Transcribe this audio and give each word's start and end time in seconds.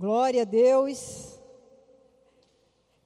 Glória 0.00 0.40
a 0.40 0.44
Deus. 0.46 1.38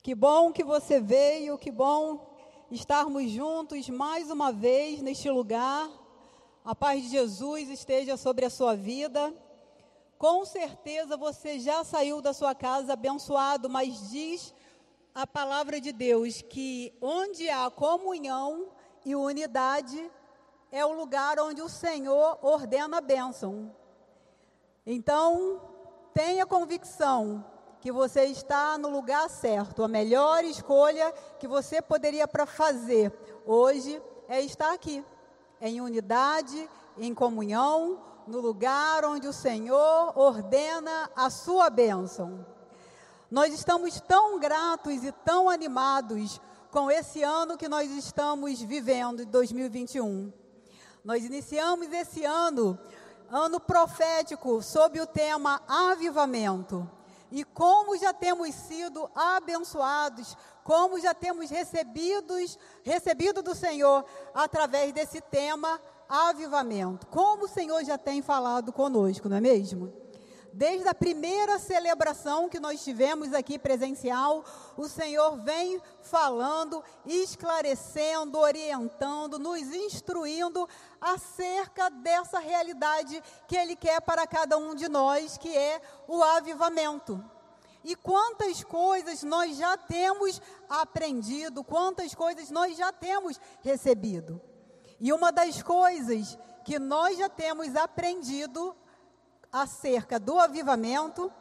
Que 0.00 0.14
bom 0.14 0.52
que 0.52 0.62
você 0.62 1.00
veio, 1.00 1.58
que 1.58 1.72
bom 1.72 2.24
estarmos 2.70 3.32
juntos 3.32 3.88
mais 3.88 4.30
uma 4.30 4.52
vez 4.52 5.02
neste 5.02 5.28
lugar. 5.28 5.90
A 6.64 6.72
paz 6.72 7.02
de 7.02 7.08
Jesus 7.08 7.68
esteja 7.68 8.16
sobre 8.16 8.44
a 8.44 8.48
sua 8.48 8.76
vida. 8.76 9.34
Com 10.16 10.44
certeza 10.44 11.16
você 11.16 11.58
já 11.58 11.82
saiu 11.82 12.22
da 12.22 12.32
sua 12.32 12.54
casa 12.54 12.92
abençoado, 12.92 13.68
mas 13.68 14.10
diz 14.10 14.54
a 15.12 15.26
palavra 15.26 15.80
de 15.80 15.90
Deus 15.90 16.42
que 16.42 16.96
onde 17.00 17.50
há 17.50 17.68
comunhão 17.72 18.68
e 19.04 19.16
unidade 19.16 20.12
é 20.70 20.86
o 20.86 20.92
lugar 20.92 21.40
onde 21.40 21.60
o 21.60 21.68
Senhor 21.68 22.38
ordena 22.40 22.98
a 22.98 23.00
bênção. 23.00 23.74
Então, 24.86 25.73
tenha 26.14 26.46
convicção 26.46 27.44
que 27.80 27.90
você 27.90 28.24
está 28.26 28.78
no 28.78 28.88
lugar 28.88 29.28
certo. 29.28 29.82
A 29.82 29.88
melhor 29.88 30.44
escolha 30.44 31.12
que 31.38 31.48
você 31.48 31.82
poderia 31.82 32.26
para 32.26 32.46
fazer 32.46 33.12
hoje 33.44 34.00
é 34.28 34.40
estar 34.40 34.72
aqui, 34.72 35.04
em 35.60 35.80
unidade, 35.80 36.70
em 36.96 37.12
comunhão, 37.12 38.00
no 38.26 38.40
lugar 38.40 39.04
onde 39.04 39.28
o 39.28 39.32
Senhor 39.32 40.12
ordena 40.16 41.10
a 41.14 41.28
sua 41.28 41.68
bênção. 41.68 42.46
Nós 43.30 43.52
estamos 43.52 44.00
tão 44.00 44.38
gratos 44.38 45.04
e 45.04 45.10
tão 45.10 45.50
animados 45.50 46.40
com 46.70 46.90
esse 46.90 47.22
ano 47.22 47.58
que 47.58 47.68
nós 47.68 47.90
estamos 47.90 48.62
vivendo, 48.62 49.26
2021. 49.26 50.32
Nós 51.04 51.24
iniciamos 51.24 51.92
esse 51.92 52.24
ano 52.24 52.78
ano 53.30 53.60
profético 53.60 54.62
sob 54.62 55.00
o 55.00 55.06
tema 55.06 55.60
avivamento. 55.68 56.88
E 57.30 57.42
como 57.42 57.96
já 57.96 58.12
temos 58.12 58.54
sido 58.54 59.10
abençoados, 59.14 60.36
como 60.62 61.00
já 61.00 61.12
temos 61.12 61.50
recebidos, 61.50 62.58
recebido 62.82 63.42
do 63.42 63.54
Senhor 63.54 64.04
através 64.32 64.92
desse 64.92 65.20
tema 65.20 65.80
avivamento. 66.08 67.06
Como 67.08 67.44
o 67.44 67.48
Senhor 67.48 67.84
já 67.84 67.98
tem 67.98 68.22
falado 68.22 68.72
conosco, 68.72 69.28
não 69.28 69.36
é 69.36 69.40
mesmo? 69.40 70.03
Desde 70.56 70.86
a 70.86 70.94
primeira 70.94 71.58
celebração 71.58 72.48
que 72.48 72.60
nós 72.60 72.84
tivemos 72.84 73.34
aqui 73.34 73.58
presencial, 73.58 74.44
o 74.76 74.86
Senhor 74.86 75.36
vem 75.38 75.82
falando, 76.00 76.80
esclarecendo, 77.04 78.38
orientando, 78.38 79.36
nos 79.36 79.62
instruindo 79.74 80.68
acerca 81.00 81.90
dessa 81.90 82.38
realidade 82.38 83.20
que 83.48 83.56
Ele 83.56 83.74
quer 83.74 84.00
para 84.00 84.28
cada 84.28 84.56
um 84.56 84.76
de 84.76 84.88
nós, 84.88 85.36
que 85.36 85.48
é 85.58 85.82
o 86.06 86.22
avivamento. 86.22 87.20
E 87.82 87.96
quantas 87.96 88.62
coisas 88.62 89.24
nós 89.24 89.56
já 89.56 89.76
temos 89.76 90.40
aprendido, 90.68 91.64
quantas 91.64 92.14
coisas 92.14 92.48
nós 92.52 92.76
já 92.76 92.92
temos 92.92 93.40
recebido. 93.60 94.40
E 95.00 95.12
uma 95.12 95.32
das 95.32 95.60
coisas 95.64 96.38
que 96.64 96.78
nós 96.78 97.18
já 97.18 97.28
temos 97.28 97.74
aprendido 97.74 98.76
acerca 99.54 100.18
do 100.18 100.36
avivamento 100.40 101.32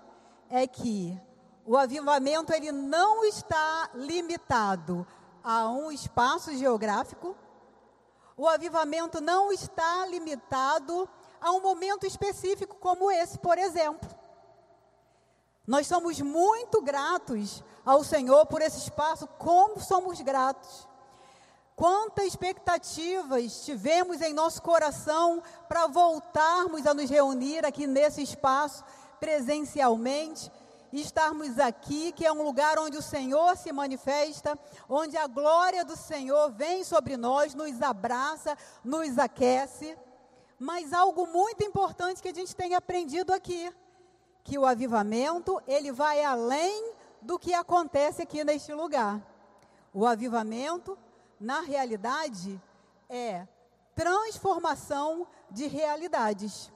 é 0.48 0.68
que 0.68 1.20
o 1.66 1.76
avivamento 1.76 2.54
ele 2.54 2.72
não 2.72 3.26
está 3.26 3.90
limitado 3.96 5.08
a 5.44 5.68
um 5.70 5.92
espaço 5.92 6.56
geográfico. 6.56 7.36
O 8.38 8.48
avivamento 8.48 9.20
não 9.20 9.52
está 9.52 10.06
limitado 10.06 11.10
a 11.42 11.52
um 11.54 11.62
momento 11.62 12.06
específico 12.06 12.76
como 12.76 13.10
esse, 13.10 13.40
por 13.40 13.58
exemplo. 13.58 14.08
Nós 15.66 15.88
somos 15.88 16.22
muito 16.22 16.84
gratos 16.84 17.64
ao 17.84 18.04
Senhor 18.04 18.46
por 18.46 18.62
esse 18.62 18.78
espaço, 18.78 19.28
como 19.40 19.82
somos 19.82 20.22
gratos. 20.22 20.88
Quantas 21.76 22.26
expectativas 22.26 23.66
tivemos 23.66 24.22
em 24.22 24.34
nosso 24.34 24.62
coração 24.62 25.42
para 25.68 25.88
voltarmos 25.88 26.86
a 26.86 26.94
nos 26.94 27.10
reunir 27.10 27.66
aqui 27.66 27.88
nesse 27.88 28.22
espaço 28.22 28.84
presencialmente 29.20 30.52
e 30.92 31.02
estarmos 31.02 31.58
aqui, 31.58 32.12
que 32.12 32.24
é 32.24 32.32
um 32.32 32.44
lugar 32.44 32.78
onde 32.78 32.98
o 32.98 33.02
Senhor 33.02 33.58
se 33.58 33.72
manifesta, 33.72 34.58
onde 34.88 35.18
a 35.18 35.26
glória 35.26 35.84
do 35.84 35.96
Senhor 35.96 36.52
vem 36.52 36.84
sobre 36.84 37.18
nós, 37.18 37.56
nos 37.56 37.82
abraça, 37.82 38.56
nos 38.84 39.18
aquece. 39.18 39.98
Mas 40.60 40.94
algo 40.94 41.26
muito 41.26 41.64
importante 41.64 42.22
que 42.22 42.28
a 42.28 42.34
gente 42.34 42.56
tem 42.56 42.76
aprendido 42.76 43.34
aqui, 43.34 43.74
que 44.44 44.60
o 44.60 44.66
avivamento, 44.66 45.60
ele 45.68 45.92
vai 45.92 46.24
além 46.24 46.94
do 47.20 47.40
que 47.40 47.56
acontece 47.56 48.22
aqui 48.22 48.44
neste 48.44 48.72
lugar. 48.72 49.20
O 49.92 50.06
avivamento 50.06 50.96
na 51.44 51.60
realidade, 51.60 52.60
é 53.10 53.46
transformação 53.94 55.28
de 55.52 55.68
realidades. 55.68 56.72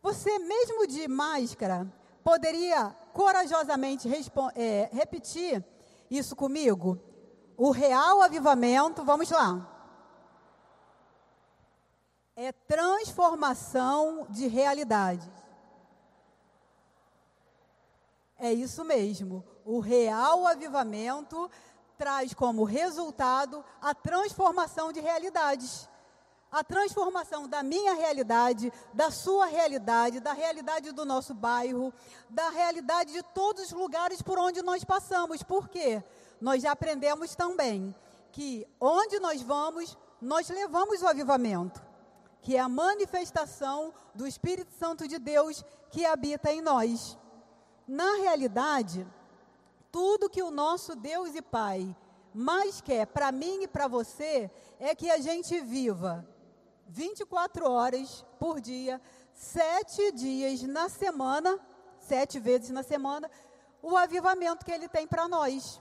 Você, 0.00 0.38
mesmo 0.38 0.86
de 0.86 1.06
máscara, 1.08 1.92
poderia 2.22 2.96
corajosamente 3.12 4.08
é, 4.54 4.88
repetir 4.92 5.64
isso 6.10 6.34
comigo? 6.36 6.98
O 7.56 7.70
real 7.70 8.22
avivamento, 8.22 9.04
vamos 9.04 9.30
lá. 9.30 9.68
É 12.34 12.52
transformação 12.52 14.26
de 14.30 14.46
realidades. 14.46 15.28
É 18.38 18.52
isso 18.52 18.84
mesmo. 18.84 19.44
O 19.64 19.80
real 19.80 20.46
avivamento 20.46 21.50
traz 22.02 22.34
como 22.34 22.64
resultado 22.64 23.64
a 23.80 23.94
transformação 23.94 24.92
de 24.92 24.98
realidades. 24.98 25.88
A 26.50 26.64
transformação 26.64 27.46
da 27.46 27.62
minha 27.62 27.94
realidade, 27.94 28.72
da 28.92 29.12
sua 29.12 29.46
realidade, 29.46 30.18
da 30.18 30.32
realidade 30.32 30.90
do 30.90 31.04
nosso 31.04 31.32
bairro, 31.32 31.94
da 32.28 32.50
realidade 32.50 33.12
de 33.12 33.22
todos 33.22 33.66
os 33.66 33.70
lugares 33.70 34.20
por 34.20 34.36
onde 34.36 34.62
nós 34.62 34.82
passamos. 34.82 35.44
Por 35.44 35.68
quê? 35.68 36.02
Nós 36.40 36.60
já 36.60 36.72
aprendemos 36.72 37.36
também 37.36 37.94
que 38.32 38.66
onde 38.80 39.20
nós 39.20 39.40
vamos, 39.40 39.96
nós 40.20 40.48
levamos 40.48 41.02
o 41.02 41.06
avivamento, 41.06 41.80
que 42.40 42.56
é 42.56 42.58
a 42.58 42.68
manifestação 42.68 43.94
do 44.12 44.26
Espírito 44.26 44.74
Santo 44.74 45.06
de 45.06 45.20
Deus 45.20 45.64
que 45.92 46.04
habita 46.04 46.52
em 46.52 46.60
nós. 46.60 47.16
Na 47.86 48.16
realidade, 48.16 49.06
tudo 49.92 50.30
que 50.30 50.42
o 50.42 50.50
nosso 50.50 50.96
Deus 50.96 51.34
e 51.36 51.42
Pai 51.42 51.94
mais 52.34 52.80
quer 52.80 53.06
para 53.06 53.30
mim 53.30 53.62
e 53.62 53.68
para 53.68 53.86
você 53.86 54.50
é 54.80 54.94
que 54.94 55.10
a 55.10 55.18
gente 55.18 55.60
viva 55.60 56.26
24 56.88 57.70
horas 57.70 58.24
por 58.38 58.60
dia, 58.60 59.00
sete 59.34 60.12
dias 60.12 60.62
na 60.62 60.88
semana, 60.88 61.58
sete 62.00 62.40
vezes 62.40 62.70
na 62.70 62.82
semana, 62.82 63.30
o 63.82 63.96
avivamento 63.96 64.64
que 64.64 64.72
ele 64.72 64.88
tem 64.88 65.06
para 65.06 65.28
nós. 65.28 65.80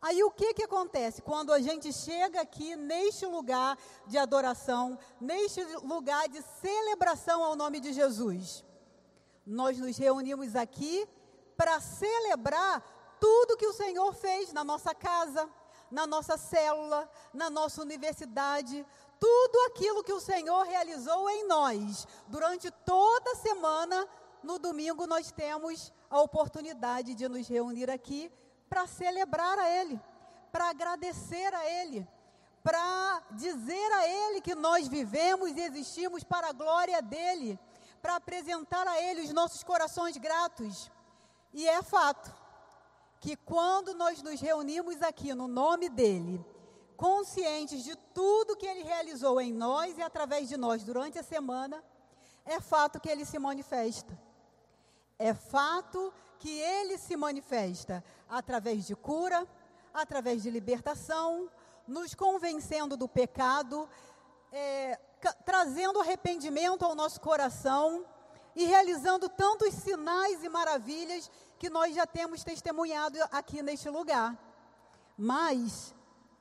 Aí 0.00 0.22
o 0.24 0.30
que, 0.30 0.54
que 0.54 0.62
acontece 0.62 1.20
quando 1.20 1.52
a 1.52 1.60
gente 1.60 1.92
chega 1.92 2.40
aqui 2.40 2.74
neste 2.74 3.26
lugar 3.26 3.76
de 4.06 4.16
adoração, 4.16 4.98
neste 5.20 5.62
lugar 5.84 6.28
de 6.28 6.40
celebração 6.60 7.42
ao 7.44 7.54
nome 7.54 7.80
de 7.80 7.92
Jesus? 7.92 8.64
Nós 9.44 9.78
nos 9.78 9.96
reunimos 9.98 10.56
aqui 10.56 11.06
para 11.56 11.78
celebrar 11.80 12.82
tudo 13.20 13.56
que 13.56 13.66
o 13.66 13.72
Senhor 13.72 14.12
fez 14.14 14.52
na 14.52 14.64
nossa 14.64 14.94
casa, 14.94 15.48
na 15.90 16.06
nossa 16.06 16.36
célula, 16.36 17.08
na 17.32 17.50
nossa 17.50 17.82
universidade, 17.82 18.86
tudo 19.18 19.58
aquilo 19.66 20.02
que 20.02 20.12
o 20.12 20.20
Senhor 20.20 20.64
realizou 20.64 21.28
em 21.28 21.46
nós 21.46 22.08
durante 22.26 22.70
toda 22.70 23.32
a 23.32 23.36
semana. 23.36 24.08
No 24.42 24.58
domingo 24.58 25.06
nós 25.06 25.30
temos 25.30 25.92
a 26.08 26.20
oportunidade 26.20 27.14
de 27.14 27.28
nos 27.28 27.46
reunir 27.46 27.90
aqui 27.90 28.32
para 28.68 28.86
celebrar 28.86 29.58
a 29.58 29.68
Ele, 29.68 30.00
para 30.50 30.70
agradecer 30.70 31.52
a 31.54 31.66
Ele, 31.66 32.08
para 32.62 33.22
dizer 33.32 33.92
a 33.92 34.08
Ele 34.08 34.40
que 34.40 34.54
nós 34.54 34.88
vivemos 34.88 35.50
e 35.50 35.60
existimos 35.60 36.24
para 36.24 36.48
a 36.48 36.52
glória 36.52 37.02
dEle, 37.02 37.58
para 38.00 38.16
apresentar 38.16 38.86
a 38.86 38.98
Ele 39.02 39.22
os 39.22 39.32
nossos 39.32 39.62
corações 39.62 40.16
gratos. 40.16 40.90
E 41.52 41.68
é 41.68 41.82
fato, 41.82 42.32
que 43.20 43.36
quando 43.36 43.94
nós 43.94 44.22
nos 44.22 44.40
reunimos 44.40 45.02
aqui 45.02 45.34
no 45.34 45.46
nome 45.46 45.90
dele, 45.90 46.44
conscientes 46.96 47.84
de 47.84 47.94
tudo 48.14 48.56
que 48.56 48.66
ele 48.66 48.82
realizou 48.82 49.40
em 49.40 49.52
nós 49.52 49.96
e 49.98 50.02
através 50.02 50.48
de 50.48 50.56
nós 50.56 50.82
durante 50.82 51.18
a 51.18 51.22
semana, 51.22 51.84
é 52.46 52.58
fato 52.60 52.98
que 52.98 53.10
ele 53.10 53.26
se 53.26 53.38
manifesta. 53.38 54.18
É 55.18 55.34
fato 55.34 56.12
que 56.38 56.50
ele 56.50 56.96
se 56.96 57.14
manifesta 57.14 58.02
através 58.28 58.86
de 58.86 58.96
cura, 58.96 59.46
através 59.92 60.42
de 60.42 60.50
libertação, 60.50 61.50
nos 61.86 62.14
convencendo 62.14 62.96
do 62.96 63.06
pecado, 63.06 63.86
é, 64.50 64.98
trazendo 65.44 66.00
arrependimento 66.00 66.86
ao 66.86 66.94
nosso 66.94 67.20
coração, 67.20 68.06
e 68.54 68.64
realizando 68.64 69.28
tantos 69.28 69.74
sinais 69.74 70.42
e 70.42 70.48
maravilhas 70.48 71.30
que 71.60 71.68
nós 71.68 71.94
já 71.94 72.06
temos 72.06 72.42
testemunhado 72.42 73.18
aqui 73.30 73.62
neste 73.62 73.90
lugar. 73.90 74.34
Mas 75.14 75.94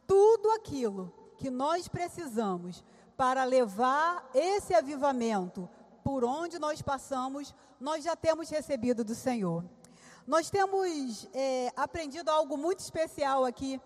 tudo 0.07 0.50
aquilo 0.51 1.13
que 1.38 1.50
nós 1.50 1.89
precisamos 1.89 2.81
para 3.18 3.44
levar 3.44 4.30
esse 4.33 4.74
avivamento 4.74 5.69
por 6.06 6.24
onde 6.24 6.57
nós 6.57 6.81
passamos, 6.81 7.54
nós 7.81 8.01
já 8.06 8.16
temos 8.16 8.50
recebido 8.50 9.04
do 9.04 9.13
Senhor. 9.13 9.66
Nós 10.25 10.50
temos 10.50 11.27
é, 11.33 11.69
aprendido 11.75 12.31
algo 12.31 12.56
muito 12.56 12.80
especial 12.80 13.44
aqui 13.44 13.80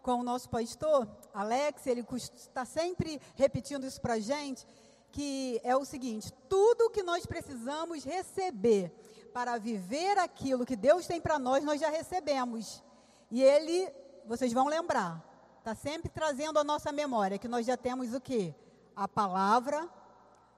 com 0.00 0.20
o 0.20 0.22
nosso 0.22 0.48
pastor, 0.48 1.06
Alex, 1.34 1.86
ele 1.86 2.02
está 2.34 2.64
sempre 2.64 3.20
repetindo 3.34 3.84
isso 3.84 4.00
para 4.00 4.14
a 4.14 4.20
gente, 4.20 4.66
que 5.12 5.60
é 5.62 5.76
o 5.76 5.84
seguinte: 5.84 6.32
tudo 6.48 6.88
que 6.88 7.02
nós 7.02 7.26
precisamos 7.26 8.04
receber 8.04 8.90
para 9.38 9.56
viver 9.56 10.18
aquilo 10.18 10.66
que 10.66 10.74
Deus 10.74 11.06
tem 11.06 11.20
para 11.20 11.38
nós, 11.38 11.62
nós 11.62 11.80
já 11.80 11.88
recebemos. 11.88 12.82
E 13.30 13.40
ele, 13.40 13.88
vocês 14.26 14.52
vão 14.52 14.66
lembrar, 14.66 15.24
está 15.58 15.76
sempre 15.76 16.08
trazendo 16.08 16.58
a 16.58 16.64
nossa 16.64 16.90
memória 16.90 17.38
que 17.38 17.46
nós 17.46 17.64
já 17.64 17.76
temos 17.76 18.12
o 18.12 18.20
que? 18.20 18.52
A 18.96 19.06
palavra, 19.06 19.88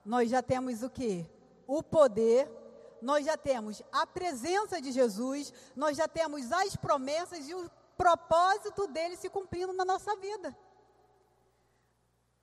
nós 0.03 0.31
já 0.31 0.43
temos 0.43 0.83
o 0.83 0.89
que? 0.89 1.29
O 1.67 1.83
poder, 1.83 2.51
nós 3.03 3.27
já 3.27 3.37
temos 3.37 3.83
a 3.93 4.07
presença 4.07 4.81
de 4.81 4.93
Jesus, 4.93 5.53
nós 5.77 5.95
já 5.95 6.09
temos 6.09 6.51
as 6.51 6.75
promessas 6.75 7.51
e 7.51 7.55
o 7.55 7.71
propósito 7.99 8.87
dele 8.87 9.15
se 9.15 9.29
cumprindo 9.29 9.75
na 9.75 9.85
nossa 9.85 10.17
vida. 10.17 10.57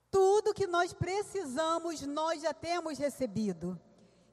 Tudo 0.08 0.54
que 0.54 0.68
nós 0.68 0.92
precisamos, 0.92 2.02
nós 2.02 2.42
já 2.42 2.54
temos 2.54 2.96
recebido. 2.96 3.76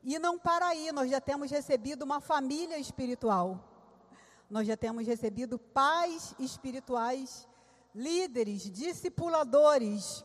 E 0.06 0.20
não 0.20 0.38
para 0.38 0.68
aí, 0.68 0.92
nós 0.92 1.10
já 1.10 1.20
temos 1.20 1.50
recebido 1.50 2.04
uma 2.04 2.22
família 2.22 2.78
espiritual. 2.78 3.60
Nós 4.50 4.68
já 4.68 4.78
temos 4.78 5.08
recebido 5.08 5.58
pais 5.58 6.36
espirituais, 6.38 7.48
líderes, 7.94 8.70
discipuladores. 8.70 10.24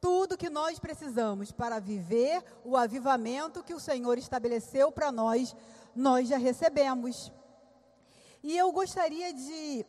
Tudo 0.00 0.38
que 0.38 0.48
nós 0.48 0.78
precisamos 0.78 1.52
para 1.52 1.78
viver 1.78 2.42
o 2.64 2.76
avivamento 2.76 3.62
que 3.62 3.74
o 3.74 3.80
Senhor 3.80 4.16
estabeleceu 4.16 4.90
para 4.90 5.12
nós, 5.12 5.54
nós 5.94 6.26
já 6.26 6.38
recebemos. 6.38 7.30
E 8.42 8.56
eu 8.56 8.72
gostaria 8.72 9.32
de 9.34 9.84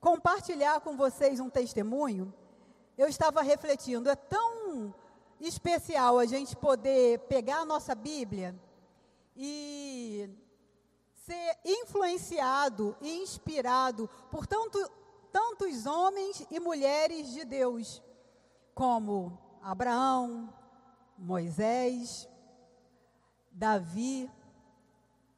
compartilhar 0.00 0.80
com 0.80 0.96
vocês 0.96 1.40
um 1.40 1.50
testemunho 1.50 2.32
eu 2.96 3.08
estava 3.08 3.42
refletindo, 3.42 4.08
é 4.08 4.16
tão 4.16 4.94
especial 5.40 6.18
a 6.18 6.26
gente 6.26 6.56
poder 6.56 7.20
pegar 7.20 7.60
a 7.60 7.64
nossa 7.64 7.94
Bíblia 7.94 8.54
e 9.36 10.30
ser 11.12 11.58
influenciado 11.64 12.96
e 13.00 13.22
inspirado 13.22 14.08
por 14.30 14.46
tanto, 14.46 14.78
tantos 15.32 15.86
homens 15.86 16.46
e 16.50 16.58
mulheres 16.58 17.32
de 17.32 17.44
Deus, 17.44 18.02
como 18.74 19.38
Abraão, 19.62 20.52
Moisés, 21.18 22.28
Davi, 23.50 24.30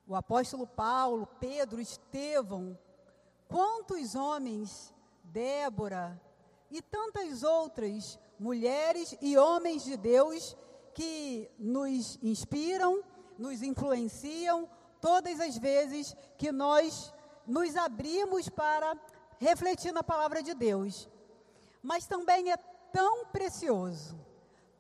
o 0.06 0.14
apóstolo 0.14 0.66
Paulo, 0.66 1.26
Pedro, 1.38 1.80
Estevão, 1.80 2.78
quantos 3.48 4.14
homens, 4.14 4.92
Débora, 5.24 6.20
e 6.70 6.82
tantas 6.82 7.42
outras 7.42 8.18
mulheres 8.38 9.16
e 9.20 9.36
homens 9.36 9.84
de 9.84 9.96
Deus 9.96 10.56
que 10.94 11.50
nos 11.58 12.18
inspiram, 12.22 13.02
nos 13.38 13.62
influenciam 13.62 14.68
todas 15.00 15.40
as 15.40 15.56
vezes 15.56 16.14
que 16.36 16.50
nós 16.50 17.12
nos 17.46 17.76
abrimos 17.76 18.48
para 18.48 18.96
refletir 19.38 19.92
na 19.92 20.02
palavra 20.02 20.42
de 20.42 20.54
Deus. 20.54 21.08
Mas 21.82 22.06
também 22.06 22.50
é 22.50 22.56
tão 22.92 23.26
precioso, 23.26 24.18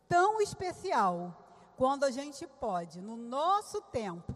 tão 0.08 0.40
especial, 0.40 1.44
quando 1.76 2.04
a 2.04 2.10
gente 2.10 2.46
pode, 2.46 3.00
no 3.00 3.16
nosso 3.16 3.80
tempo, 3.82 4.34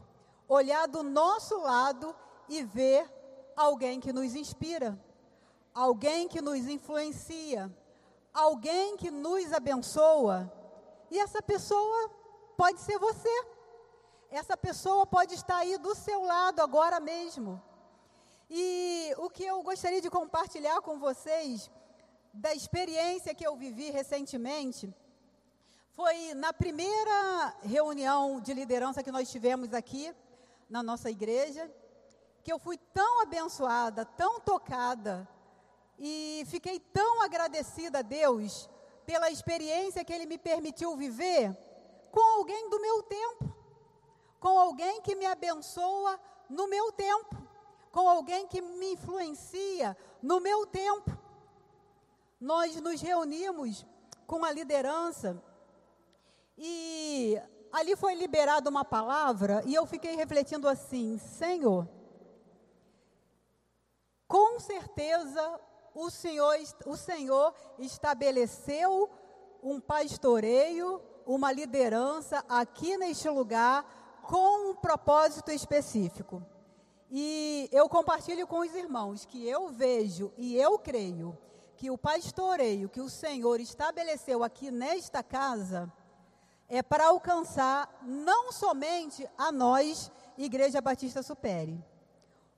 olhar 0.48 0.86
do 0.86 1.02
nosso 1.02 1.58
lado 1.58 2.14
e 2.48 2.62
ver 2.62 3.04
alguém 3.56 3.98
que 3.98 4.12
nos 4.12 4.36
inspira 4.36 4.96
alguém 5.74 6.28
que 6.28 6.40
nos 6.40 6.66
influencia, 6.68 7.70
alguém 8.32 8.96
que 8.96 9.10
nos 9.10 9.52
abençoa. 9.52 10.50
E 11.10 11.18
essa 11.18 11.42
pessoa 11.42 12.10
pode 12.56 12.80
ser 12.80 12.98
você. 12.98 13.46
Essa 14.30 14.56
pessoa 14.56 15.06
pode 15.06 15.34
estar 15.34 15.58
aí 15.58 15.76
do 15.76 15.94
seu 15.94 16.22
lado 16.22 16.60
agora 16.60 16.98
mesmo. 16.98 17.62
E 18.48 19.14
o 19.18 19.28
que 19.28 19.44
eu 19.44 19.62
gostaria 19.62 20.00
de 20.00 20.10
compartilhar 20.10 20.80
com 20.80 20.98
vocês, 20.98 21.70
da 22.32 22.54
experiência 22.54 23.34
que 23.34 23.46
eu 23.46 23.56
vivi 23.56 23.90
recentemente, 23.90 24.92
foi 25.90 26.32
na 26.34 26.52
primeira 26.52 27.54
reunião 27.62 28.40
de 28.40 28.54
liderança 28.54 29.02
que 29.02 29.12
nós 29.12 29.30
tivemos 29.30 29.74
aqui 29.74 30.14
na 30.68 30.82
nossa 30.82 31.10
igreja, 31.10 31.70
que 32.42 32.50
eu 32.50 32.58
fui 32.58 32.78
tão 32.94 33.22
abençoada, 33.22 34.04
tão 34.04 34.40
tocada 34.40 35.28
e 36.04 36.42
fiquei 36.46 36.80
tão 36.80 37.22
agradecida 37.22 38.00
a 38.00 38.02
Deus 38.02 38.68
pela 39.06 39.30
experiência 39.30 40.04
que 40.04 40.12
Ele 40.12 40.26
me 40.26 40.36
permitiu 40.36 40.96
viver 40.96 41.56
com 42.10 42.20
alguém 42.38 42.68
do 42.68 42.80
meu 42.80 43.04
tempo, 43.04 43.54
com 44.40 44.58
alguém 44.58 45.00
que 45.00 45.14
me 45.14 45.24
abençoa 45.24 46.18
no 46.50 46.66
meu 46.66 46.90
tempo, 46.90 47.36
com 47.92 48.08
alguém 48.08 48.48
que 48.48 48.60
me 48.60 48.94
influencia 48.94 49.96
no 50.20 50.40
meu 50.40 50.66
tempo. 50.66 51.16
Nós 52.40 52.74
nos 52.80 53.00
reunimos 53.00 53.86
com 54.26 54.44
a 54.44 54.50
liderança 54.50 55.40
e 56.58 57.40
ali 57.70 57.94
foi 57.94 58.14
liberada 58.14 58.68
uma 58.68 58.84
palavra 58.84 59.62
e 59.64 59.72
eu 59.72 59.86
fiquei 59.86 60.16
refletindo 60.16 60.68
assim: 60.68 61.16
Senhor, 61.16 61.88
com 64.26 64.58
certeza 64.58 65.60
o 65.94 66.10
Senhor, 66.10 66.56
o 66.86 66.96
Senhor 66.96 67.54
estabeleceu 67.78 69.10
um 69.62 69.80
pastoreio, 69.80 71.00
uma 71.26 71.52
liderança 71.52 72.44
aqui 72.48 72.96
neste 72.96 73.28
lugar 73.28 73.84
com 74.22 74.70
um 74.70 74.74
propósito 74.74 75.50
específico. 75.50 76.42
E 77.10 77.68
eu 77.70 77.88
compartilho 77.88 78.46
com 78.46 78.60
os 78.60 78.74
irmãos 78.74 79.24
que 79.24 79.46
eu 79.46 79.68
vejo 79.68 80.32
e 80.36 80.56
eu 80.56 80.78
creio 80.78 81.36
que 81.76 81.90
o 81.90 81.98
pastoreio 81.98 82.88
que 82.88 83.00
o 83.00 83.10
Senhor 83.10 83.60
estabeleceu 83.60 84.42
aqui 84.42 84.70
nesta 84.70 85.22
casa 85.22 85.92
é 86.68 86.82
para 86.82 87.08
alcançar 87.08 88.00
não 88.02 88.50
somente 88.50 89.28
a 89.36 89.52
nós, 89.52 90.10
Igreja 90.38 90.80
Batista 90.80 91.22
Supere, 91.22 91.84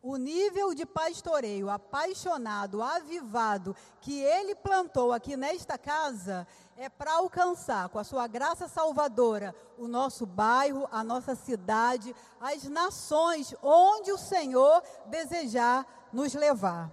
o 0.05 0.19
nível 0.19 0.75
de 0.75 0.85
pastoreio 0.85 1.71
apaixonado, 1.71 2.83
avivado, 2.83 3.75
que 4.03 4.21
ele 4.21 4.55
plantou 4.55 5.15
aqui 5.15 5.35
nesta 5.35 5.79
casa, 5.79 6.47
é 6.77 6.91
para 6.91 7.15
alcançar, 7.15 7.89
com 7.89 7.99
a 7.99 8.05
sua 8.05 8.27
graça 8.27 8.69
salvadora, 8.69 9.55
o 9.79 9.89
nosso 9.89 10.27
bairro, 10.27 10.87
a 10.93 11.03
nossa 11.03 11.35
cidade, 11.35 12.15
as 12.39 12.65
nações 12.65 13.55
onde 13.63 14.13
o 14.13 14.19
Senhor 14.19 14.83
desejar 15.07 15.87
nos 16.13 16.35
levar. 16.35 16.93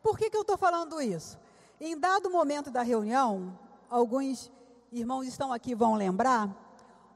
Por 0.00 0.16
que, 0.16 0.30
que 0.30 0.36
eu 0.36 0.42
estou 0.42 0.56
falando 0.56 1.02
isso? 1.02 1.36
Em 1.80 1.98
dado 1.98 2.30
momento 2.30 2.70
da 2.70 2.82
reunião, 2.82 3.58
alguns 3.90 4.48
irmãos 4.92 5.26
estão 5.26 5.52
aqui 5.52 5.74
vão 5.74 5.96
lembrar, 5.96 6.48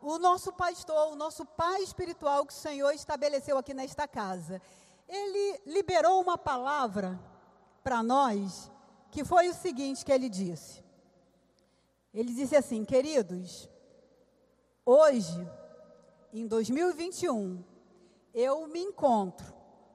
o 0.03 0.19
nosso 0.19 0.53
pastor, 0.53 1.13
o 1.13 1.17
nosso 1.17 1.45
pai 1.45 1.81
espiritual 1.83 2.45
que 2.45 2.53
o 2.53 2.57
Senhor 2.57 2.91
estabeleceu 2.91 3.57
aqui 3.57 3.73
nesta 3.73 4.09
casa 4.09 4.61
ele 5.09 5.61
liberou 5.67 6.21
uma 6.21 6.37
palavra 6.37 7.19
para 7.83 8.03
nós, 8.03 8.71
que 9.11 9.25
foi 9.25 9.49
o 9.49 9.55
seguinte 9.55 10.05
que 10.05 10.13
ele 10.13 10.29
disse. 10.29 10.85
Ele 12.13 12.33
disse 12.33 12.55
assim: 12.55 12.85
"Queridos, 12.85 13.69
hoje, 14.85 15.49
em 16.33 16.47
2021, 16.47 17.65
eu 18.35 18.67
me 18.67 18.81
encontro 18.81 19.55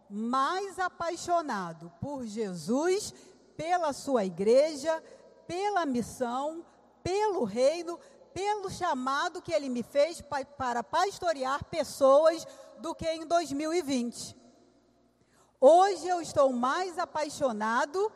mais 0.09 0.77
apaixonado 0.79 1.91
por 2.01 2.25
Jesus, 2.25 3.13
pela 3.55 3.93
sua 3.93 4.25
igreja, 4.25 5.01
pela 5.47 5.85
missão, 5.85 6.65
pelo 7.03 7.43
reino, 7.43 7.99
pelo 8.33 8.69
chamado 8.69 9.41
que 9.41 9.53
ele 9.53 9.69
me 9.69 9.83
fez 9.83 10.21
para 10.57 10.83
pastorear 10.83 11.63
pessoas 11.65 12.47
do 12.79 12.95
que 12.95 13.07
em 13.07 13.25
2020. 13.25 14.42
Hoje 15.65 16.05
eu 16.09 16.19
estou 16.19 16.51
mais 16.51 16.99
apaixonado 16.99 18.11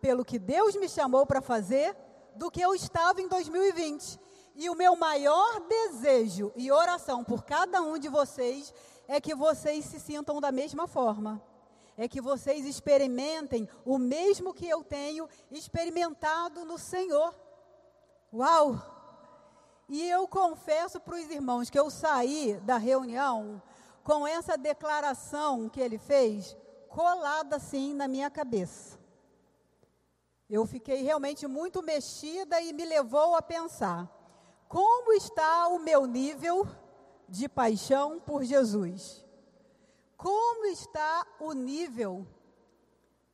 pelo 0.00 0.24
que 0.24 0.38
Deus 0.38 0.76
me 0.76 0.88
chamou 0.88 1.26
para 1.26 1.42
fazer 1.42 1.92
do 2.36 2.48
que 2.48 2.60
eu 2.60 2.72
estava 2.72 3.20
em 3.20 3.26
2020. 3.26 4.20
E 4.54 4.70
o 4.70 4.76
meu 4.76 4.94
maior 4.94 5.58
desejo 5.62 6.52
e 6.54 6.70
oração 6.70 7.24
por 7.24 7.42
cada 7.42 7.82
um 7.82 7.98
de 7.98 8.08
vocês 8.08 8.72
é 9.08 9.20
que 9.20 9.34
vocês 9.34 9.86
se 9.86 9.98
sintam 9.98 10.40
da 10.40 10.52
mesma 10.52 10.86
forma. 10.86 11.42
É 11.96 12.06
que 12.06 12.20
vocês 12.20 12.64
experimentem 12.64 13.68
o 13.84 13.98
mesmo 13.98 14.54
que 14.54 14.68
eu 14.68 14.84
tenho 14.84 15.28
experimentado 15.50 16.64
no 16.64 16.78
Senhor. 16.78 17.34
Uau! 18.32 18.80
E 19.88 20.08
eu 20.08 20.28
confesso 20.28 21.00
para 21.00 21.16
os 21.16 21.28
irmãos 21.28 21.68
que 21.68 21.78
eu 21.80 21.90
saí 21.90 22.54
da 22.62 22.76
reunião 22.76 23.60
com 24.04 24.24
essa 24.24 24.56
declaração 24.56 25.68
que 25.68 25.80
ele 25.80 25.98
fez 25.98 26.56
colada 26.94 27.56
assim 27.56 27.92
na 27.92 28.06
minha 28.06 28.30
cabeça. 28.30 28.96
Eu 30.48 30.64
fiquei 30.64 31.02
realmente 31.02 31.44
muito 31.44 31.82
mexida 31.82 32.60
e 32.60 32.72
me 32.72 32.84
levou 32.84 33.34
a 33.34 33.42
pensar: 33.42 34.08
como 34.68 35.12
está 35.12 35.66
o 35.66 35.80
meu 35.80 36.06
nível 36.06 36.64
de 37.28 37.48
paixão 37.48 38.20
por 38.20 38.44
Jesus? 38.44 39.24
Como 40.16 40.66
está 40.66 41.26
o 41.40 41.52
nível 41.52 42.24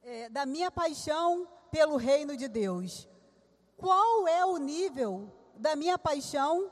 é, 0.02 0.31
da 0.31 0.47
minha 0.47 0.71
paixão 0.71 1.47
pelo 1.71 1.97
reino 1.97 2.38
de 2.38 2.49
Deus? 2.49 3.07
Qual 3.76 4.26
é 4.26 4.43
o 4.43 4.57
nível 4.57 5.31
da 5.55 5.76
minha 5.76 5.99
paixão 5.99 6.71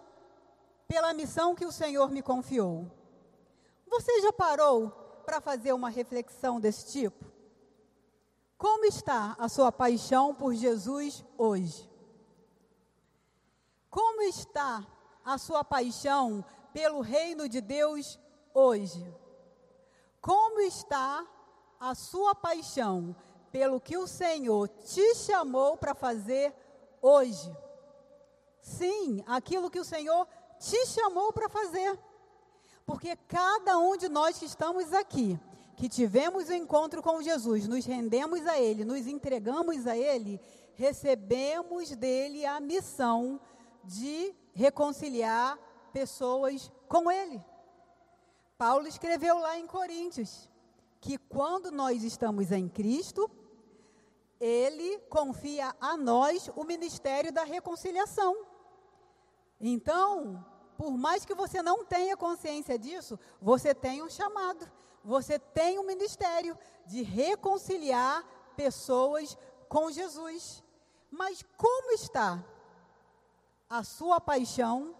pela 0.86 1.12
missão 1.12 1.54
que 1.54 1.66
o 1.66 1.72
Senhor 1.72 2.10
me 2.10 2.22
confiou? 2.22 2.90
Você 3.86 4.22
já 4.22 4.32
parou 4.32 5.07
para 5.28 5.42
fazer 5.42 5.74
uma 5.74 5.90
reflexão 5.90 6.58
desse 6.58 6.90
tipo? 6.90 7.22
Como 8.56 8.86
está 8.86 9.36
a 9.38 9.46
sua 9.46 9.70
paixão 9.70 10.34
por 10.34 10.54
Jesus 10.54 11.22
hoje? 11.36 11.86
Como 13.90 14.22
está 14.22 14.86
a 15.22 15.36
sua 15.36 15.62
paixão 15.62 16.42
pelo 16.72 17.02
reino 17.02 17.46
de 17.46 17.60
Deus 17.60 18.18
hoje? 18.54 19.06
Como 20.18 20.60
está 20.60 21.26
a 21.78 21.94
sua 21.94 22.34
paixão 22.34 23.14
pelo 23.52 23.82
que 23.82 23.98
o 23.98 24.06
Senhor 24.06 24.66
te 24.68 25.14
chamou 25.14 25.76
para 25.76 25.94
fazer 25.94 26.54
hoje? 27.02 27.54
Sim, 28.62 29.22
aquilo 29.26 29.70
que 29.70 29.78
o 29.78 29.84
Senhor 29.84 30.26
te 30.58 30.86
chamou 30.86 31.34
para 31.34 31.50
fazer. 31.50 31.98
Porque 32.88 33.14
cada 33.28 33.76
um 33.76 33.98
de 33.98 34.08
nós 34.08 34.38
que 34.38 34.46
estamos 34.46 34.94
aqui 34.94 35.38
que 35.76 35.90
tivemos 35.90 36.48
o 36.48 36.54
encontro 36.54 37.02
com 37.02 37.20
Jesus, 37.20 37.68
nos 37.68 37.84
rendemos 37.84 38.46
a 38.46 38.58
Ele, 38.58 38.82
nos 38.82 39.06
entregamos 39.06 39.86
a 39.86 39.94
Ele, 39.94 40.40
recebemos 40.74 41.94
dele 41.94 42.46
a 42.46 42.58
missão 42.58 43.38
de 43.84 44.34
reconciliar 44.54 45.58
pessoas 45.92 46.72
com 46.88 47.10
Ele. 47.10 47.44
Paulo 48.56 48.88
escreveu 48.88 49.38
lá 49.38 49.58
em 49.58 49.66
Coríntios 49.66 50.48
que 50.98 51.18
quando 51.18 51.70
nós 51.70 52.02
estamos 52.02 52.50
em 52.50 52.70
Cristo, 52.70 53.30
Ele 54.40 54.98
confia 55.10 55.76
a 55.78 55.94
nós 55.94 56.50
o 56.56 56.64
ministério 56.64 57.30
da 57.30 57.44
reconciliação. 57.44 58.34
Então, 59.60 60.42
por 60.78 60.96
mais 60.96 61.26
que 61.26 61.34
você 61.34 61.62
não 61.62 61.84
tenha 61.84 62.16
consciência 62.16 62.78
disso, 62.78 63.18
você 63.40 63.74
tem 63.74 64.02
um 64.02 64.08
chamado 64.08 64.66
você 65.08 65.38
tem 65.38 65.78
um 65.78 65.86
ministério 65.86 66.56
de 66.84 67.02
reconciliar 67.02 68.22
pessoas 68.54 69.38
com 69.66 69.90
Jesus. 69.90 70.62
Mas 71.10 71.42
como 71.56 71.92
está 71.92 72.44
a 73.70 73.82
sua 73.82 74.20
paixão 74.20 74.94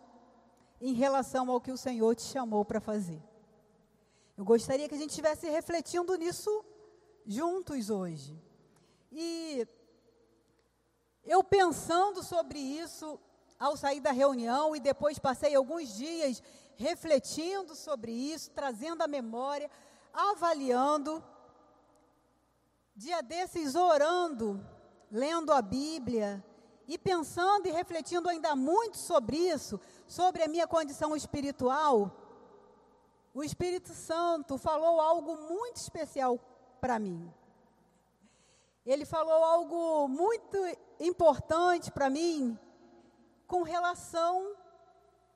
em 0.80 0.94
relação 0.94 1.50
ao 1.50 1.60
que 1.60 1.70
o 1.70 1.76
Senhor 1.76 2.14
te 2.14 2.22
chamou 2.22 2.64
para 2.64 2.80
fazer? 2.80 3.22
Eu 4.34 4.46
gostaria 4.46 4.88
que 4.88 4.94
a 4.94 4.98
gente 4.98 5.10
estivesse 5.10 5.46
refletindo 5.50 6.16
nisso 6.16 6.64
juntos 7.26 7.90
hoje. 7.90 8.34
E 9.12 9.68
eu 11.22 11.44
pensando 11.44 12.22
sobre 12.22 12.58
isso 12.58 13.20
ao 13.58 13.76
sair 13.76 14.00
da 14.00 14.12
reunião 14.12 14.74
e 14.76 14.80
depois 14.80 15.18
passei 15.18 15.54
alguns 15.54 15.94
dias 15.96 16.42
refletindo 16.76 17.74
sobre 17.74 18.12
isso, 18.12 18.50
trazendo 18.52 19.02
a 19.02 19.08
memória 19.08 19.70
avaliando, 20.12 21.22
dia 22.94 23.20
desses 23.22 23.74
orando, 23.74 24.64
lendo 25.10 25.52
a 25.52 25.60
Bíblia 25.60 26.44
e 26.86 26.96
pensando 26.96 27.66
e 27.66 27.70
refletindo 27.70 28.28
ainda 28.28 28.54
muito 28.56 28.96
sobre 28.96 29.36
isso, 29.36 29.80
sobre 30.06 30.42
a 30.42 30.48
minha 30.48 30.66
condição 30.66 31.14
espiritual, 31.14 32.10
o 33.34 33.44
Espírito 33.44 33.92
Santo 33.92 34.56
falou 34.56 35.00
algo 35.00 35.36
muito 35.36 35.76
especial 35.76 36.38
para 36.80 36.98
mim. 36.98 37.32
Ele 38.86 39.04
falou 39.04 39.44
algo 39.44 40.08
muito 40.08 40.56
importante 40.98 41.92
para 41.92 42.08
mim 42.08 42.58
com 43.48 43.64
relação 43.64 44.54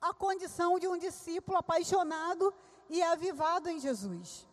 à 0.01 0.13
condição 0.13 0.79
de 0.79 0.87
um 0.87 0.97
discípulo 0.97 1.57
apaixonado 1.57 2.53
e 2.89 3.03
avivado 3.03 3.69
em 3.69 3.77
Jesus. 3.77 4.47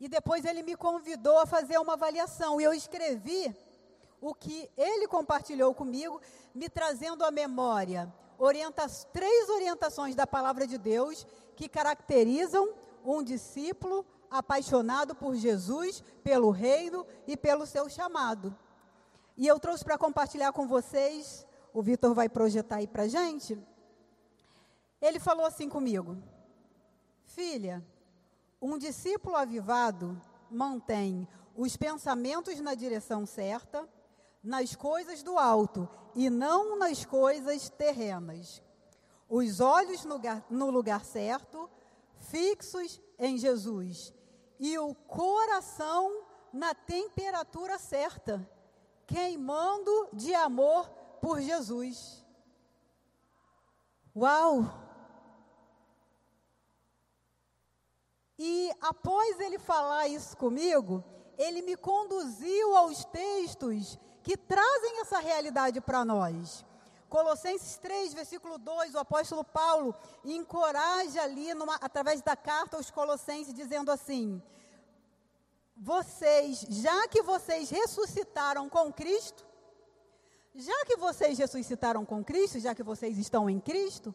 E 0.00 0.08
depois 0.08 0.46
ele 0.46 0.62
me 0.62 0.76
convidou 0.76 1.38
a 1.38 1.46
fazer 1.46 1.76
uma 1.76 1.92
avaliação. 1.92 2.58
E 2.58 2.64
eu 2.64 2.72
escrevi 2.72 3.54
o 4.18 4.34
que 4.34 4.70
ele 4.78 5.06
compartilhou 5.06 5.74
comigo, 5.74 6.18
me 6.54 6.70
trazendo 6.70 7.22
à 7.22 7.30
memória 7.30 8.10
orienta 8.44 8.88
três 9.12 9.48
orientações 9.48 10.14
da 10.14 10.26
palavra 10.26 10.66
de 10.66 10.76
Deus 10.76 11.26
que 11.54 11.68
caracterizam 11.68 12.74
um 13.04 13.22
discípulo 13.22 14.04
apaixonado 14.30 15.14
por 15.14 15.36
Jesus, 15.36 16.02
pelo 16.24 16.50
reino 16.50 17.06
e 17.26 17.36
pelo 17.36 17.66
seu 17.66 17.88
chamado. 17.88 18.56
E 19.36 19.46
eu 19.46 19.60
trouxe 19.60 19.84
para 19.84 19.98
compartilhar 19.98 20.52
com 20.52 20.66
vocês, 20.66 21.46
o 21.72 21.82
Vitor 21.82 22.14
vai 22.14 22.28
projetar 22.28 22.76
aí 22.76 22.86
para 22.86 23.08
gente. 23.08 23.58
Ele 25.00 25.18
falou 25.18 25.46
assim 25.46 25.68
comigo: 25.68 26.16
Filha, 27.24 27.84
um 28.60 28.78
discípulo 28.78 29.36
avivado 29.36 30.20
mantém 30.50 31.26
os 31.56 31.76
pensamentos 31.76 32.60
na 32.60 32.74
direção 32.74 33.26
certa, 33.26 33.88
nas 34.42 34.74
coisas 34.74 35.22
do 35.22 35.38
alto 35.38 35.88
e 36.14 36.28
não 36.28 36.78
nas 36.78 37.04
coisas 37.04 37.68
terrenas. 37.70 38.62
Os 39.28 39.60
olhos 39.60 40.04
no 40.04 40.14
lugar, 40.14 40.44
no 40.50 40.70
lugar 40.70 41.04
certo, 41.04 41.68
fixos 42.18 43.00
em 43.18 43.38
Jesus, 43.38 44.12
e 44.60 44.78
o 44.78 44.94
coração 44.94 46.22
na 46.52 46.74
temperatura 46.74 47.78
certa, 47.78 48.46
queimando 49.06 50.08
de 50.12 50.34
amor 50.34 50.88
por 51.22 51.40
Jesus. 51.40 52.20
Uau! 54.14 54.66
E 58.36 58.72
após 58.80 59.38
ele 59.38 59.56
falar 59.56 60.08
isso 60.08 60.36
comigo, 60.36 61.04
ele 61.38 61.62
me 61.62 61.76
conduziu 61.76 62.76
aos 62.76 63.04
textos 63.04 63.96
que 64.24 64.36
trazem 64.36 65.00
essa 65.00 65.20
realidade 65.20 65.80
para 65.80 66.04
nós. 66.04 66.64
Colossenses 67.08 67.78
3, 67.78 68.14
versículo 68.14 68.58
2, 68.58 68.94
o 68.94 68.98
apóstolo 68.98 69.44
Paulo 69.44 69.94
encoraja 70.24 71.22
ali, 71.22 71.54
numa, 71.54 71.76
através 71.76 72.20
da 72.20 72.34
carta 72.34 72.76
aos 72.76 72.90
Colossenses, 72.90 73.54
dizendo 73.54 73.92
assim: 73.92 74.42
Vocês, 75.76 76.66
já 76.68 77.06
que 77.06 77.22
vocês 77.22 77.70
ressuscitaram 77.70 78.68
com 78.68 78.92
Cristo, 78.92 79.51
já 80.54 80.84
que 80.84 80.96
vocês 80.96 81.38
ressuscitaram 81.38 82.04
com 82.04 82.22
Cristo, 82.22 82.60
já 82.60 82.74
que 82.74 82.82
vocês 82.82 83.16
estão 83.18 83.48
em 83.48 83.58
Cristo, 83.58 84.14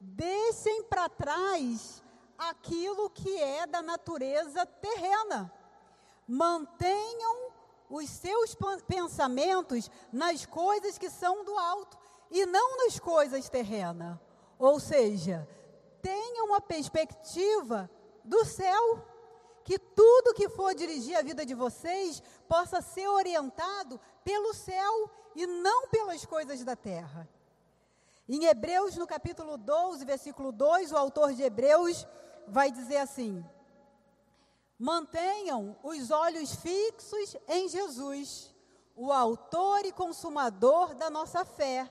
deixem 0.00 0.84
para 0.84 1.08
trás 1.08 2.02
aquilo 2.38 3.10
que 3.10 3.36
é 3.36 3.66
da 3.66 3.82
natureza 3.82 4.64
terrena. 4.66 5.52
Mantenham 6.26 7.52
os 7.88 8.08
seus 8.08 8.56
pensamentos 8.86 9.90
nas 10.12 10.46
coisas 10.46 10.96
que 10.96 11.10
são 11.10 11.44
do 11.44 11.56
alto 11.58 11.98
e 12.30 12.46
não 12.46 12.78
nas 12.78 12.98
coisas 12.98 13.48
terrenas. 13.48 14.18
Ou 14.58 14.80
seja, 14.80 15.46
tenham 16.00 16.46
uma 16.46 16.60
perspectiva 16.60 17.90
do 18.24 18.44
céu. 18.44 19.06
Que 19.64 19.78
tudo 19.78 20.34
que 20.34 20.48
for 20.48 20.74
dirigir 20.74 21.16
a 21.16 21.22
vida 21.22 21.44
de 21.44 21.54
vocês 21.54 22.22
possa 22.46 22.80
ser 22.80 23.08
orientado 23.08 23.98
pelo 24.22 24.52
céu 24.54 25.10
e 25.34 25.46
não 25.46 25.88
pelas 25.88 26.24
coisas 26.24 26.62
da 26.62 26.76
terra. 26.76 27.28
Em 28.28 28.44
Hebreus, 28.44 28.96
no 28.96 29.06
capítulo 29.06 29.56
12, 29.56 30.04
versículo 30.04 30.52
2, 30.52 30.92
o 30.92 30.96
autor 30.96 31.32
de 31.34 31.42
Hebreus 31.42 32.06
vai 32.46 32.70
dizer 32.70 32.98
assim: 32.98 33.44
mantenham 34.78 35.76
os 35.82 36.10
olhos 36.10 36.54
fixos 36.56 37.36
em 37.48 37.68
Jesus, 37.68 38.54
o 38.96 39.12
Autor 39.12 39.84
e 39.84 39.92
Consumador 39.92 40.94
da 40.94 41.10
nossa 41.10 41.44
fé, 41.44 41.90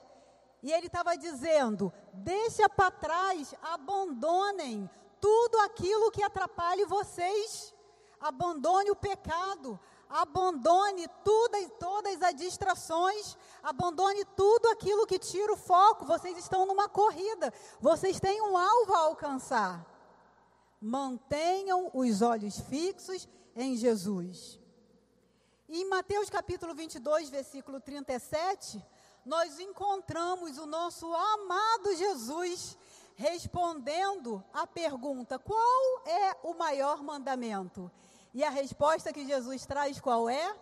E 0.64 0.72
ele 0.72 0.88
estava 0.88 1.18
dizendo: 1.18 1.92
deixa 2.14 2.70
para 2.70 2.90
trás, 2.90 3.54
abandonem 3.62 4.90
tudo 5.24 5.58
aquilo 5.62 6.12
que 6.12 6.22
atrapalhe 6.22 6.84
vocês. 6.84 7.74
Abandone 8.20 8.92
o 8.92 8.96
pecado, 8.96 9.80
abandone 10.10 11.08
tudo, 11.24 11.70
todas 11.80 12.22
as 12.22 12.36
distrações, 12.36 13.38
abandone 13.62 14.26
tudo 14.36 14.68
aquilo 14.68 15.08
que 15.08 15.18
tira 15.18 15.54
o 15.54 15.58
foco. 15.58 16.06
Vocês 16.06 16.38
estão 16.38 16.66
numa 16.66 16.90
corrida, 16.90 17.54
vocês 17.80 18.20
têm 18.20 18.42
um 18.42 18.58
alvo 18.58 18.94
a 18.94 19.00
alcançar. 19.00 19.86
Mantenham 20.82 21.90
os 21.94 22.22
olhos 22.22 22.60
fixos 22.60 23.26
em 23.56 23.78
Jesus. 23.78 24.60
E 25.70 25.84
em 25.84 25.90
Mateus 25.90 26.30
capítulo 26.30 26.76
22, 26.76 27.30
versículo 27.30 27.80
37, 27.80 28.86
nós 29.26 29.58
encontramos 29.58 30.58
o 30.58 30.66
nosso 30.66 31.14
amado 31.14 31.96
Jesus 31.96 32.78
respondendo 33.16 34.44
a 34.54 34.66
pergunta: 34.66 35.38
qual 35.40 36.08
é 36.08 36.38
o 36.44 36.54
maior 36.54 37.04
mandamento? 37.04 37.92
E 38.34 38.44
a 38.44 38.50
resposta 38.50 39.14
que 39.14 39.26
Jesus 39.26 39.66
traz 39.66 40.00
qual 40.00 40.30
é? 40.30 40.56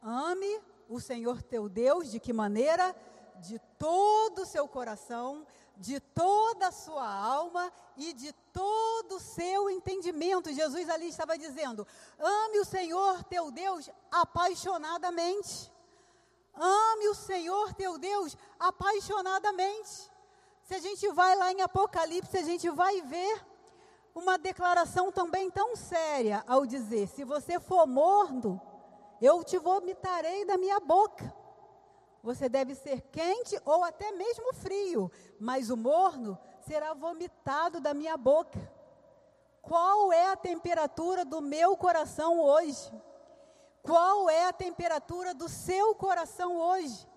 Ame 0.00 0.60
o 0.88 1.00
Senhor 1.00 1.42
teu 1.42 1.68
Deus 1.68 2.10
de 2.10 2.20
que 2.20 2.32
maneira? 2.32 2.94
De 3.40 3.58
todo 3.78 4.42
o 4.42 4.46
seu 4.46 4.68
coração, 4.68 5.44
de 5.76 5.98
toda 5.98 6.68
a 6.68 6.72
sua 6.72 7.08
alma 7.08 7.72
e 7.96 8.12
de 8.12 8.32
todo 8.52 9.16
o 9.16 9.20
seu 9.20 9.68
entendimento. 9.68 10.52
Jesus 10.52 10.88
ali 10.88 11.08
estava 11.08 11.36
dizendo: 11.36 11.86
ame 12.18 12.60
o 12.60 12.64
Senhor 12.64 13.24
teu 13.24 13.50
Deus 13.50 13.90
apaixonadamente. 14.10 15.72
Ame 16.54 17.08
o 17.08 17.14
Senhor 17.14 17.72
teu 17.74 17.98
Deus 17.98 18.36
apaixonadamente. 18.58 20.11
Se 20.62 20.74
a 20.74 20.78
gente 20.78 21.08
vai 21.10 21.34
lá 21.36 21.52
em 21.52 21.60
Apocalipse, 21.60 22.36
a 22.38 22.42
gente 22.42 22.68
vai 22.70 23.02
ver 23.02 23.44
uma 24.14 24.38
declaração 24.38 25.10
também 25.10 25.50
tão 25.50 25.74
séria 25.74 26.44
ao 26.46 26.64
dizer: 26.64 27.08
se 27.08 27.24
você 27.24 27.58
for 27.58 27.86
morno, 27.86 28.60
eu 29.20 29.42
te 29.42 29.58
vomitarei 29.58 30.44
da 30.44 30.56
minha 30.56 30.78
boca. 30.80 31.34
Você 32.22 32.48
deve 32.48 32.74
ser 32.76 33.00
quente 33.10 33.60
ou 33.64 33.82
até 33.82 34.12
mesmo 34.12 34.54
frio, 34.54 35.10
mas 35.40 35.70
o 35.70 35.76
morno 35.76 36.38
será 36.60 36.94
vomitado 36.94 37.80
da 37.80 37.92
minha 37.92 38.16
boca. 38.16 38.60
Qual 39.60 40.12
é 40.12 40.30
a 40.30 40.36
temperatura 40.36 41.24
do 41.24 41.40
meu 41.40 41.76
coração 41.76 42.40
hoje? 42.40 42.92
Qual 43.82 44.30
é 44.30 44.46
a 44.46 44.52
temperatura 44.52 45.34
do 45.34 45.48
seu 45.48 45.94
coração 45.96 46.56
hoje? 46.56 47.08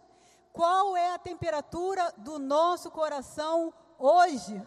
Qual 0.55 0.95
é 0.95 1.12
a 1.12 1.19
temperatura 1.19 2.13
do 2.15 2.39
nosso 2.39 2.89
coração 2.89 3.74
hoje? 4.00 4.65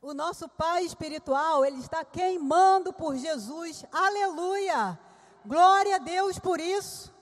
O 0.00 0.14
nosso 0.14 0.48
Pai 0.48 0.84
espiritual, 0.84 1.64
ele 1.64 1.80
está 1.80 2.04
queimando 2.04 2.92
por 2.92 3.16
Jesus. 3.16 3.84
Aleluia! 3.90 4.96
Glória 5.44 5.96
a 5.96 5.98
Deus 5.98 6.38
por 6.38 6.60
isso. 6.60 7.12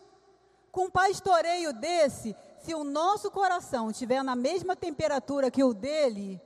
Com 0.71 0.85
um 0.85 0.91
pastoreio 0.91 1.73
desse, 1.73 2.37
se 2.59 2.75
o 2.75 2.85
nosso 2.85 3.31
coração 3.31 3.91
estiver 3.91 4.23
na 4.23 4.37
mesma 4.37 4.77
temperatura 4.77 5.51
que 5.51 5.65
o 5.65 5.73
dele, 5.73 6.39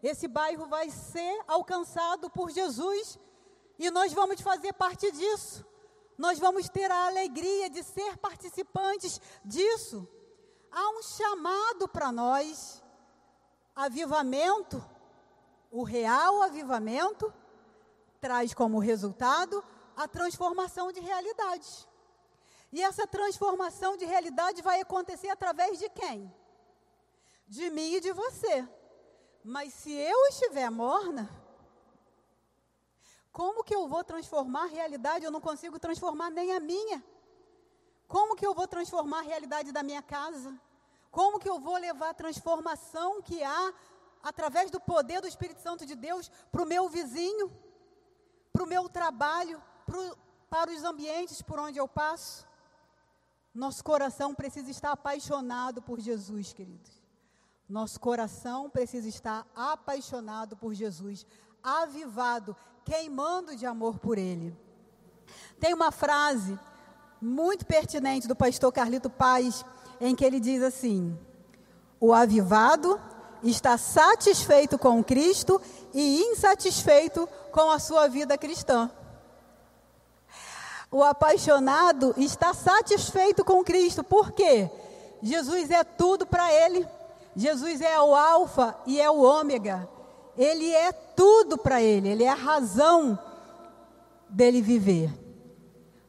esse 0.00 0.28
bairro 0.28 0.68
vai 0.68 0.90
ser 0.90 1.42
alcançado 1.48 2.30
por 2.30 2.52
Jesus 2.52 3.18
e 3.80 3.90
nós 3.90 4.12
vamos 4.12 4.40
fazer 4.40 4.72
parte 4.74 5.10
disso. 5.10 5.66
Nós 6.16 6.38
vamos 6.38 6.68
ter 6.68 6.90
a 6.90 7.06
alegria 7.06 7.68
de 7.68 7.82
ser 7.82 8.16
participantes 8.18 9.20
disso. 9.44 10.08
Há 10.70 10.90
um 10.90 11.02
chamado 11.02 11.88
para 11.88 12.10
nós, 12.10 12.82
avivamento, 13.74 14.82
o 15.70 15.82
real 15.82 16.42
avivamento 16.42 17.32
traz 18.20 18.54
como 18.54 18.78
resultado 18.78 19.62
a 19.96 20.08
transformação 20.08 20.90
de 20.90 21.00
realidade. 21.00 21.86
E 22.72 22.82
essa 22.82 23.06
transformação 23.06 23.96
de 23.96 24.04
realidade 24.04 24.62
vai 24.62 24.80
acontecer 24.80 25.28
através 25.28 25.78
de 25.78 25.88
quem? 25.90 26.32
De 27.46 27.70
mim 27.70 27.94
e 27.94 28.00
de 28.00 28.12
você. 28.12 28.68
Mas 29.44 29.72
se 29.74 29.92
eu 29.92 30.26
estiver 30.26 30.70
morna, 30.70 31.30
como 33.38 33.62
que 33.62 33.74
eu 33.74 33.86
vou 33.86 34.02
transformar 34.02 34.62
a 34.62 34.72
realidade? 34.78 35.26
Eu 35.26 35.30
não 35.30 35.42
consigo 35.42 35.78
transformar 35.78 36.30
nem 36.30 36.52
a 36.54 36.58
minha. 36.58 37.04
Como 38.08 38.34
que 38.34 38.46
eu 38.46 38.54
vou 38.54 38.66
transformar 38.66 39.18
a 39.18 39.28
realidade 39.30 39.72
da 39.72 39.82
minha 39.82 40.00
casa? 40.00 40.58
Como 41.10 41.38
que 41.38 41.50
eu 41.52 41.58
vou 41.60 41.76
levar 41.76 42.08
a 42.10 42.14
transformação 42.14 43.20
que 43.20 43.42
há 43.44 43.74
através 44.22 44.70
do 44.70 44.80
poder 44.80 45.20
do 45.20 45.28
Espírito 45.28 45.60
Santo 45.60 45.84
de 45.84 45.94
Deus 45.94 46.30
para 46.50 46.62
o 46.62 46.66
meu 46.66 46.88
vizinho, 46.88 47.52
para 48.54 48.64
o 48.64 48.66
meu 48.66 48.88
trabalho, 48.88 49.62
pro, 49.84 50.16
para 50.48 50.70
os 50.70 50.82
ambientes 50.82 51.42
por 51.42 51.58
onde 51.58 51.78
eu 51.78 51.86
passo? 51.86 52.46
Nosso 53.52 53.84
coração 53.84 54.34
precisa 54.34 54.70
estar 54.70 54.92
apaixonado 54.92 55.82
por 55.82 56.00
Jesus, 56.00 56.54
queridos. 56.54 57.02
Nosso 57.68 58.00
coração 58.00 58.70
precisa 58.70 59.10
estar 59.10 59.46
apaixonado 59.54 60.56
por 60.56 60.72
Jesus, 60.72 61.26
avivado, 61.62 62.56
queimando 62.86 63.56
de 63.56 63.66
amor 63.66 63.98
por 63.98 64.16
Ele. 64.16 64.56
Tem 65.58 65.74
uma 65.74 65.90
frase 65.90 66.56
muito 67.20 67.66
pertinente 67.66 68.28
do 68.28 68.36
pastor 68.36 68.72
Carlito 68.72 69.10
Paz, 69.10 69.64
em 70.00 70.14
que 70.14 70.24
ele 70.24 70.38
diz 70.38 70.62
assim: 70.62 71.18
O 71.98 72.14
avivado 72.14 73.00
está 73.42 73.76
satisfeito 73.76 74.78
com 74.78 75.02
Cristo 75.02 75.60
e 75.92 76.22
insatisfeito 76.22 77.28
com 77.50 77.70
a 77.70 77.80
sua 77.80 78.06
vida 78.08 78.38
cristã. 78.38 78.90
O 80.90 81.02
apaixonado 81.02 82.14
está 82.16 82.54
satisfeito 82.54 83.44
com 83.44 83.64
Cristo, 83.64 84.04
por 84.04 84.30
quê? 84.30 84.70
Jesus 85.20 85.70
é 85.70 85.82
tudo 85.82 86.24
para 86.24 86.52
ele. 86.52 86.86
Jesus 87.34 87.80
é 87.80 88.00
o 88.00 88.14
Alfa 88.14 88.78
e 88.86 89.00
é 89.00 89.10
o 89.10 89.20
Ômega. 89.20 89.95
Ele 90.36 90.70
é 90.70 90.92
tudo 90.92 91.56
para 91.56 91.80
ele, 91.82 92.08
ele 92.08 92.24
é 92.24 92.28
a 92.28 92.34
razão 92.34 93.18
dele 94.28 94.60
viver. 94.60 95.10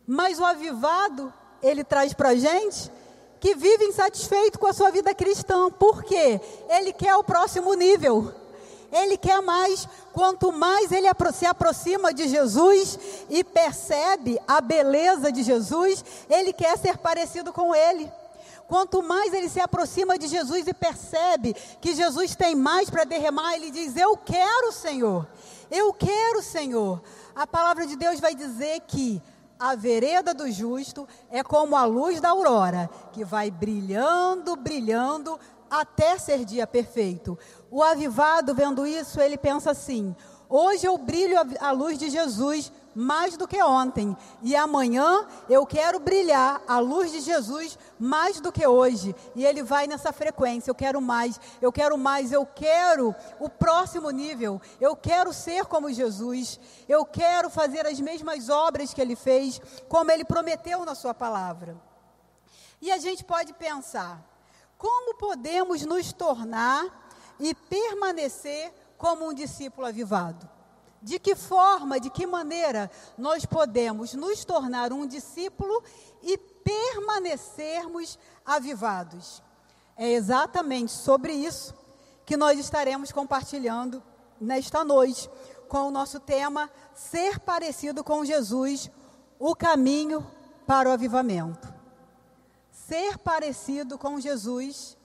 Mas 0.06 0.40
o 0.40 0.46
avivado, 0.46 1.34
ele 1.62 1.84
traz 1.84 2.14
para 2.14 2.30
a 2.30 2.36
gente 2.36 2.92
que 3.40 3.56
vive 3.56 3.86
insatisfeito 3.86 4.58
com 4.60 4.68
a 4.68 4.74
sua 4.74 4.90
vida 4.90 5.14
cristã. 5.14 5.70
Por 5.70 6.04
quê? 6.04 6.40
Ele 6.70 6.92
quer 6.92 7.16
o 7.16 7.24
próximo 7.24 7.74
nível. 7.74 8.34
Ele 8.92 9.18
quer 9.18 9.42
mais. 9.42 9.88
Quanto 10.14 10.52
mais 10.52 10.92
ele 10.92 11.08
se 11.34 11.46
aproxima 11.46 12.14
de 12.14 12.28
Jesus 12.28 12.98
e 13.30 13.44
percebe 13.44 14.40
a 14.48 14.60
beleza 14.60 15.32
de 15.32 15.44
Jesus, 15.44 16.04
ele 16.30 16.52
quer 16.52 16.76
ser 16.78 16.98
parecido 16.98 17.54
com 17.54 17.76
ele. 17.76 18.12
Quanto 18.68 19.02
mais 19.02 19.34
ele 19.34 19.48
se 19.48 19.60
aproxima 19.60 20.18
de 20.18 20.28
Jesus 20.28 20.68
e 20.68 20.74
percebe 20.74 21.56
que 21.80 21.96
Jesus 21.96 22.36
tem 22.36 22.56
mais 22.56 22.90
para 22.90 23.06
derramar, 23.06 23.56
ele 23.56 23.72
diz: 23.72 23.96
Eu 23.96 24.18
quero, 24.18 24.72
Senhor. 24.72 25.28
Eu 25.72 25.94
quero, 25.94 26.42
Senhor. 26.42 27.02
A 27.36 27.48
palavra 27.48 27.86
de 27.86 27.96
Deus 27.96 28.20
vai 28.20 28.36
dizer 28.36 28.82
que 28.82 29.22
a 29.60 29.76
vereda 29.76 30.34
do 30.34 30.52
justo 30.52 31.08
é 31.30 31.44
como 31.44 31.76
a 31.76 31.86
luz 31.86 32.22
da 32.22 32.30
aurora, 32.30 32.90
que 33.12 33.24
vai 33.24 33.50
brilhando, 33.50 34.56
brilhando 34.56 35.40
até 35.70 36.18
ser 36.18 36.46
dia 36.46 36.68
perfeito. 36.68 37.38
O 37.70 37.84
avivado, 37.84 38.54
vendo 38.54 38.86
isso, 38.86 39.20
ele 39.20 39.38
pensa 39.38 39.72
assim: 39.72 40.16
hoje 40.50 40.86
eu 40.86 40.98
brilho 40.98 41.38
a 41.60 41.72
luz 41.72 41.98
de 41.98 42.10
Jesus 42.10 42.72
mais 42.98 43.38
do 43.38 43.48
que 43.48 43.62
ontem, 43.62 44.18
e 44.42 44.56
amanhã 44.56 45.28
eu 45.48 45.68
quero 45.68 46.00
brilhar 46.00 46.60
a 46.68 46.80
luz 46.80 47.12
de 47.12 47.20
Jesus 47.20 47.78
mais 48.00 48.42
do 48.42 48.52
que 48.52 48.66
hoje. 48.66 49.16
E 49.36 49.46
ele 49.46 49.62
vai 49.62 49.86
nessa 49.86 50.12
frequência: 50.12 50.72
eu 50.72 50.74
quero 50.74 51.00
mais, 51.00 51.40
eu 51.62 51.72
quero 51.72 51.96
mais, 51.96 52.32
eu 52.32 52.44
quero 52.44 53.14
o 53.40 53.48
próximo 53.48 54.10
nível, 54.10 54.60
eu 54.82 54.96
quero 54.96 55.32
ser 55.32 55.66
como 55.66 55.94
Jesus, 55.94 56.60
eu 56.90 57.06
quero 57.06 57.52
fazer 57.52 57.86
as 57.86 58.00
mesmas 58.00 58.50
obras 58.50 58.96
que 58.96 59.00
ele 59.00 59.16
fez, 59.16 59.62
como 59.88 60.10
ele 60.10 60.26
prometeu 60.26 60.84
na 60.84 60.96
sua 60.96 61.14
palavra. 61.14 61.80
E 62.82 62.92
a 62.92 62.98
gente 62.98 63.24
pode 63.24 63.54
pensar: 63.54 64.20
como 64.76 65.18
podemos 65.20 65.84
nos 65.84 66.12
tornar 66.12 66.84
e 67.40 67.54
permanecer 67.54 68.74
como 68.98 69.30
um 69.30 69.34
discípulo 69.36 69.86
avivado? 69.86 70.57
De 71.02 71.20
que 71.20 71.36
forma, 71.36 72.00
de 72.00 72.10
que 72.10 72.26
maneira 72.26 72.90
nós 73.18 73.46
podemos 73.46 74.14
nos 74.14 74.44
tornar 74.44 74.92
um 74.92 75.06
discípulo 75.06 75.84
e 76.22 76.38
permanecermos 76.38 78.18
avivados? 78.46 79.42
É 79.96 80.12
exatamente 80.12 80.92
sobre 80.92 81.34
isso 81.34 81.74
que 82.26 82.36
nós 82.36 82.60
estaremos 82.60 83.12
compartilhando 83.12 84.04
nesta 84.40 84.84
noite, 84.84 85.30
com 85.68 85.88
o 85.88 85.92
nosso 85.92 86.20
tema 86.20 86.70
Ser 86.94 87.40
parecido 87.40 88.04
com 88.04 88.26
Jesus, 88.26 88.90
o 89.40 89.56
caminho 89.56 90.26
para 90.66 90.90
o 90.90 90.92
avivamento. 90.92 91.74
Ser 92.72 93.18
parecido 93.18 93.98
com 93.98 94.20
Jesus, 94.20 94.98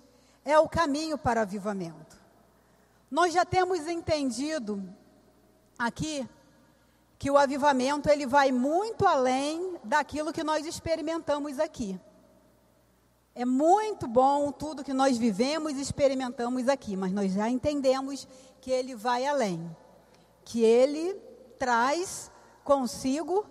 é 0.44 0.58
o 0.58 0.68
caminho 0.68 1.18
para 1.18 1.42
avivamento. 1.42 2.20
Nós 3.10 3.32
já 3.32 3.44
temos 3.44 3.86
entendido 3.86 4.82
aqui 5.86 6.28
que 7.18 7.30
o 7.30 7.38
avivamento 7.38 8.08
ele 8.08 8.26
vai 8.26 8.50
muito 8.50 9.06
além 9.06 9.76
daquilo 9.84 10.32
que 10.32 10.42
nós 10.42 10.66
experimentamos 10.66 11.60
aqui. 11.60 12.00
É 13.34 13.44
muito 13.44 14.06
bom 14.06 14.50
tudo 14.50 14.84
que 14.84 14.92
nós 14.92 15.16
vivemos 15.16 15.72
e 15.72 15.80
experimentamos 15.80 16.68
aqui, 16.68 16.96
mas 16.96 17.12
nós 17.12 17.32
já 17.32 17.48
entendemos 17.48 18.26
que 18.60 18.70
ele 18.70 18.94
vai 18.94 19.24
além, 19.24 19.74
que 20.44 20.62
ele 20.62 21.14
traz 21.58 22.30
consigo 22.64 23.46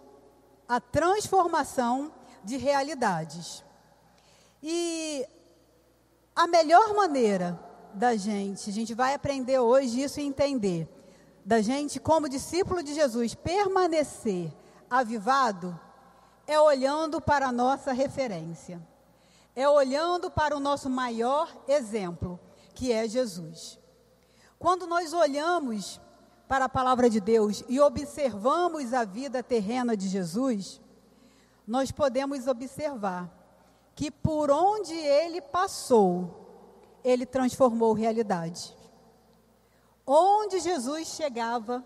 a 0.68 0.80
transformação 0.80 2.14
de 2.44 2.58
realidades. 2.58 3.64
E 4.62 5.26
a 6.36 6.46
melhor 6.46 6.94
maneira 6.94 7.60
da 7.94 8.16
gente, 8.16 8.70
a 8.70 8.74
gente 8.74 8.94
vai 8.94 9.14
aprender 9.14 9.60
hoje 9.60 10.02
isso 10.02 10.20
e 10.20 10.24
entender, 10.24 10.88
da 11.46 11.62
gente, 11.62 12.00
como 12.00 12.30
discípulo 12.30 12.84
de 12.84 12.94
Jesus, 12.94 13.34
permanecer 13.34 14.54
avivado, 14.90 15.80
é 16.46 16.60
olhando 16.60 17.22
para 17.22 17.48
a 17.48 17.52
nossa 17.52 17.92
referência, 17.92 18.82
é 19.56 19.68
olhando 19.68 20.30
para 20.30 20.56
o 20.56 20.60
nosso 20.60 20.90
maior 20.90 21.50
exemplo, 21.68 22.40
que 22.74 22.92
é 22.92 23.08
Jesus. 23.08 23.80
Quando 24.60 24.86
nós 24.86 25.14
olhamos 25.14 26.00
para 26.48 26.66
a 26.66 26.70
palavra 26.70 27.10
de 27.10 27.20
Deus 27.20 27.64
e 27.68 27.80
observamos 27.80 28.94
a 28.94 29.04
vida 29.04 29.42
terrena 29.42 29.96
de 29.96 30.08
Jesus, 30.08 30.82
nós 31.66 31.92
podemos 31.92 32.48
observar 32.48 33.30
que 33.96 34.12
por 34.12 34.52
onde 34.52 34.94
ele 34.94 35.42
passou, 35.42 37.00
ele 37.04 37.26
transformou 37.26 37.94
realidade. 37.94 38.76
Onde 40.14 40.60
Jesus 40.60 41.08
chegava, 41.08 41.86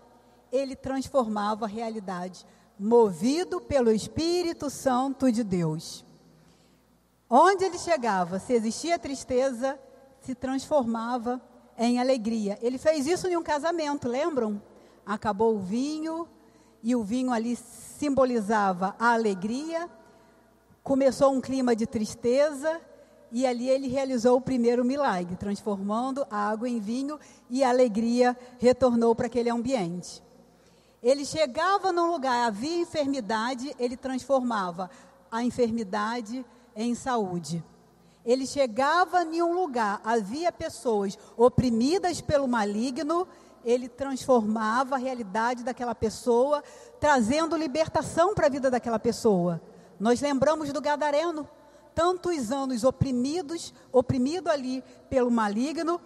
ele 0.50 0.74
transformava 0.74 1.64
a 1.64 1.68
realidade, 1.68 2.44
movido 2.76 3.60
pelo 3.60 3.92
Espírito 3.92 4.68
Santo 4.68 5.30
de 5.30 5.44
Deus. 5.44 6.04
Onde 7.30 7.64
ele 7.64 7.78
chegava, 7.78 8.40
se 8.40 8.52
existia 8.52 8.98
tristeza, 8.98 9.78
se 10.22 10.34
transformava 10.34 11.40
em 11.78 12.00
alegria. 12.00 12.58
Ele 12.60 12.78
fez 12.78 13.06
isso 13.06 13.28
em 13.28 13.36
um 13.36 13.44
casamento, 13.44 14.08
lembram? 14.08 14.60
Acabou 15.06 15.54
o 15.54 15.60
vinho, 15.60 16.28
e 16.82 16.96
o 16.96 17.04
vinho 17.04 17.32
ali 17.32 17.54
simbolizava 17.54 18.96
a 18.98 19.12
alegria. 19.12 19.88
Começou 20.82 21.32
um 21.32 21.40
clima 21.40 21.76
de 21.76 21.86
tristeza, 21.86 22.80
e 23.30 23.46
ali 23.46 23.68
ele 23.68 23.88
realizou 23.88 24.36
o 24.36 24.40
primeiro 24.40 24.84
milagre, 24.84 25.36
transformando 25.36 26.26
a 26.30 26.48
água 26.48 26.68
em 26.68 26.80
vinho 26.80 27.18
e 27.50 27.62
a 27.64 27.68
alegria 27.68 28.36
retornou 28.58 29.14
para 29.14 29.26
aquele 29.26 29.50
ambiente. 29.50 30.22
Ele 31.02 31.24
chegava 31.24 31.92
num 31.92 32.10
lugar, 32.10 32.46
havia 32.46 32.80
enfermidade, 32.80 33.74
ele 33.78 33.96
transformava 33.96 34.90
a 35.30 35.42
enfermidade 35.42 36.44
em 36.74 36.94
saúde. 36.94 37.62
Ele 38.24 38.46
chegava 38.46 39.22
em 39.22 39.40
um 39.40 39.52
lugar, 39.52 40.00
havia 40.04 40.50
pessoas 40.50 41.16
oprimidas 41.36 42.20
pelo 42.20 42.48
maligno, 42.48 43.26
ele 43.64 43.88
transformava 43.88 44.94
a 44.94 44.98
realidade 44.98 45.62
daquela 45.62 45.94
pessoa, 45.94 46.62
trazendo 46.98 47.56
libertação 47.56 48.34
para 48.34 48.46
a 48.46 48.50
vida 48.50 48.70
daquela 48.70 48.98
pessoa. 48.98 49.60
Nós 49.98 50.20
lembramos 50.20 50.72
do 50.72 50.80
gadareno, 50.80 51.48
tantos 51.96 52.52
anos 52.52 52.84
oprimidos, 52.84 53.72
oprimido 53.90 54.50
ali 54.50 54.84
pelo 55.08 55.30
maligno, 55.30 55.98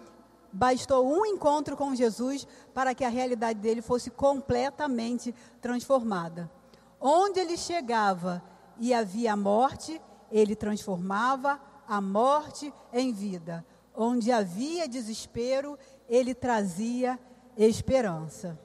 bastou 0.49 1.05
um 1.05 1.25
encontro 1.25 1.75
com 1.75 1.93
Jesus 1.93 2.47
para 2.73 2.95
que 2.95 3.03
a 3.03 3.09
realidade 3.09 3.59
dele 3.59 3.81
fosse 3.81 4.09
completamente 4.09 5.35
transformada. 5.59 6.49
Onde 6.97 7.41
ele 7.41 7.57
chegava 7.57 8.41
e 8.79 8.93
havia 8.93 9.35
morte, 9.35 10.01
ele 10.31 10.55
transformava 10.55 11.59
a 11.85 11.99
morte 11.99 12.73
em 12.93 13.11
vida. 13.11 13.65
Onde 13.93 14.31
havia 14.31 14.87
desespero, 14.87 15.77
ele 16.07 16.33
trazia 16.33 17.19
esperança. 17.57 18.57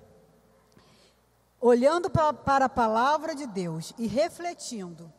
Olhando 1.60 2.08
para 2.08 2.66
a 2.66 2.68
palavra 2.68 3.34
de 3.34 3.48
Deus 3.48 3.92
e 3.98 4.06
refletindo 4.06 5.12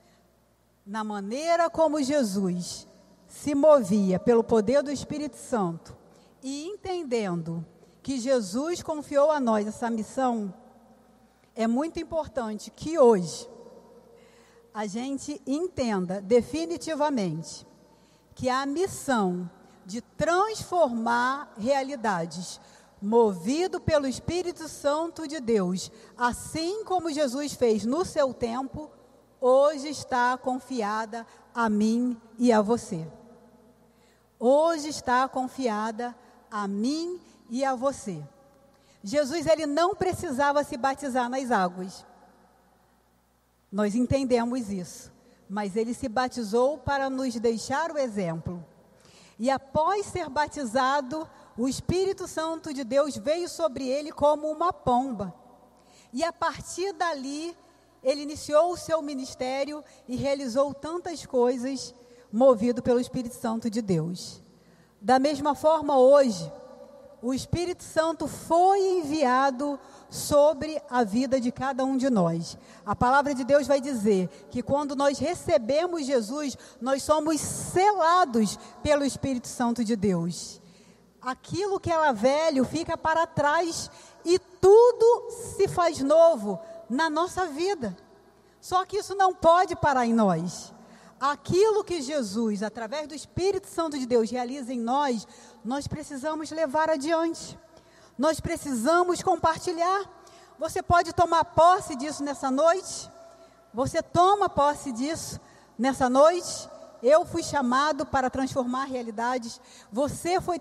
na 0.88 1.04
maneira 1.04 1.69
como 1.69 2.02
Jesus 2.02 2.88
se 3.28 3.54
movia 3.54 4.17
pelo 4.17 4.41
poder 4.41 4.82
do 4.82 4.89
Espírito 4.89 5.36
Santo 5.36 5.95
e 6.41 6.65
entendendo 6.65 7.65
que 8.02 8.17
Jesus 8.17 8.82
confiou 8.82 9.30
a 9.30 9.38
nós 9.38 9.67
essa 9.67 9.89
missão, 9.89 10.54
é 11.54 11.67
muito 11.67 12.00
importante 12.00 12.71
que 12.71 12.97
hoje 12.97 13.50
a 14.73 14.86
gente 14.88 15.41
entenda 15.45 16.21
definitivamente 16.21 17.67
que 18.34 18.47
a 18.47 18.65
missão 18.65 19.50
de 19.86 20.00
transformar 20.00 21.52
realidades, 21.58 22.62
movido 23.02 23.82
pelo 23.82 24.08
Espírito 24.08 24.69
Santo 24.69 25.28
de 25.28 25.41
Deus, 25.41 25.91
assim 26.17 26.86
como 26.86 27.12
Jesus 27.12 27.54
fez 27.54 27.84
no 27.84 28.06
seu 28.06 28.34
tempo, 28.34 28.89
hoje 29.39 29.89
está 29.89 30.38
confiada 30.38 31.26
a 31.54 31.69
mim 31.69 32.19
e 32.38 32.52
a 32.52 32.62
você. 32.62 33.08
Hoje 34.39 34.89
está 34.89 35.28
confiada 35.28 36.15
a 36.52 36.67
mim 36.67 37.19
e 37.50 37.65
a 37.65 37.73
você. 37.73 38.23
Jesus 39.04 39.47
ele 39.47 39.65
não 39.65 39.95
precisava 39.95 40.63
se 40.63 40.78
batizar 40.78 41.30
nas 41.30 41.52
águas. 41.52 42.06
Nós 43.71 43.95
entendemos 43.95 44.69
isso, 44.69 45.12
mas 45.50 45.76
ele 45.76 45.93
se 45.93 46.08
batizou 46.08 46.78
para 46.78 47.10
nos 47.10 47.34
deixar 47.36 47.91
o 47.91 47.97
exemplo. 47.97 48.63
E 49.39 49.50
após 49.50 50.06
ser 50.08 50.30
batizado, 50.30 51.30
o 51.58 51.67
Espírito 51.67 52.28
Santo 52.28 52.73
de 52.73 52.84
Deus 52.84 53.17
veio 53.17 53.47
sobre 53.47 53.88
ele 53.88 54.12
como 54.12 54.50
uma 54.50 54.73
pomba. 54.73 55.34
E 56.13 56.23
a 56.23 56.32
partir 56.32 56.93
dali, 56.93 57.56
ele 58.03 58.21
iniciou 58.21 58.71
o 58.71 58.77
seu 58.77 59.01
ministério 59.01 59.83
e 60.07 60.15
realizou 60.15 60.73
tantas 60.73 61.25
coisas 61.25 61.93
movido 62.31 62.81
pelo 62.81 62.99
Espírito 62.99 63.36
Santo 63.36 63.69
de 63.69 63.81
Deus. 63.81 64.41
Da 65.01 65.19
mesma 65.19 65.55
forma, 65.55 65.97
hoje, 65.97 66.51
o 67.21 67.33
Espírito 67.33 67.83
Santo 67.83 68.27
foi 68.27 68.79
enviado 68.79 69.79
sobre 70.10 70.81
a 70.89 71.03
vida 71.03 71.39
de 71.39 71.51
cada 71.51 71.83
um 71.83 71.97
de 71.97 72.10
nós. 72.10 72.57
A 72.86 72.95
palavra 72.95 73.33
de 73.33 73.43
Deus 73.43 73.67
vai 73.67 73.81
dizer 73.81 74.29
que 74.49 74.62
quando 74.62 74.95
nós 74.95 75.17
recebemos 75.17 76.05
Jesus, 76.05 76.57
nós 76.79 77.03
somos 77.03 77.41
selados 77.41 78.57
pelo 78.83 79.03
Espírito 79.03 79.47
Santo 79.47 79.83
de 79.83 79.95
Deus. 79.95 80.62
Aquilo 81.21 81.79
que 81.79 81.91
era 81.91 82.13
velho 82.13 82.63
fica 82.63 82.95
para 82.97 83.25
trás 83.25 83.89
e 84.23 84.38
tudo 84.39 85.31
se 85.31 85.67
faz 85.67 85.99
novo 85.99 86.60
na 86.89 87.10
nossa 87.10 87.45
vida. 87.47 87.95
Só 88.60 88.86
que 88.86 88.97
isso 88.97 89.15
não 89.15 89.34
pode 89.34 89.76
parar 89.76 90.06
em 90.06 90.13
nós. 90.13 90.73
Aquilo 91.19 91.84
que 91.84 92.02
Jesus, 92.02 92.62
através 92.62 93.08
do 93.08 93.15
Espírito 93.15 93.67
Santo 93.67 93.97
de 93.97 94.06
Deus, 94.06 94.30
realiza 94.30 94.73
em 94.73 94.80
nós, 94.80 95.28
nós 95.63 95.88
precisamos 95.88 96.52
levar 96.52 96.89
adiante. 96.89 97.58
Nós 98.17 98.39
precisamos 98.39 99.21
compartilhar. 99.21 100.06
Você 100.60 100.82
pode 100.82 101.13
tomar 101.13 101.45
posse 101.45 101.95
disso 101.95 102.23
nessa 102.23 102.50
noite? 102.52 103.10
Você 103.73 104.02
toma 104.02 104.50
posse 104.50 104.91
disso 104.91 105.39
nessa 105.78 106.10
noite? 106.10 106.69
Eu 107.02 107.26
fui 107.26 107.43
chamado 107.43 108.06
para 108.06 108.30
transformar 108.30 108.86
realidades. 108.86 109.62
Você 109.91 110.41
foi 110.41 110.60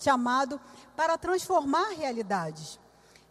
chamado 0.00 0.60
para 0.96 1.18
transformar 1.18 1.90
realidades. 1.90 2.78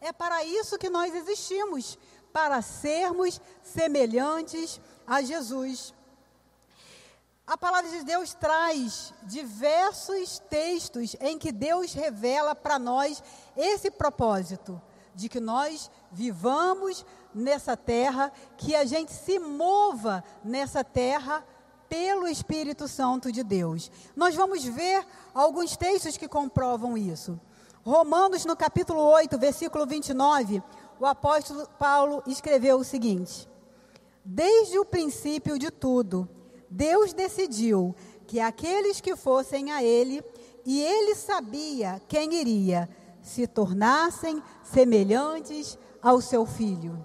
É 0.02 0.12
para 0.12 0.44
isso 0.44 0.78
que 0.78 0.90
nós 0.90 1.14
existimos 1.14 1.98
para 2.32 2.62
sermos 2.62 3.39
semelhantes 3.62 4.80
a 5.06 5.22
Jesus. 5.22 5.94
A 7.46 7.58
palavra 7.58 7.89
de 7.89 8.04
Deus 8.04 8.34
traz 8.34 9.13
diversos 9.24 10.39
textos 10.50 11.15
em 11.20 11.38
que 11.38 11.52
Deus 11.52 11.94
revela 11.94 12.56
para 12.56 12.80
nós 12.80 13.22
esse 13.58 13.91
propósito 13.91 14.82
de 15.13 15.28
que 15.28 15.39
nós 15.39 15.91
vivamos 16.12 17.06
nessa 17.34 17.76
terra, 17.76 18.32
que 18.58 18.76
a 18.76 18.86
gente 18.86 19.12
se 19.12 19.38
mova 19.39 20.24
nessa 20.44 20.84
terra 20.84 21.44
pelo 21.89 22.26
Espírito 22.28 22.88
Santo 22.88 23.32
de 23.32 23.44
Deus. 23.44 23.91
Nós 24.15 24.34
vamos 24.34 24.63
ver 24.63 25.06
alguns 25.34 25.76
textos 25.76 26.15
que 26.15 26.28
comprovam 26.28 26.98
isso. 26.98 27.38
Romanos, 27.84 28.46
no 28.46 28.56
capítulo 28.56 29.02
8, 29.02 29.38
versículo 29.38 29.86
29, 29.86 30.63
o 31.02 31.06
apóstolo 31.08 31.68
Paulo 31.80 32.22
escreveu 32.28 32.78
o 32.78 32.84
seguinte: 32.84 33.50
Desde 34.24 34.78
o 34.78 34.86
princípio 34.86 35.58
de 35.58 35.72
tudo, 35.72 36.30
Deus 36.70 37.12
decidiu 37.12 37.96
que 38.28 38.40
aqueles 38.40 39.02
que 39.02 39.16
fossem 39.16 39.72
a 39.72 39.84
Ele 39.84 40.24
e 40.64 40.80
ele 40.80 41.16
sabia 41.16 42.00
quem 42.08 42.36
iria 42.36 42.88
se 43.20 43.48
tornassem 43.48 44.44
semelhantes 44.62 45.76
ao 46.04 46.22
seu 46.22 46.46
filho. 46.46 47.04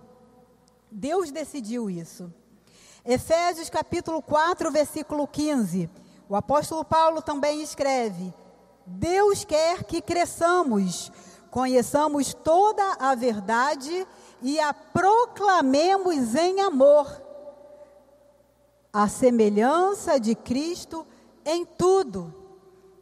Deus 0.91 1.31
decidiu 1.31 1.89
isso. 1.89 2.31
Efésios 3.03 3.71
capítulo 3.71 4.21
4, 4.21 4.71
versículo 4.71 5.27
15. 5.27 5.89
O 6.29 6.37
apóstolo 6.37 6.85
Paulo 6.85 7.23
também 7.23 7.63
escreve: 7.63 8.31
Deus 8.85 9.43
quer 9.43 9.85
que 9.85 10.03
cresçamos, 10.03 11.11
conheçamos 11.51 12.35
toda 12.35 12.83
a 12.99 13.15
verdade 13.15 14.07
e 14.43 14.59
a 14.61 14.73
proclamemos 14.73 16.35
em 16.35 16.61
amor, 16.61 17.23
a 18.93 19.09
semelhança 19.09 20.19
de 20.19 20.35
Cristo 20.35 21.07
em 21.45 21.65
tudo. 21.65 22.35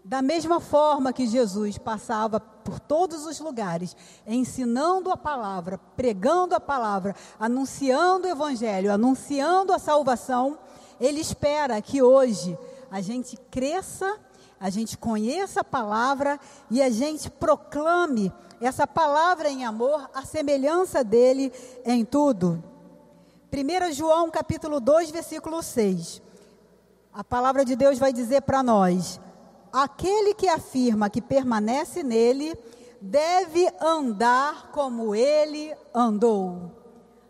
Da 0.04 0.20
mesma 0.20 0.60
forma 0.60 1.14
que 1.14 1.26
Jesus 1.26 1.78
passava 1.78 2.38
por 2.38 2.78
todos 2.78 3.24
os 3.24 3.40
lugares, 3.40 3.96
ensinando 4.26 5.10
a 5.10 5.16
palavra, 5.16 5.78
pregando 5.96 6.54
a 6.54 6.60
palavra, 6.60 7.16
anunciando 7.38 8.26
o 8.26 8.30
evangelho, 8.30 8.92
anunciando 8.92 9.72
a 9.72 9.78
salvação, 9.78 10.58
ele 11.00 11.20
espera 11.20 11.80
que 11.80 12.02
hoje 12.02 12.58
a 12.90 13.00
gente 13.00 13.36
cresça, 13.50 14.18
a 14.64 14.70
gente 14.70 14.96
conheça 14.96 15.60
a 15.60 15.64
palavra 15.64 16.40
e 16.70 16.80
a 16.80 16.88
gente 16.88 17.28
proclame 17.28 18.32
essa 18.58 18.86
palavra 18.86 19.50
em 19.50 19.62
amor, 19.62 20.08
a 20.14 20.24
semelhança 20.24 21.04
dele 21.04 21.52
em 21.84 22.02
tudo. 22.02 22.64
1 23.52 23.92
João 23.92 24.30
capítulo 24.30 24.80
2, 24.80 25.10
versículo 25.10 25.62
6. 25.62 26.22
A 27.12 27.22
palavra 27.22 27.62
de 27.62 27.76
Deus 27.76 27.98
vai 27.98 28.10
dizer 28.10 28.40
para 28.40 28.62
nós: 28.62 29.20
aquele 29.70 30.32
que 30.32 30.48
afirma 30.48 31.10
que 31.10 31.20
permanece 31.20 32.02
nele 32.02 32.58
deve 33.02 33.70
andar 33.82 34.70
como 34.72 35.14
ele 35.14 35.74
andou. 35.92 36.72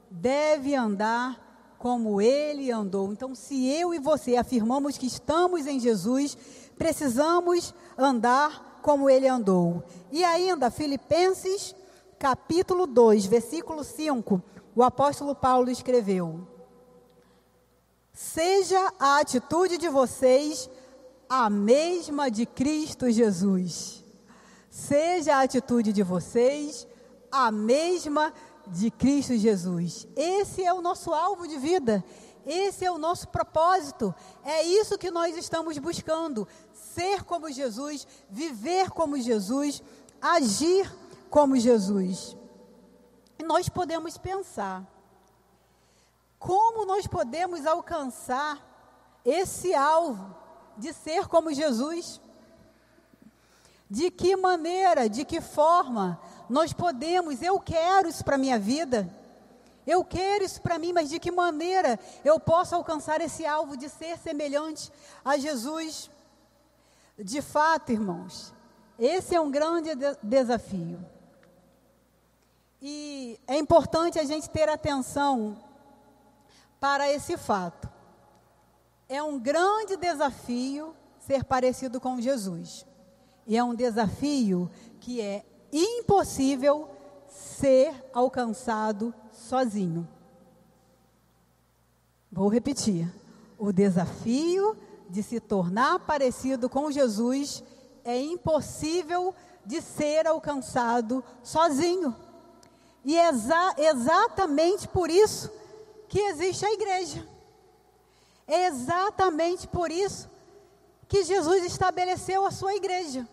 Deve 0.08 0.76
andar 0.76 1.76
como 1.84 2.18
ele 2.22 2.70
andou. 2.70 3.12
Então, 3.12 3.34
se 3.34 3.66
eu 3.68 3.92
e 3.92 3.98
você 3.98 4.36
afirmamos 4.36 4.96
que 4.96 5.06
estamos 5.06 5.66
em 5.66 5.80
Jesus, 5.80 6.38
precisamos 6.76 7.74
andar 7.96 8.80
como 8.82 9.08
ele 9.08 9.26
andou. 9.26 9.82
E 10.12 10.22
ainda, 10.24 10.70
Filipenses, 10.70 11.74
capítulo 12.18 12.86
2, 12.86 13.26
versículo 13.26 13.82
5, 13.82 14.42
o 14.74 14.82
apóstolo 14.82 15.34
Paulo 15.34 15.70
escreveu: 15.70 16.46
Seja 18.12 18.92
a 18.98 19.18
atitude 19.20 19.78
de 19.78 19.88
vocês 19.88 20.68
a 21.28 21.48
mesma 21.48 22.30
de 22.30 22.46
Cristo 22.46 23.10
Jesus. 23.10 24.04
Seja 24.68 25.36
a 25.36 25.42
atitude 25.42 25.92
de 25.92 26.02
vocês 26.02 26.86
a 27.30 27.50
mesma 27.50 28.32
de 28.66 28.90
Cristo 28.90 29.36
Jesus. 29.36 30.06
Esse 30.16 30.64
é 30.64 30.72
o 30.72 30.80
nosso 30.80 31.12
alvo 31.12 31.46
de 31.46 31.58
vida. 31.58 32.04
Esse 32.46 32.84
é 32.84 32.90
o 32.90 32.98
nosso 32.98 33.28
propósito. 33.28 34.14
É 34.44 34.62
isso 34.62 34.98
que 34.98 35.10
nós 35.10 35.36
estamos 35.36 35.78
buscando: 35.78 36.46
ser 36.94 37.24
como 37.24 37.50
Jesus, 37.50 38.06
viver 38.30 38.90
como 38.90 39.20
Jesus, 39.20 39.82
agir 40.20 40.90
como 41.28 41.56
Jesus. 41.56 42.36
E 43.38 43.42
nós 43.42 43.68
podemos 43.68 44.16
pensar: 44.16 44.86
como 46.38 46.84
nós 46.86 47.06
podemos 47.06 47.66
alcançar 47.66 48.58
esse 49.24 49.74
alvo 49.74 50.34
de 50.76 50.92
ser 50.92 51.26
como 51.26 51.52
Jesus? 51.52 52.20
De 53.90 54.10
que 54.10 54.36
maneira, 54.36 55.08
de 55.08 55.24
que 55.24 55.40
forma 55.40 56.20
nós 56.48 56.72
podemos, 56.72 57.42
eu 57.42 57.58
quero 57.60 58.08
isso 58.08 58.24
para 58.24 58.36
a 58.36 58.38
minha 58.38 58.58
vida, 58.58 59.08
eu 59.86 60.02
quero 60.04 60.44
isso 60.44 60.60
para 60.60 60.78
mim, 60.78 60.92
mas 60.92 61.10
de 61.10 61.18
que 61.18 61.30
maneira 61.30 61.98
eu 62.24 62.40
posso 62.40 62.74
alcançar 62.74 63.20
esse 63.20 63.44
alvo 63.44 63.76
de 63.76 63.88
ser 63.88 64.18
semelhante 64.18 64.90
a 65.24 65.36
Jesus? 65.36 66.10
De 67.18 67.40
fato, 67.40 67.92
irmãos, 67.92 68.52
esse 68.98 69.34
é 69.34 69.40
um 69.40 69.50
grande 69.50 69.94
de 69.94 70.16
desafio. 70.22 71.04
E 72.80 73.40
é 73.46 73.56
importante 73.56 74.18
a 74.18 74.24
gente 74.24 74.50
ter 74.50 74.68
atenção 74.68 75.56
para 76.78 77.10
esse 77.10 77.36
fato. 77.36 77.88
É 79.08 79.22
um 79.22 79.38
grande 79.38 79.96
desafio 79.96 80.94
ser 81.18 81.44
parecido 81.44 82.00
com 82.00 82.20
Jesus. 82.20 82.84
E 83.46 83.56
é 83.56 83.64
um 83.64 83.74
desafio 83.74 84.70
que 85.00 85.20
é 85.20 85.44
impossível 85.72 86.88
ser 87.28 87.94
alcançado 88.12 89.14
sozinho. 89.32 90.06
Vou 92.30 92.48
repetir. 92.48 93.12
O 93.58 93.72
desafio 93.72 94.76
de 95.14 95.22
se 95.22 95.38
tornar 95.38 96.00
parecido 96.00 96.68
com 96.68 96.90
Jesus 96.90 97.62
é 98.04 98.20
impossível 98.20 99.34
de 99.64 99.80
ser 99.80 100.26
alcançado 100.26 101.22
sozinho. 101.42 102.14
E 103.04 103.16
é 103.16 103.28
exa 103.28 103.74
exatamente 103.78 104.88
por 104.88 105.08
isso 105.08 105.50
que 106.08 106.18
existe 106.18 106.66
a 106.66 106.72
igreja. 106.72 107.26
É 108.46 108.66
exatamente 108.66 109.68
por 109.68 109.90
isso 109.90 110.28
que 111.06 111.22
Jesus 111.22 111.64
estabeleceu 111.64 112.44
a 112.44 112.50
sua 112.50 112.74
igreja 112.74 113.26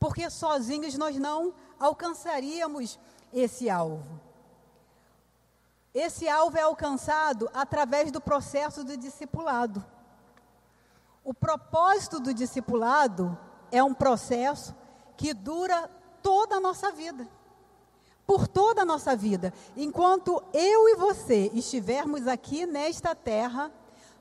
porque 0.00 0.30
sozinhos 0.30 0.96
nós 0.96 1.16
não 1.16 1.52
alcançaríamos 1.78 2.98
esse 3.32 3.68
alvo. 3.68 4.18
Esse 5.92 6.26
alvo 6.26 6.56
é 6.56 6.62
alcançado 6.62 7.50
através 7.52 8.10
do 8.10 8.20
processo 8.20 8.82
do 8.82 8.96
discipulado. 8.96 9.84
O 11.24 11.34
propósito 11.34 12.20
do 12.20 12.32
discipulado 12.32 13.38
é 13.70 13.82
um 13.82 13.94
processo 13.94 14.74
que 15.16 15.34
dura 15.34 15.88
toda 16.22 16.56
a 16.56 16.60
nossa 16.60 16.90
vida. 16.90 17.28
Por 18.26 18.46
toda 18.46 18.82
a 18.82 18.86
nossa 18.86 19.16
vida. 19.16 19.52
Enquanto 19.76 20.42
eu 20.52 20.88
e 20.88 20.96
você 20.96 21.50
estivermos 21.52 22.26
aqui 22.26 22.64
nesta 22.64 23.14
terra, 23.14 23.72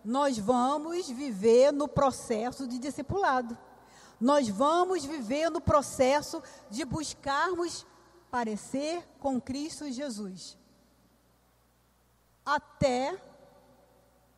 nós 0.04 0.38
vamos 0.38 1.10
viver 1.10 1.72
no 1.72 1.88
processo 1.88 2.68
de 2.68 2.80
discipulado 2.80 3.58
nós 4.20 4.50
vamos 4.50 5.06
viver 5.06 5.50
no 5.50 5.62
processo 5.62 6.44
de 6.70 6.84
buscarmos 6.84 7.86
parecer 8.30 9.08
com 9.20 9.40
Cristo 9.40 9.90
Jesus. 9.90 10.58
Até 12.46 13.20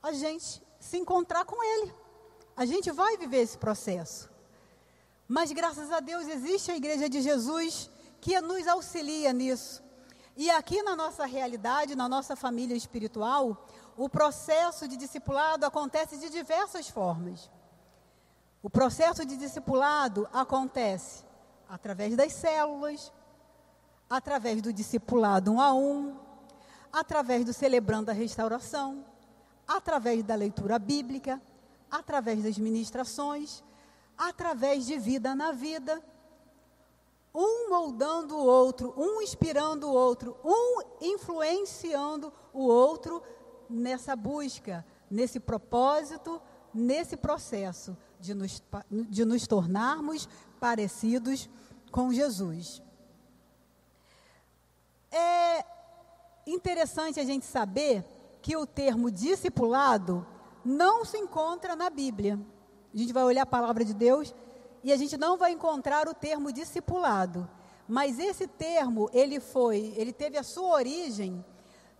a 0.03 0.11
gente 0.11 0.61
se 0.79 0.97
encontrar 0.97 1.45
com 1.45 1.63
Ele. 1.63 1.93
A 2.61 2.65
gente 2.71 2.91
vai 2.91 3.17
viver 3.17 3.41
esse 3.41 3.57
processo. 3.57 4.29
Mas 5.27 5.51
graças 5.51 5.91
a 5.91 5.99
Deus 5.99 6.27
existe 6.27 6.69
a 6.69 6.77
Igreja 6.77 7.09
de 7.09 7.19
Jesus 7.19 7.89
que 8.19 8.39
nos 8.39 8.67
auxilia 8.67 9.33
nisso. 9.33 9.81
E 10.37 10.47
aqui 10.51 10.83
na 10.83 10.95
nossa 10.95 11.25
realidade, 11.25 11.95
na 11.95 12.07
nossa 12.07 12.35
família 12.35 12.75
espiritual, 12.77 13.67
o 13.97 14.07
processo 14.07 14.87
de 14.87 14.95
discipulado 14.95 15.65
acontece 15.65 16.19
de 16.19 16.29
diversas 16.29 16.87
formas. 16.87 17.49
O 18.61 18.69
processo 18.69 19.25
de 19.25 19.35
discipulado 19.37 20.29
acontece 20.31 21.25
através 21.67 22.15
das 22.15 22.31
células, 22.31 23.11
através 24.07 24.61
do 24.61 24.71
discipulado 24.71 25.51
um 25.51 25.59
a 25.59 25.73
um, 25.73 26.15
através 26.93 27.43
do 27.43 27.53
celebrando 27.53 28.11
a 28.11 28.13
restauração, 28.13 29.03
através 29.67 30.21
da 30.21 30.35
leitura 30.35 30.77
bíblica, 30.77 31.41
através 31.91 32.43
das 32.43 32.57
ministrações, 32.57 33.61
através 34.17 34.85
de 34.85 34.97
vida 34.97 35.35
na 35.35 35.51
vida, 35.51 36.01
um 37.33 37.69
moldando 37.69 38.35
o 38.35 38.45
outro, 38.45 38.93
um 38.97 39.21
inspirando 39.21 39.87
o 39.87 39.93
outro, 39.93 40.37
um 40.43 40.81
influenciando 41.01 42.31
o 42.53 42.63
outro 42.63 43.21
nessa 43.69 44.15
busca, 44.15 44.85
nesse 45.09 45.39
propósito, 45.39 46.41
nesse 46.73 47.17
processo 47.17 47.97
de 48.19 48.33
nos, 48.33 48.61
de 48.89 49.25
nos 49.25 49.47
tornarmos 49.47 50.27
parecidos 50.59 51.49
com 51.91 52.13
Jesus. 52.13 52.81
É 55.11 55.65
interessante 56.45 57.19
a 57.19 57.23
gente 57.23 57.45
saber 57.45 58.05
que 58.41 58.55
o 58.55 58.65
termo 58.65 59.11
discipulado 59.11 60.25
não 60.63 61.05
se 61.05 61.17
encontra 61.17 61.75
na 61.75 61.89
Bíblia. 61.89 62.39
A 62.93 62.97
gente 62.97 63.13
vai 63.13 63.23
olhar 63.23 63.43
a 63.43 63.45
palavra 63.45 63.85
de 63.85 63.93
Deus 63.93 64.33
e 64.83 64.91
a 64.91 64.97
gente 64.97 65.17
não 65.17 65.37
vai 65.37 65.51
encontrar 65.51 66.07
o 66.07 66.13
termo 66.13 66.51
discipulado. 66.51 67.49
Mas 67.87 68.19
esse 68.19 68.47
termo, 68.47 69.09
ele 69.13 69.39
foi, 69.39 69.93
ele 69.97 70.13
teve 70.13 70.37
a 70.37 70.43
sua 70.43 70.75
origem 70.75 71.43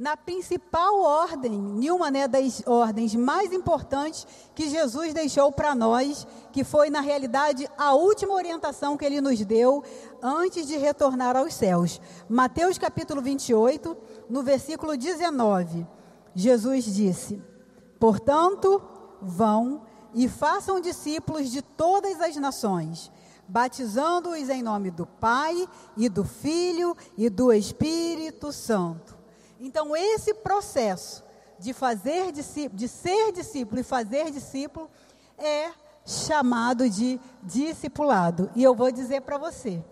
na 0.02 0.18
principal 0.18 1.00
ordem, 1.00 1.52
nenhuma 1.52 2.10
né, 2.10 2.28
das 2.28 2.64
ordens 2.66 3.14
mais 3.14 3.54
importantes 3.54 4.26
que 4.56 4.68
Jesus 4.68 5.14
deixou 5.14 5.52
para 5.52 5.76
nós, 5.76 6.26
que 6.52 6.64
foi, 6.64 6.90
na 6.90 7.02
realidade, 7.02 7.70
a 7.78 7.94
última 7.94 8.34
orientação 8.34 8.98
que 8.98 9.06
ele 9.06 9.22
nos 9.22 9.46
deu 9.46 9.84
antes 10.20 10.66
de 10.66 10.76
retornar 10.76 11.38
aos 11.38 11.54
céus. 11.54 12.02
Mateus 12.28 12.80
capítulo 12.80 13.22
28, 13.22 13.96
no 14.28 14.42
versículo 14.42 14.98
19, 14.98 15.86
Jesus 16.34 16.86
disse: 16.86 17.40
Portanto, 18.02 18.82
vão 19.22 19.84
e 20.14 20.28
façam 20.28 20.82
discípulos 20.82 21.50
de 21.50 21.62
todas 21.62 22.20
as 22.20 22.36
nações 22.36 23.10
batizando-os 23.48 24.48
em 24.48 24.64
nome 24.64 24.90
do 24.90 25.06
Pai 25.06 25.68
e 25.98 26.08
do 26.08 26.24
Filho 26.24 26.96
e 27.18 27.30
do 27.30 27.52
Espírito 27.52 28.54
Santo. 28.54 29.18
Então, 29.60 29.94
esse 29.94 30.34
processo 30.34 31.22
de 31.60 31.74
fazer 31.74 32.32
discípulo, 32.32 32.78
de 32.78 32.88
ser 32.88 33.34
discípulo 33.34 33.82
e 33.82 33.84
fazer 33.84 34.32
discípulo 34.32 34.90
é 35.38 35.70
chamado 36.06 36.90
de 36.90 37.20
discipulado. 37.44 38.50
E 38.56 38.64
eu 38.64 38.74
vou 38.74 38.90
dizer 38.90 39.20
para 39.22 39.38
você, 39.38 39.84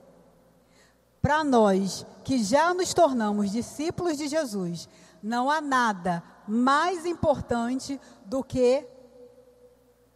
para 1.21 1.43
nós 1.43 2.05
que 2.23 2.41
já 2.41 2.73
nos 2.73 2.93
tornamos 2.93 3.51
discípulos 3.51 4.17
de 4.17 4.29
Jesus, 4.29 4.87
não 5.21 5.51
há 5.51 5.59
nada 5.59 6.23
mais 6.49 7.05
importante 7.05 7.99
do 8.25 8.43
que 8.43 8.85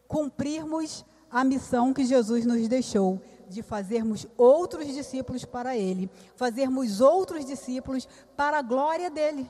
cumprirmos 0.08 1.06
a 1.30 1.44
missão 1.44 1.94
que 1.94 2.06
Jesus 2.06 2.46
nos 2.46 2.68
deixou 2.68 3.22
de 3.48 3.62
fazermos 3.62 4.28
outros 4.38 4.88
discípulos 4.88 5.46
para 5.46 5.78
Ele, 5.78 6.10
fazermos 6.36 7.02
outros 7.02 7.46
discípulos 7.46 8.08
para 8.36 8.60
a 8.60 8.62
glória 8.62 9.10
dele. 9.10 9.50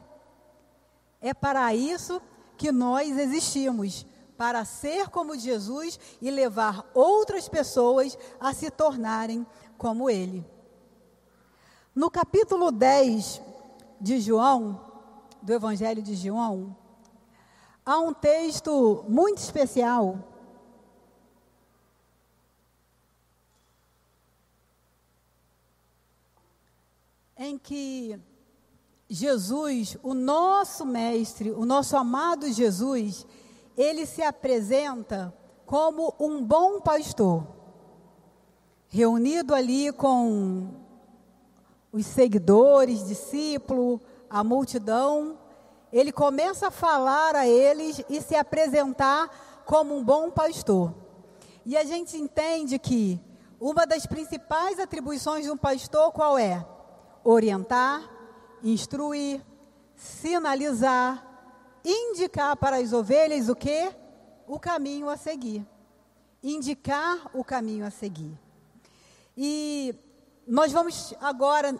É 1.21 1.33
para 1.33 1.73
isso 1.73 2.21
que 2.57 2.71
nós 2.71 3.17
existimos, 3.17 4.05
para 4.37 4.65
ser 4.65 5.09
como 5.09 5.37
Jesus 5.37 5.99
e 6.21 6.29
levar 6.29 6.89
outras 6.93 7.47
pessoas 7.47 8.17
a 8.39 8.53
se 8.53 8.69
tornarem 8.69 9.45
como 9.77 10.09
Ele. 10.09 10.45
No 11.95 12.09
capítulo 12.09 12.71
10 12.71 13.41
de 14.01 14.19
João, 14.19 14.92
do 15.43 15.51
Evangelho 15.51 16.01
de 16.01 16.15
João, 16.15 16.73
há 17.85 17.99
um 17.99 18.13
texto 18.13 19.03
muito 19.09 19.39
especial. 19.39 20.17
Em 27.37 27.57
que 27.57 28.17
Jesus, 29.09 29.97
o 30.01 30.13
nosso 30.13 30.85
mestre, 30.85 31.51
o 31.51 31.65
nosso 31.65 31.97
amado 31.97 32.49
Jesus, 32.49 33.27
ele 33.75 34.05
se 34.05 34.21
apresenta 34.21 35.35
como 35.65 36.15
um 36.17 36.41
bom 36.41 36.79
pastor, 36.79 37.45
reunido 38.87 39.53
ali 39.53 39.91
com 39.91 40.69
os 41.91 42.05
seguidores, 42.05 43.05
discípulos, 43.05 43.99
a 44.33 44.43
multidão, 44.43 45.37
ele 45.91 46.11
começa 46.11 46.67
a 46.69 46.71
falar 46.71 47.35
a 47.35 47.47
eles 47.47 48.03
e 48.09 48.19
se 48.19 48.35
apresentar 48.35 49.29
como 49.63 49.95
um 49.95 50.03
bom 50.03 50.31
pastor. 50.31 50.93
E 51.63 51.77
a 51.77 51.83
gente 51.83 52.17
entende 52.17 52.79
que 52.79 53.21
uma 53.59 53.85
das 53.85 54.07
principais 54.07 54.79
atribuições 54.79 55.45
de 55.45 55.51
um 55.51 55.55
pastor 55.55 56.11
qual 56.11 56.37
é? 56.37 56.65
orientar, 57.23 58.03
instruir, 58.63 59.41
sinalizar, 59.95 61.25
indicar 61.85 62.57
para 62.57 62.77
as 62.77 62.91
ovelhas 62.91 63.47
o 63.47 63.55
que? 63.55 63.93
O 64.47 64.59
caminho 64.59 65.09
a 65.09 65.15
seguir. 65.15 65.65
Indicar 66.41 67.29
o 67.33 67.43
caminho 67.43 67.85
a 67.85 67.91
seguir. 67.91 68.37
E 69.37 69.95
nós 70.45 70.71
vamos 70.71 71.13
agora, 71.21 71.73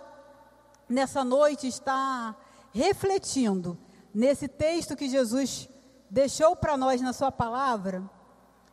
nessa 0.87 1.23
noite, 1.23 1.67
estar 1.67 2.37
refletindo 2.73 3.77
nesse 4.13 4.47
texto 4.47 4.95
que 4.95 5.09
Jesus 5.09 5.69
deixou 6.09 6.55
para 6.55 6.75
nós 6.75 7.01
na 7.01 7.13
Sua 7.13 7.31
palavra, 7.31 8.03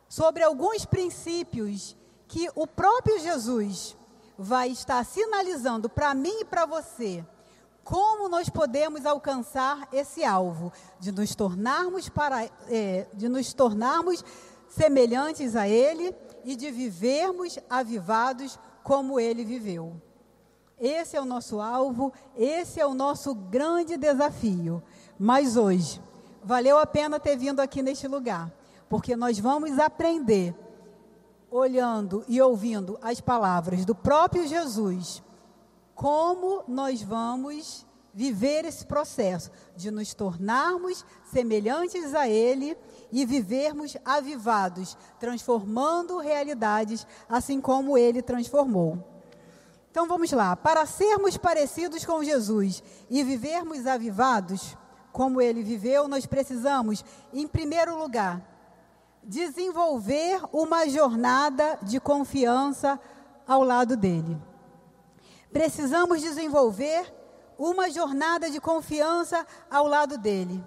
sobre 0.09 0.43
alguns 0.43 0.85
princípios 0.85 1.95
que 2.27 2.49
o 2.55 2.67
próprio 2.67 3.19
Jesus 3.19 3.95
vai 4.37 4.69
estar 4.69 5.05
sinalizando 5.05 5.89
para 5.89 6.13
mim 6.13 6.41
e 6.41 6.45
para 6.45 6.65
você 6.65 7.25
como 7.83 8.29
nós 8.29 8.49
podemos 8.49 9.05
alcançar 9.05 9.87
esse 9.91 10.23
alvo 10.23 10.71
de 10.99 11.11
nos 11.11 11.35
tornarmos 11.35 12.09
para, 12.09 12.45
é, 12.69 13.07
de 13.13 13.27
nos 13.27 13.53
tornarmos 13.53 14.23
semelhantes 14.69 15.55
a 15.55 15.67
Ele 15.67 16.15
e 16.43 16.55
de 16.55 16.71
vivermos 16.71 17.59
avivados 17.69 18.57
como 18.83 19.19
Ele 19.19 19.43
viveu. 19.43 20.01
Esse 20.81 21.15
é 21.15 21.21
o 21.21 21.25
nosso 21.25 21.61
alvo, 21.61 22.11
esse 22.35 22.79
é 22.79 22.85
o 22.87 22.95
nosso 22.95 23.35
grande 23.35 23.97
desafio. 23.97 24.81
Mas 25.17 25.55
hoje, 25.55 26.01
valeu 26.43 26.79
a 26.79 26.87
pena 26.87 27.19
ter 27.19 27.37
vindo 27.37 27.59
aqui 27.59 27.83
neste 27.83 28.07
lugar, 28.07 28.51
porque 28.89 29.15
nós 29.15 29.37
vamos 29.37 29.77
aprender 29.77 30.55
olhando 31.51 32.25
e 32.27 32.41
ouvindo 32.41 32.97
as 32.99 33.21
palavras 33.21 33.85
do 33.85 33.93
próprio 33.93 34.47
Jesus, 34.47 35.21
como 35.93 36.63
nós 36.67 37.03
vamos 37.03 37.85
viver 38.13 38.65
esse 38.65 38.85
processo 38.85 39.51
de 39.75 39.91
nos 39.91 40.15
tornarmos 40.15 41.05
semelhantes 41.25 42.15
a 42.15 42.27
Ele 42.27 42.75
e 43.11 43.23
vivermos 43.23 43.95
avivados, 44.03 44.97
transformando 45.19 46.17
realidades 46.17 47.05
assim 47.29 47.61
como 47.61 47.97
Ele 47.97 48.21
transformou. 48.21 49.10
Então 49.91 50.07
vamos 50.07 50.31
lá, 50.31 50.55
para 50.55 50.85
sermos 50.85 51.35
parecidos 51.35 52.05
com 52.05 52.23
Jesus 52.23 52.81
e 53.09 53.25
vivermos 53.25 53.85
avivados, 53.85 54.77
como 55.11 55.41
ele 55.41 55.61
viveu, 55.61 56.07
nós 56.07 56.25
precisamos, 56.25 57.03
em 57.33 57.45
primeiro 57.45 57.97
lugar, 57.97 58.41
desenvolver 59.21 60.41
uma 60.53 60.87
jornada 60.87 61.77
de 61.83 61.99
confiança 61.99 62.97
ao 63.45 63.63
lado 63.63 63.97
dele. 63.97 64.41
Precisamos 65.51 66.21
desenvolver 66.21 67.13
uma 67.57 67.91
jornada 67.91 68.49
de 68.49 68.61
confiança 68.61 69.45
ao 69.69 69.87
lado 69.87 70.17
dele. 70.17 70.63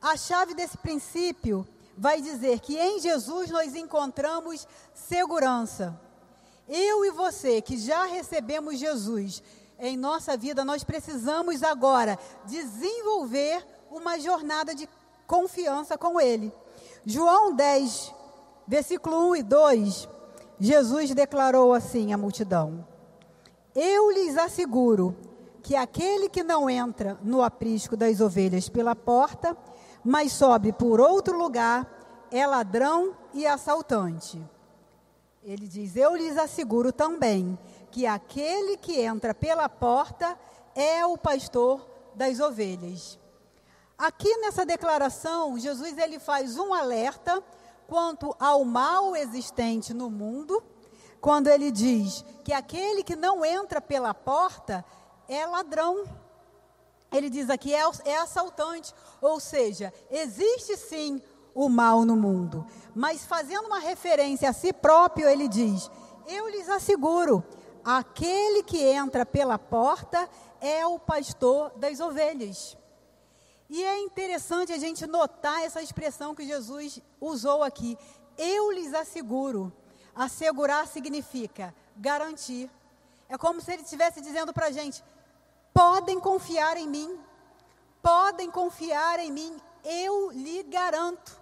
A 0.00 0.16
chave 0.16 0.54
desse 0.54 0.78
princípio 0.78 1.66
vai 1.98 2.22
dizer 2.22 2.60
que 2.60 2.78
em 2.78 3.00
Jesus 3.00 3.50
nós 3.50 3.74
encontramos 3.74 4.66
segurança. 4.94 6.00
Eu 6.74 7.04
e 7.04 7.10
você 7.10 7.60
que 7.60 7.76
já 7.76 8.06
recebemos 8.06 8.78
Jesus 8.78 9.42
em 9.78 9.94
nossa 9.94 10.38
vida, 10.38 10.64
nós 10.64 10.82
precisamos 10.82 11.62
agora 11.62 12.18
desenvolver 12.46 13.62
uma 13.90 14.18
jornada 14.18 14.74
de 14.74 14.88
confiança 15.26 15.98
com 15.98 16.18
Ele. 16.18 16.50
João 17.04 17.54
10, 17.54 18.14
versículo 18.66 19.32
1 19.32 19.36
e 19.36 19.42
2, 19.42 20.08
Jesus 20.58 21.14
declarou 21.14 21.74
assim 21.74 22.14
à 22.14 22.16
multidão: 22.16 22.88
Eu 23.74 24.10
lhes 24.10 24.38
asseguro 24.38 25.14
que 25.62 25.76
aquele 25.76 26.26
que 26.30 26.42
não 26.42 26.70
entra 26.70 27.18
no 27.22 27.42
aprisco 27.42 27.98
das 27.98 28.18
ovelhas 28.18 28.70
pela 28.70 28.96
porta, 28.96 29.54
mas 30.02 30.32
sobe 30.32 30.72
por 30.72 31.02
outro 31.02 31.36
lugar, 31.36 31.86
é 32.30 32.46
ladrão 32.46 33.14
e 33.34 33.46
assaltante. 33.46 34.42
Ele 35.42 35.66
diz: 35.66 35.96
Eu 35.96 36.14
lhes 36.14 36.36
asseguro 36.36 36.92
também 36.92 37.58
que 37.90 38.06
aquele 38.06 38.76
que 38.76 39.00
entra 39.00 39.34
pela 39.34 39.68
porta 39.68 40.38
é 40.74 41.04
o 41.04 41.18
pastor 41.18 41.86
das 42.14 42.40
ovelhas. 42.40 43.18
Aqui 43.98 44.36
nessa 44.38 44.64
declaração, 44.64 45.58
Jesus 45.58 45.96
ele 45.98 46.18
faz 46.18 46.56
um 46.56 46.72
alerta 46.72 47.42
quanto 47.86 48.34
ao 48.38 48.64
mal 48.64 49.14
existente 49.14 49.92
no 49.92 50.10
mundo, 50.10 50.62
quando 51.20 51.48
ele 51.48 51.70
diz 51.70 52.24
que 52.42 52.52
aquele 52.52 53.02
que 53.02 53.14
não 53.14 53.44
entra 53.44 53.80
pela 53.80 54.14
porta 54.14 54.84
é 55.28 55.46
ladrão. 55.46 56.04
Ele 57.12 57.28
diz 57.28 57.50
aqui 57.50 57.74
é, 57.74 57.82
é 58.04 58.16
assaltante, 58.16 58.94
ou 59.20 59.38
seja, 59.38 59.92
existe 60.10 60.76
sim 60.76 61.20
o 61.54 61.68
mal 61.68 62.04
no 62.04 62.16
mundo, 62.16 62.66
mas 62.94 63.24
fazendo 63.24 63.66
uma 63.66 63.78
referência 63.78 64.50
a 64.50 64.52
si 64.52 64.72
próprio, 64.72 65.28
ele 65.28 65.48
diz: 65.48 65.90
Eu 66.26 66.48
lhes 66.48 66.68
asseguro, 66.68 67.44
aquele 67.84 68.62
que 68.62 68.82
entra 68.82 69.24
pela 69.24 69.58
porta 69.58 70.28
é 70.60 70.86
o 70.86 70.98
pastor 70.98 71.70
das 71.76 72.00
ovelhas. 72.00 72.76
E 73.68 73.82
é 73.82 73.98
interessante 74.00 74.72
a 74.72 74.78
gente 74.78 75.06
notar 75.06 75.62
essa 75.62 75.80
expressão 75.80 76.34
que 76.34 76.46
Jesus 76.46 77.00
usou 77.20 77.62
aqui. 77.62 77.96
Eu 78.36 78.70
lhes 78.70 78.92
asseguro. 78.92 79.72
Assegurar 80.14 80.86
significa 80.86 81.74
garantir. 81.96 82.70
É 83.30 83.38
como 83.38 83.62
se 83.62 83.72
ele 83.72 83.82
estivesse 83.82 84.20
dizendo 84.20 84.52
para 84.52 84.66
a 84.66 84.70
gente: 84.70 85.02
podem 85.72 86.20
confiar 86.20 86.76
em 86.76 86.86
mim, 86.86 87.18
podem 88.02 88.50
confiar 88.50 89.18
em 89.20 89.32
mim, 89.32 89.56
eu 89.82 90.30
lhe 90.32 90.62
garanto 90.64 91.41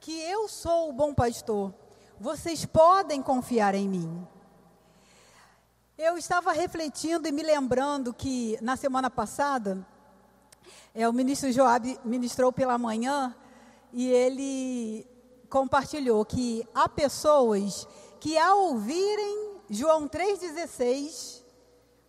que 0.00 0.20
eu 0.22 0.48
sou 0.48 0.90
o 0.90 0.92
bom 0.92 1.12
pastor. 1.12 1.74
Vocês 2.18 2.64
podem 2.64 3.22
confiar 3.22 3.74
em 3.74 3.88
mim. 3.88 4.26
Eu 5.96 6.16
estava 6.16 6.52
refletindo 6.52 7.26
e 7.26 7.32
me 7.32 7.42
lembrando 7.42 8.14
que 8.14 8.56
na 8.62 8.76
semana 8.76 9.10
passada, 9.10 9.84
é, 10.94 11.08
o 11.08 11.12
ministro 11.12 11.50
Joab 11.50 11.98
ministrou 12.04 12.52
pela 12.52 12.78
manhã 12.78 13.34
e 13.92 14.08
ele 14.08 15.06
compartilhou 15.48 16.24
que 16.24 16.66
há 16.74 16.88
pessoas 16.88 17.86
que 18.20 18.38
ao 18.38 18.58
ouvirem 18.58 19.56
João 19.70 20.08
3,16, 20.08 21.42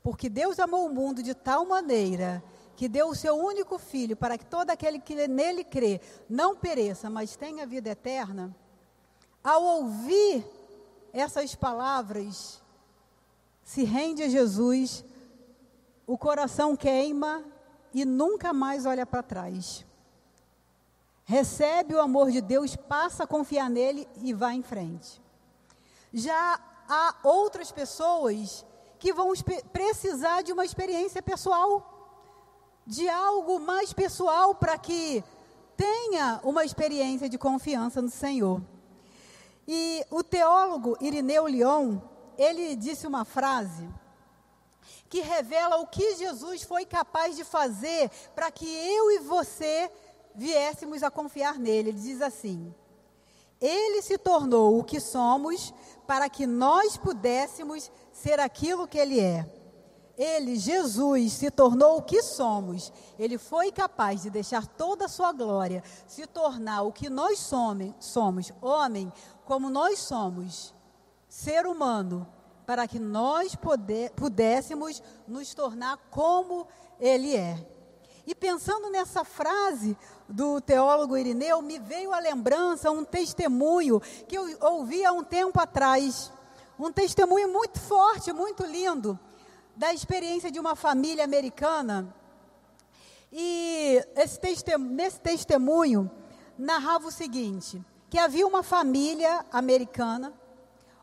porque 0.03 0.29
Deus 0.29 0.59
amou 0.59 0.85
o 0.85 0.93
mundo 0.93 1.23
de 1.23 1.33
tal 1.33 1.65
maneira 1.65 2.43
que 2.79 2.87
deu 2.87 3.09
o 3.09 3.15
seu 3.15 3.35
único 3.35 3.77
filho 3.77 4.15
para 4.15 4.37
que 4.37 4.45
todo 4.45 4.69
aquele 4.69 4.99
que 4.99 5.27
nele 5.27 5.65
crê 5.65 5.99
não 6.29 6.55
pereça, 6.55 7.09
mas 7.09 7.35
tenha 7.35 7.67
vida 7.67 7.89
eterna, 7.89 8.55
ao 9.43 9.61
ouvir 9.61 10.45
essas 11.11 11.53
palavras, 11.55 12.63
se 13.65 13.83
rende 13.83 14.23
a 14.23 14.29
Jesus, 14.29 15.03
o 16.07 16.17
coração 16.17 16.73
queima 16.73 17.43
e 17.93 18.05
nunca 18.05 18.53
mais 18.53 18.85
olha 18.85 19.05
para 19.05 19.23
trás. 19.23 19.85
Recebe 21.25 21.95
o 21.95 21.99
amor 21.99 22.31
de 22.31 22.39
Deus, 22.39 22.77
passa 22.77 23.25
a 23.25 23.27
confiar 23.27 23.69
nele 23.69 24.07
e 24.21 24.31
vai 24.33 24.55
em 24.55 24.63
frente. 24.63 25.21
Já 26.13 26.57
há 26.87 27.15
outras 27.25 27.73
pessoas 27.73 28.65
que 28.97 29.11
vão 29.11 29.33
precisar 29.73 30.43
de 30.43 30.53
uma 30.53 30.63
experiência 30.63 31.21
pessoal, 31.21 31.98
de 32.85 33.07
algo 33.07 33.59
mais 33.59 33.93
pessoal 33.93 34.55
para 34.55 34.77
que 34.77 35.23
tenha 35.77 36.39
uma 36.43 36.65
experiência 36.65 37.29
de 37.29 37.37
confiança 37.37 38.01
no 38.01 38.09
Senhor. 38.09 38.61
E 39.67 40.03
o 40.09 40.23
teólogo 40.23 40.97
Irineu 40.99 41.47
Lyon, 41.47 41.99
ele 42.37 42.75
disse 42.75 43.05
uma 43.05 43.23
frase 43.23 43.87
que 45.07 45.21
revela 45.21 45.77
o 45.77 45.87
que 45.87 46.15
Jesus 46.15 46.63
foi 46.63 46.85
capaz 46.85 47.35
de 47.35 47.43
fazer 47.43 48.09
para 48.35 48.51
que 48.51 48.65
eu 48.65 49.11
e 49.11 49.19
você 49.19 49.89
viéssemos 50.35 51.03
a 51.03 51.11
confiar 51.11 51.57
nele. 51.57 51.89
Ele 51.89 51.99
diz 51.99 52.21
assim: 52.21 52.73
Ele 53.59 54.01
se 54.01 54.17
tornou 54.17 54.79
o 54.79 54.83
que 54.83 54.99
somos 54.99 55.73
para 56.07 56.29
que 56.29 56.47
nós 56.47 56.97
pudéssemos 56.97 57.91
ser 58.11 58.39
aquilo 58.39 58.87
que 58.87 58.97
ele 58.97 59.19
é. 59.19 59.45
Ele, 60.19 60.57
Jesus, 60.57 61.31
se 61.31 61.49
tornou 61.49 61.97
o 61.97 62.01
que 62.01 62.21
somos. 62.21 62.91
Ele 63.17 63.37
foi 63.37 63.71
capaz 63.71 64.21
de 64.21 64.29
deixar 64.29 64.67
toda 64.67 65.05
a 65.05 65.07
sua 65.07 65.31
glória, 65.31 65.81
se 66.05 66.27
tornar 66.27 66.81
o 66.81 66.91
que 66.91 67.09
nós 67.09 67.39
somos, 67.39 67.93
somos 68.01 68.51
homem, 68.61 69.13
como 69.45 69.69
nós 69.69 69.99
somos 69.99 70.75
ser 71.29 71.65
humano, 71.65 72.27
para 72.65 72.85
que 72.85 72.99
nós 72.99 73.57
pudéssemos 74.13 75.01
nos 75.25 75.53
tornar 75.53 75.95
como 76.11 76.67
Ele 76.99 77.37
é. 77.37 77.65
E 78.27 78.35
pensando 78.35 78.89
nessa 78.89 79.23
frase 79.23 79.97
do 80.27 80.59
teólogo 80.59 81.15
Irineu, 81.15 81.61
me 81.61 81.79
veio 81.79 82.13
a 82.13 82.19
lembrança, 82.19 82.91
um 82.91 83.05
testemunho 83.05 84.01
que 84.27 84.37
eu 84.37 84.57
ouvi 84.59 85.05
há 85.05 85.13
um 85.13 85.23
tempo 85.23 85.61
atrás. 85.61 86.29
Um 86.77 86.91
testemunho 86.91 87.47
muito 87.47 87.79
forte, 87.79 88.33
muito 88.33 88.65
lindo, 88.65 89.17
da 89.79 89.93
experiência 89.93 90.51
de 90.51 90.59
uma 90.59 90.75
família 90.75 91.23
americana. 91.23 92.13
E 93.31 94.03
esse 94.17 94.37
nesse 94.77 95.21
testemunho 95.21 96.11
narrava 96.57 97.07
o 97.07 97.11
seguinte: 97.11 97.81
que 98.09 98.17
havia 98.17 98.45
uma 98.45 98.61
família 98.61 99.45
americana 99.49 100.33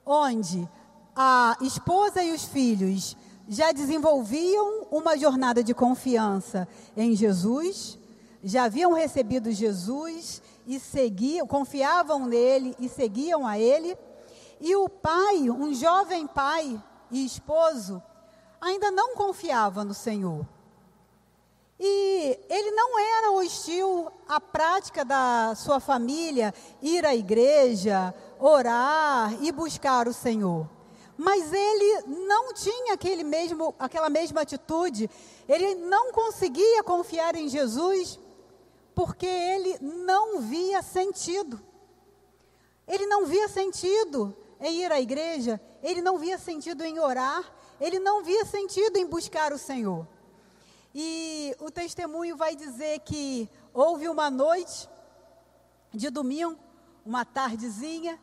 onde 0.04 0.68
a 1.16 1.56
esposa 1.62 2.22
e 2.22 2.32
os 2.34 2.44
filhos 2.44 3.16
já 3.48 3.72
desenvolviam 3.72 4.86
uma 4.90 5.16
jornada 5.16 5.64
de 5.64 5.72
confiança 5.72 6.68
em 6.94 7.16
Jesus, 7.16 7.98
já 8.44 8.64
haviam 8.64 8.92
recebido 8.92 9.50
Jesus 9.50 10.42
e 10.66 10.78
seguiam, 10.78 11.46
confiavam 11.46 12.26
nele 12.26 12.76
e 12.78 12.90
seguiam 12.90 13.46
a 13.46 13.58
ele. 13.58 13.96
E 14.60 14.76
o 14.76 14.86
pai, 14.86 15.48
um 15.48 15.72
jovem 15.72 16.26
pai 16.26 16.78
e 17.10 17.24
esposo, 17.24 18.02
ainda 18.66 18.90
não 18.90 19.14
confiava 19.14 19.84
no 19.84 19.94
Senhor. 19.94 20.46
E 21.78 22.38
ele 22.48 22.70
não 22.70 22.98
era 22.98 23.30
hostil 23.32 24.10
à 24.26 24.40
prática 24.40 25.04
da 25.04 25.54
sua 25.54 25.78
família 25.78 26.54
ir 26.80 27.04
à 27.04 27.14
igreja, 27.14 28.14
orar 28.38 29.32
e 29.42 29.52
buscar 29.52 30.08
o 30.08 30.12
Senhor. 30.12 30.68
Mas 31.18 31.52
ele 31.52 32.02
não 32.26 32.52
tinha 32.52 32.94
aquele 32.94 33.22
mesmo, 33.22 33.74
aquela 33.78 34.10
mesma 34.10 34.40
atitude, 34.40 35.08
ele 35.48 35.74
não 35.74 36.12
conseguia 36.12 36.82
confiar 36.82 37.34
em 37.36 37.48
Jesus, 37.48 38.18
porque 38.94 39.26
ele 39.26 39.78
não 39.80 40.40
via 40.40 40.82
sentido. 40.82 41.60
Ele 42.88 43.06
não 43.06 43.26
via 43.26 43.48
sentido 43.48 44.34
em 44.60 44.82
ir 44.82 44.92
à 44.92 45.00
igreja, 45.00 45.60
ele 45.82 46.00
não 46.00 46.18
via 46.18 46.38
sentido 46.38 46.82
em 46.84 46.98
orar, 46.98 47.55
ele 47.80 47.98
não 47.98 48.22
via 48.22 48.44
sentido 48.44 48.96
em 48.96 49.06
buscar 49.06 49.52
o 49.52 49.58
Senhor. 49.58 50.06
E 50.94 51.54
o 51.60 51.70
testemunho 51.70 52.36
vai 52.36 52.56
dizer 52.56 53.00
que 53.00 53.50
houve 53.74 54.08
uma 54.08 54.30
noite 54.30 54.88
de 55.92 56.08
domingo, 56.10 56.58
uma 57.04 57.24
tardezinha, 57.24 58.18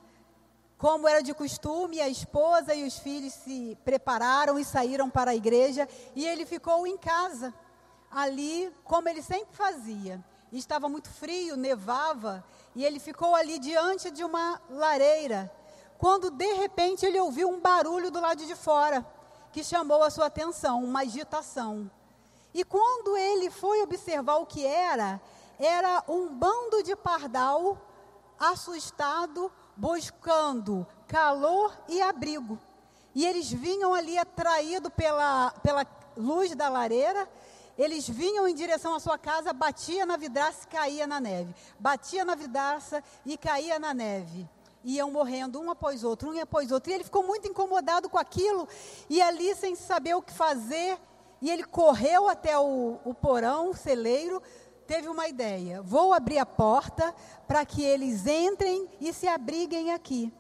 como 0.78 1.08
era 1.08 1.22
de 1.22 1.34
costume, 1.34 2.02
a 2.02 2.10
esposa 2.10 2.74
e 2.74 2.86
os 2.86 2.98
filhos 3.00 3.34
se 3.34 3.78
prepararam 3.86 4.60
e 4.60 4.66
saíram 4.66 5.10
para 5.10 5.32
a 5.32 5.36
igreja, 5.36 5.88
e 6.16 6.26
ele 6.26 6.46
ficou 6.46 6.86
em 6.86 6.98
casa, 6.98 7.54
ali, 8.12 8.70
como 8.84 9.08
ele 9.08 9.22
sempre 9.22 9.56
fazia. 9.56 10.24
Estava 10.52 10.90
muito 10.90 11.10
frio, 11.10 11.56
nevava, 11.56 12.44
e 12.76 12.84
ele 12.84 13.00
ficou 13.00 13.34
ali 13.34 13.60
diante 13.60 14.12
de 14.12 14.24
uma 14.24 14.62
lareira, 14.70 15.50
quando 15.98 16.30
de 16.30 16.54
repente 16.54 17.06
ele 17.06 17.20
ouviu 17.20 17.50
um 17.50 17.62
barulho 17.62 18.12
do 18.12 18.20
lado 18.20 18.46
de 18.46 18.56
fora, 18.56 19.06
que 19.54 19.64
chamou 19.64 20.04
a 20.04 20.10
sua 20.10 20.26
atenção, 20.26 20.84
uma 20.84 21.02
agitação. 21.02 21.90
E 22.54 22.64
quando 22.64 23.16
ele 23.16 23.52
foi 23.52 23.84
observar 23.84 24.38
o 24.38 24.46
que 24.48 24.66
era, 24.66 25.22
era 25.60 26.04
um 26.08 26.28
bando 26.28 26.82
de 26.82 26.96
pardal 26.96 27.78
assustado, 28.40 29.52
buscando 29.78 30.86
calor 31.08 31.72
e 31.88 32.02
abrigo. 32.02 32.60
E 33.14 33.26
eles 33.26 33.52
vinham 33.52 33.94
ali 33.94 34.18
atraídos 34.18 34.92
pela, 34.96 35.52
pela 35.62 35.86
luz 36.18 36.56
da 36.56 36.68
lareira, 36.68 37.30
eles 37.78 38.10
vinham 38.10 38.48
em 38.48 38.56
direção 38.56 38.96
à 38.96 39.00
sua 39.00 39.20
casa, 39.20 39.54
batia 39.54 40.06
na 40.06 40.18
vidraça 40.18 40.64
e 40.64 40.68
caía 40.68 41.08
na 41.08 41.20
neve. 41.20 41.56
Batia 41.80 42.26
na 42.26 42.34
vidraça 42.34 43.04
e 43.24 43.38
caía 43.38 43.78
na 43.78 43.94
neve. 43.94 44.50
Iam 44.84 45.12
morrendo 45.12 45.62
um 45.62 45.72
após 45.72 46.04
outro, 46.04 46.32
um 46.32 46.42
após 46.42 46.72
outro. 46.72 46.92
E 46.92 46.96
ele 46.96 47.04
ficou 47.04 47.24
muito 47.24 47.48
incomodado 47.48 48.10
com 48.10 48.18
aquilo. 48.18 48.68
E 49.10 49.22
ali, 49.22 49.56
sem 49.56 49.76
saber 49.76 50.14
o 50.14 50.22
que 50.22 50.34
fazer, 50.34 51.00
e 51.42 51.50
ele 51.50 51.64
correu 51.64 52.28
até 52.28 52.58
o, 52.58 53.00
o 53.04 53.14
porão, 53.14 53.70
o 53.70 53.76
celeiro, 53.76 54.42
teve 54.88 55.08
uma 55.08 55.28
ideia: 55.28 55.82
vou 55.82 56.14
abrir 56.14 56.38
a 56.38 56.46
porta 56.46 57.14
para 57.48 57.66
que 57.66 57.84
eles 57.84 58.26
entrem 58.28 58.90
e 59.00 59.12
se 59.14 59.28
abriguem 59.28 59.92
aqui. 59.92 60.34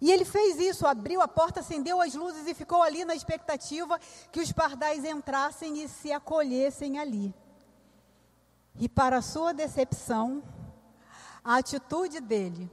E 0.00 0.12
ele 0.12 0.24
fez 0.24 0.58
isso, 0.60 0.86
abriu 0.86 1.20
a 1.20 1.26
porta, 1.26 1.60
acendeu 1.60 2.00
as 2.00 2.14
luzes 2.14 2.46
e 2.46 2.54
ficou 2.54 2.82
ali 2.82 3.04
na 3.04 3.14
expectativa 3.14 3.98
que 4.30 4.40
os 4.40 4.52
pardais 4.52 5.04
entrassem 5.04 5.82
e 5.82 5.88
se 5.88 6.12
acolhessem 6.12 6.98
ali. 6.98 7.34
E 8.78 8.88
para 8.88 9.20
sua 9.20 9.52
decepção, 9.52 10.42
a 11.42 11.56
atitude 11.56 12.20
dele 12.20 12.70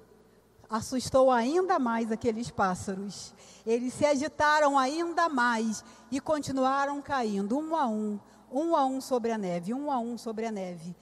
assustou 0.69 1.31
ainda 1.31 1.79
mais 1.79 2.11
aqueles 2.11 2.49
pássaros. 2.49 3.33
Eles 3.65 3.93
se 3.93 4.05
agitaram 4.05 4.77
ainda 4.77 5.29
mais 5.29 5.83
e 6.11 6.19
continuaram 6.19 7.01
caindo, 7.01 7.57
um 7.57 7.75
a 7.75 7.87
um, 7.87 8.19
um 8.51 8.75
a 8.75 8.85
um 8.85 9.01
sobre 9.01 9.31
a 9.31 9.37
neve, 9.37 9.73
um 9.73 9.91
a 9.91 9.99
um 9.99 10.17
sobre 10.17 10.45
a 10.45 10.51
neve. 10.51 10.95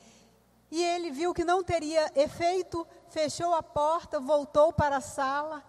E 0.71 0.81
ele 0.83 1.11
viu 1.11 1.33
que 1.33 1.43
não 1.43 1.63
teria 1.63 2.11
efeito, 2.15 2.85
fechou 3.09 3.53
a 3.53 3.61
porta, 3.61 4.19
voltou 4.19 4.73
para 4.73 4.97
a 4.97 5.01
sala, 5.01 5.63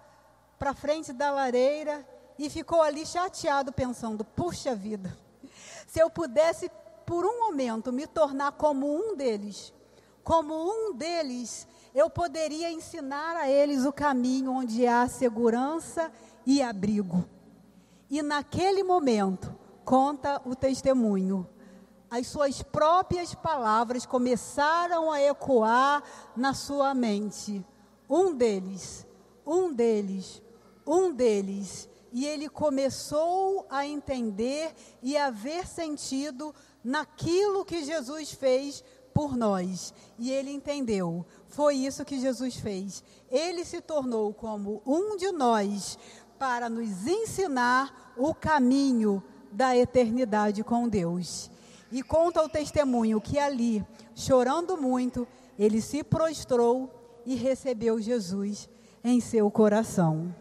para 0.59 0.73
frente 0.73 1.13
da 1.13 1.31
lareira 1.31 2.07
e 2.39 2.49
ficou 2.49 2.81
ali 2.81 3.05
chateado, 3.05 3.73
pensando: 3.73 4.25
puxa 4.25 4.75
vida, 4.75 5.17
se 5.87 6.01
eu 6.01 6.09
pudesse 6.09 6.71
por 7.05 7.27
um 7.27 7.41
momento 7.41 7.93
me 7.93 8.07
tornar 8.07 8.53
como 8.53 8.97
um 8.97 9.15
deles, 9.15 9.75
como 10.23 10.55
um 10.55 10.95
deles, 10.95 11.69
eu 11.95 12.11
poderia 12.11 12.73
ensinar 12.73 13.37
a 13.37 13.49
eles 13.49 13.85
o 13.85 13.93
caminho 13.93 14.51
onde 14.51 14.87
há 14.87 15.07
segurança 15.07 16.11
e 16.45 16.61
abrigo. 16.61 17.25
E 18.11 18.21
naquele 18.21 18.83
momento, 18.83 19.55
conta 19.85 20.43
o 20.45 20.57
testemunho, 20.57 21.49
as 22.11 22.27
suas 22.27 22.63
próprias 22.63 23.35
palavras 23.35 24.07
começaram 24.07 25.11
a 25.11 25.21
ecoar 25.21 26.03
na 26.37 26.55
sua 26.55 26.95
mente. 26.95 27.65
Um 28.09 28.35
deles, 28.35 29.07
um 29.47 29.73
deles, 29.73 30.43
um 30.87 31.13
deles. 31.13 31.89
E 32.13 32.25
ele 32.25 32.49
começou 32.49 33.67
a 33.69 33.85
entender 33.85 34.73
e 35.03 35.17
a 35.17 35.31
ver 35.31 35.67
sentido 35.67 36.55
naquilo 36.85 37.65
que 37.65 37.85
Jesus 37.85 38.31
fez 38.33 38.85
por 39.13 39.37
nós. 39.37 39.93
E 40.17 40.31
ele 40.31 40.51
entendeu. 40.51 41.27
Foi 41.55 41.77
isso 41.77 42.05
que 42.05 42.19
Jesus 42.19 42.57
fez. 42.57 43.05
Ele 43.31 43.65
se 43.65 43.81
tornou 43.81 44.35
como 44.35 44.83
um 44.85 45.17
de 45.17 45.31
nós 45.31 45.97
para 46.37 46.69
nos 46.69 47.07
ensinar 47.07 48.13
o 48.17 48.35
caminho 48.35 49.23
da 49.53 49.77
eternidade 49.77 50.65
com 50.65 50.89
Deus. 50.89 51.49
E 51.93 52.03
conta 52.03 52.43
o 52.43 52.49
testemunho 52.49 53.21
que 53.21 53.39
ali, 53.39 53.87
chorando 54.17 54.77
muito, 54.77 55.29
ele 55.57 55.81
se 55.81 56.03
prostrou 56.03 57.23
e 57.25 57.37
recebeu 57.37 58.01
Jesus 58.01 58.69
em 59.05 59.21
seu 59.21 59.49
coração. 59.49 60.35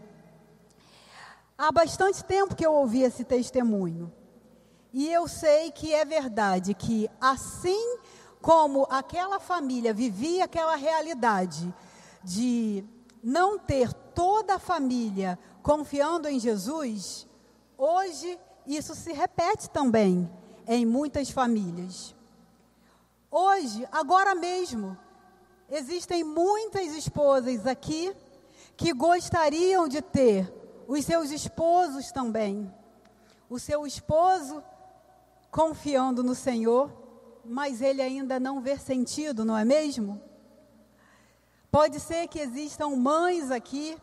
Há 1.56 1.72
bastante 1.72 2.24
tempo 2.24 2.56
que 2.56 2.66
eu 2.66 2.74
ouvi 2.74 3.04
esse 3.04 3.24
testemunho. 3.24 4.12
E 4.92 5.12
eu 5.12 5.28
sei 5.28 5.70
que 5.70 5.94
é 5.94 6.04
verdade 6.04 6.74
que 6.74 7.08
assim 7.22 8.00
como 8.44 8.86
aquela 8.90 9.40
família 9.40 9.94
vivia 9.94 10.44
aquela 10.44 10.76
realidade 10.76 11.74
de 12.22 12.84
não 13.24 13.58
ter 13.58 13.94
toda 13.94 14.56
a 14.56 14.60
família 14.60 15.40
confiando 15.62 16.28
em 16.28 16.38
Jesus, 16.38 17.26
hoje 17.78 18.38
isso 18.68 18.94
se 18.96 19.14
repete 19.14 19.70
também 19.70 20.30
em 20.68 20.86
muitas 20.86 21.30
famílias. 21.30 22.14
Hoje, 23.32 23.88
agora 23.90 24.36
mesmo, 24.36 24.98
existem 25.70 26.22
muitas 26.22 26.88
esposas 26.88 27.66
aqui 27.66 28.14
que 28.76 28.92
gostariam 28.92 29.88
de 29.88 30.02
ter 30.02 30.54
os 30.86 31.06
seus 31.06 31.32
esposos 31.32 32.12
também. 32.12 32.70
O 33.50 33.58
seu 33.58 33.88
esposo 33.88 34.62
confiando 35.50 36.22
no 36.22 36.36
Senhor, 36.36 37.03
mas 37.44 37.82
ele 37.82 38.02
ainda 38.02 38.40
não 38.40 38.62
vê 38.62 38.78
sentido, 38.78 39.44
não 39.44 39.58
é 39.58 39.66
mesmo? 39.66 40.22
Pode 41.70 42.00
ser 42.00 42.28
que 42.28 42.40
existam 42.40 42.90
mães 42.90 43.52
aqui 43.52 43.98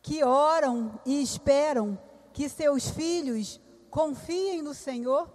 que 0.00 0.24
oram 0.24 0.98
e 1.06 1.22
esperam 1.22 1.98
que 2.32 2.48
seus 2.48 2.88
filhos 2.88 3.60
confiem 3.90 4.62
no 4.62 4.74
Senhor, 4.74 5.30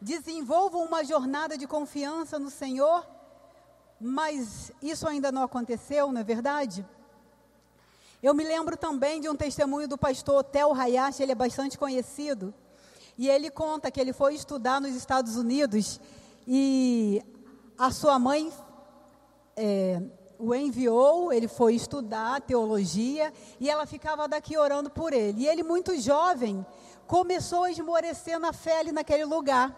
desenvolvam 0.00 0.84
uma 0.84 1.04
jornada 1.04 1.56
de 1.56 1.66
confiança 1.66 2.38
no 2.38 2.50
Senhor, 2.50 3.06
mas 4.00 4.72
isso 4.82 5.06
ainda 5.06 5.30
não 5.30 5.42
aconteceu, 5.42 6.10
não 6.10 6.20
é 6.20 6.24
verdade? 6.24 6.84
Eu 8.22 8.34
me 8.34 8.42
lembro 8.42 8.76
também 8.76 9.20
de 9.20 9.28
um 9.28 9.36
testemunho 9.36 9.86
do 9.86 9.98
pastor 9.98 10.42
Tel 10.42 10.72
Hayashi, 10.72 11.22
ele 11.22 11.32
é 11.32 11.34
bastante 11.34 11.76
conhecido, 11.76 12.54
e 13.16 13.28
ele 13.28 13.50
conta 13.50 13.90
que 13.90 14.00
ele 14.00 14.12
foi 14.12 14.34
estudar 14.34 14.80
nos 14.80 14.94
Estados 14.94 15.36
Unidos 15.36 16.00
e 16.46 17.22
a 17.78 17.90
sua 17.90 18.18
mãe 18.18 18.52
é, 19.56 20.02
o 20.38 20.54
enviou, 20.54 21.32
ele 21.32 21.48
foi 21.48 21.74
estudar 21.74 22.40
teologia 22.40 23.32
e 23.60 23.70
ela 23.70 23.86
ficava 23.86 24.28
daqui 24.28 24.58
orando 24.58 24.90
por 24.90 25.12
ele. 25.12 25.42
E 25.42 25.48
ele, 25.48 25.62
muito 25.62 25.98
jovem, 26.00 26.64
começou 27.06 27.64
a 27.64 27.70
esmorecer 27.70 28.38
na 28.38 28.52
fé 28.52 28.80
ali 28.80 28.92
naquele 28.92 29.24
lugar. 29.24 29.74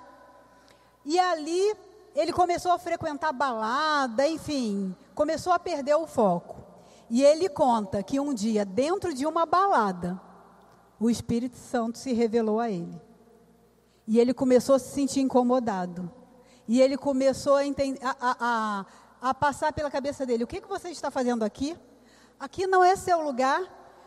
E 1.04 1.18
ali 1.18 1.74
ele 2.14 2.32
começou 2.32 2.72
a 2.72 2.78
frequentar 2.78 3.32
balada, 3.32 4.26
enfim, 4.26 4.96
começou 5.14 5.52
a 5.52 5.58
perder 5.58 5.94
o 5.94 6.06
foco. 6.06 6.56
E 7.08 7.22
ele 7.22 7.48
conta 7.48 8.02
que 8.02 8.18
um 8.18 8.34
dia, 8.34 8.64
dentro 8.64 9.14
de 9.14 9.26
uma 9.26 9.46
balada, 9.46 10.20
o 10.98 11.08
Espírito 11.08 11.56
Santo 11.56 11.98
se 11.98 12.12
revelou 12.12 12.58
a 12.58 12.70
ele. 12.70 13.05
E 14.06 14.18
ele 14.18 14.32
começou 14.32 14.76
a 14.76 14.78
se 14.78 14.90
sentir 14.90 15.20
incomodado. 15.20 16.10
E 16.68 16.80
ele 16.80 16.96
começou 16.96 17.56
a, 17.56 17.62
a, 18.20 18.36
a, 18.40 18.86
a 19.30 19.34
passar 19.34 19.72
pela 19.72 19.90
cabeça 19.90 20.24
dele: 20.24 20.44
o 20.44 20.46
que, 20.46 20.60
que 20.60 20.68
você 20.68 20.90
está 20.90 21.10
fazendo 21.10 21.44
aqui? 21.44 21.76
Aqui 22.38 22.66
não 22.66 22.84
é 22.84 22.94
seu 22.96 23.20
lugar. 23.22 23.62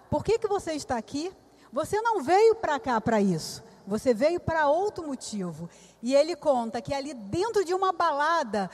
Por 0.09 0.23
que, 0.23 0.37
que 0.39 0.47
você 0.47 0.73
está 0.73 0.97
aqui? 0.97 1.31
Você 1.71 2.01
não 2.01 2.21
veio 2.21 2.55
para 2.55 2.79
cá 2.79 2.99
para 2.99 3.21
isso. 3.21 3.63
Você 3.85 4.13
veio 4.13 4.39
para 4.39 4.67
outro 4.67 5.05
motivo. 5.05 5.69
E 6.01 6.15
ele 6.15 6.35
conta 6.35 6.81
que 6.81 6.93
ali 6.93 7.13
dentro 7.13 7.65
de 7.65 7.73
uma 7.73 7.91
balada, 7.91 8.69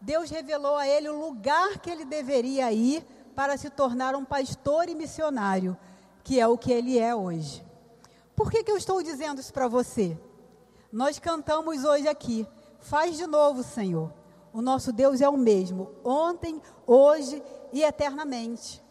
Deus 0.00 0.30
revelou 0.30 0.76
a 0.76 0.86
ele 0.86 1.08
o 1.08 1.18
lugar 1.18 1.78
que 1.78 1.90
ele 1.90 2.04
deveria 2.04 2.72
ir 2.72 3.04
para 3.34 3.56
se 3.56 3.70
tornar 3.70 4.14
um 4.14 4.24
pastor 4.24 4.88
e 4.88 4.94
missionário, 4.94 5.76
que 6.24 6.40
é 6.40 6.46
o 6.46 6.58
que 6.58 6.72
ele 6.72 6.98
é 6.98 7.14
hoje. 7.14 7.64
Por 8.34 8.50
que, 8.50 8.64
que 8.64 8.70
eu 8.70 8.76
estou 8.76 9.02
dizendo 9.02 9.40
isso 9.40 9.52
para 9.52 9.68
você? 9.68 10.18
Nós 10.92 11.18
cantamos 11.18 11.84
hoje 11.84 12.08
aqui. 12.08 12.46
Faz 12.80 13.16
de 13.16 13.26
novo, 13.26 13.62
Senhor. 13.62 14.12
O 14.52 14.60
nosso 14.60 14.92
Deus 14.92 15.20
é 15.20 15.28
o 15.28 15.36
mesmo, 15.36 15.92
ontem, 16.02 16.60
hoje 16.84 17.40
e 17.72 17.84
eternamente. 17.84 18.82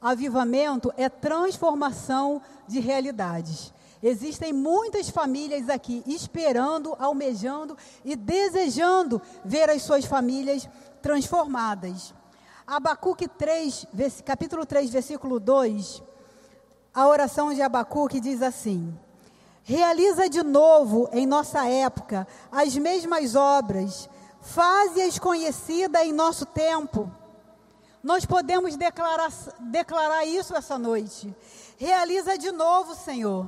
Avivamento 0.00 0.92
é 0.96 1.08
transformação 1.08 2.40
de 2.68 2.78
realidades. 2.78 3.72
Existem 4.00 4.52
muitas 4.52 5.10
famílias 5.10 5.68
aqui 5.68 6.04
esperando, 6.06 6.94
almejando 7.00 7.76
e 8.04 8.14
desejando 8.14 9.20
ver 9.44 9.68
as 9.68 9.82
suas 9.82 10.04
famílias 10.04 10.68
transformadas. 11.02 12.14
Abacuque 12.64 13.26
3, 13.26 13.86
capítulo 14.24 14.64
3, 14.64 14.90
versículo 14.90 15.40
2, 15.40 16.00
a 16.94 17.08
oração 17.08 17.52
de 17.52 17.60
Abacuque 17.60 18.20
diz 18.20 18.40
assim: 18.40 18.96
Realiza 19.68 20.30
de 20.30 20.42
novo 20.42 21.10
em 21.12 21.26
nossa 21.26 21.68
época 21.68 22.26
as 22.50 22.74
mesmas 22.74 23.34
obras, 23.34 24.08
faze-as 24.40 25.18
conhecidas 25.18 26.00
em 26.04 26.10
nosso 26.10 26.46
tempo. 26.46 27.12
Nós 28.02 28.24
podemos 28.24 28.76
declarar, 28.76 29.30
declarar 29.60 30.24
isso 30.24 30.56
essa 30.56 30.78
noite. 30.78 31.36
Realiza 31.76 32.38
de 32.38 32.50
novo, 32.50 32.94
Senhor. 32.94 33.46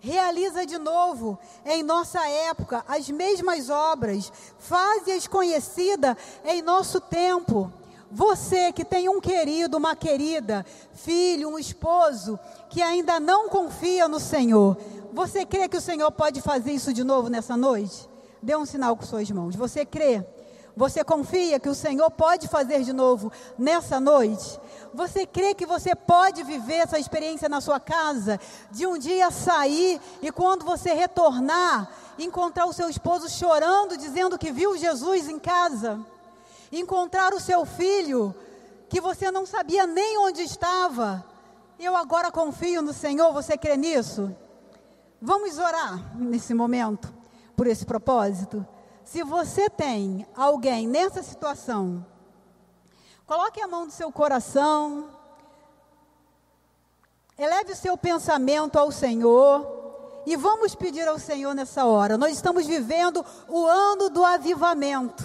Realiza 0.00 0.66
de 0.66 0.76
novo 0.76 1.38
em 1.64 1.84
nossa 1.84 2.28
época 2.28 2.84
as 2.88 3.08
mesmas 3.08 3.70
obras. 3.70 4.32
Faze-as 4.58 5.28
conhecidas 5.28 6.16
em 6.44 6.62
nosso 6.62 7.00
tempo. 7.00 7.72
Você 8.10 8.72
que 8.72 8.84
tem 8.84 9.08
um 9.08 9.20
querido, 9.20 9.76
uma 9.76 9.94
querida, 9.94 10.66
filho, 10.94 11.50
um 11.50 11.56
esposo, 11.56 12.40
que 12.70 12.80
ainda 12.80 13.18
não 13.18 13.48
confia 13.48 14.08
no 14.08 14.20
Senhor, 14.20 14.76
você 15.12 15.44
crê 15.44 15.68
que 15.68 15.76
o 15.76 15.80
Senhor 15.80 16.10
pode 16.12 16.40
fazer 16.40 16.70
isso 16.70 16.92
de 16.92 17.02
novo 17.02 17.28
nessa 17.28 17.56
noite? 17.56 18.08
Dê 18.40 18.56
um 18.56 18.64
sinal 18.64 18.96
com 18.96 19.04
suas 19.04 19.28
mãos. 19.30 19.56
Você 19.56 19.84
crê? 19.84 20.24
Você 20.76 21.02
confia 21.02 21.58
que 21.58 21.68
o 21.68 21.74
Senhor 21.74 22.08
pode 22.12 22.46
fazer 22.46 22.84
de 22.84 22.92
novo 22.92 23.30
nessa 23.58 23.98
noite? 23.98 24.58
Você 24.94 25.26
crê 25.26 25.52
que 25.52 25.66
você 25.66 25.96
pode 25.96 26.44
viver 26.44 26.76
essa 26.76 26.98
experiência 26.98 27.48
na 27.48 27.60
sua 27.60 27.80
casa? 27.80 28.38
De 28.70 28.86
um 28.86 28.96
dia 28.96 29.32
sair 29.32 30.00
e 30.22 30.30
quando 30.30 30.64
você 30.64 30.94
retornar, 30.94 31.90
encontrar 32.18 32.66
o 32.66 32.72
seu 32.72 32.88
esposo 32.88 33.28
chorando, 33.28 33.96
dizendo 33.96 34.38
que 34.38 34.52
viu 34.52 34.76
Jesus 34.76 35.28
em 35.28 35.40
casa? 35.40 35.98
Encontrar 36.70 37.34
o 37.34 37.40
seu 37.40 37.66
filho 37.66 38.32
que 38.88 39.00
você 39.00 39.30
não 39.30 39.44
sabia 39.44 39.88
nem 39.88 40.18
onde 40.18 40.42
estava? 40.42 41.29
Eu 41.82 41.96
agora 41.96 42.30
confio 42.30 42.82
no 42.82 42.92
Senhor, 42.92 43.32
você 43.32 43.56
crê 43.56 43.74
nisso? 43.74 44.36
Vamos 45.18 45.56
orar 45.56 46.14
nesse 46.14 46.52
momento 46.52 47.10
por 47.56 47.66
esse 47.66 47.86
propósito? 47.86 48.66
Se 49.02 49.22
você 49.22 49.70
tem 49.70 50.26
alguém 50.36 50.86
nessa 50.86 51.22
situação, 51.22 52.04
coloque 53.26 53.62
a 53.62 53.66
mão 53.66 53.86
no 53.86 53.90
seu 53.90 54.12
coração, 54.12 55.08
eleve 57.38 57.72
o 57.72 57.76
seu 57.76 57.96
pensamento 57.96 58.78
ao 58.78 58.92
Senhor 58.92 60.22
e 60.26 60.36
vamos 60.36 60.74
pedir 60.74 61.08
ao 61.08 61.18
Senhor 61.18 61.54
nessa 61.54 61.86
hora. 61.86 62.18
Nós 62.18 62.32
estamos 62.32 62.66
vivendo 62.66 63.24
o 63.48 63.64
ano 63.64 64.10
do 64.10 64.22
avivamento. 64.22 65.24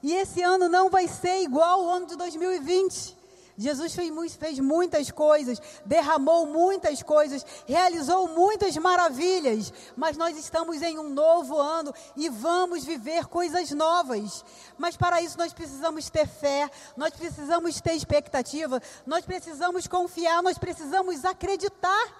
E 0.00 0.14
esse 0.14 0.44
ano 0.44 0.68
não 0.68 0.88
vai 0.88 1.08
ser 1.08 1.42
igual 1.42 1.80
ao 1.80 1.90
ano 1.90 2.06
de 2.06 2.14
2020. 2.14 3.19
Jesus 3.60 3.94
fez, 4.38 4.58
muitas 4.58 5.10
coisas, 5.10 5.60
derramou 5.84 6.46
muitas 6.46 7.02
coisas, 7.02 7.44
realizou 7.66 8.26
muitas 8.26 8.74
maravilhas, 8.78 9.70
mas 9.94 10.16
nós 10.16 10.34
estamos 10.38 10.80
em 10.80 10.98
um 10.98 11.10
novo 11.10 11.58
ano 11.58 11.92
e 12.16 12.30
vamos 12.30 12.86
viver 12.86 13.26
coisas 13.26 13.70
novas. 13.72 14.42
Mas 14.78 14.96
para 14.96 15.20
isso 15.20 15.36
nós 15.36 15.52
precisamos 15.52 16.08
ter 16.08 16.26
fé, 16.26 16.70
nós 16.96 17.12
precisamos 17.12 17.78
ter 17.82 17.92
expectativa, 17.92 18.80
nós 19.04 19.26
precisamos 19.26 19.86
confiar, 19.86 20.42
nós 20.42 20.56
precisamos 20.56 21.22
acreditar, 21.26 22.16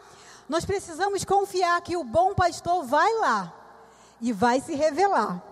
nós 0.47 0.67
precisamos 0.67 1.25
confiar 1.25 1.81
que 1.81 1.97
o 1.97 2.05
bom 2.05 2.35
pastor 2.35 2.85
vai 2.85 3.11
lá 3.15 3.51
e 4.21 4.31
vai 4.31 4.61
se 4.61 4.75
revelar. 4.75 5.43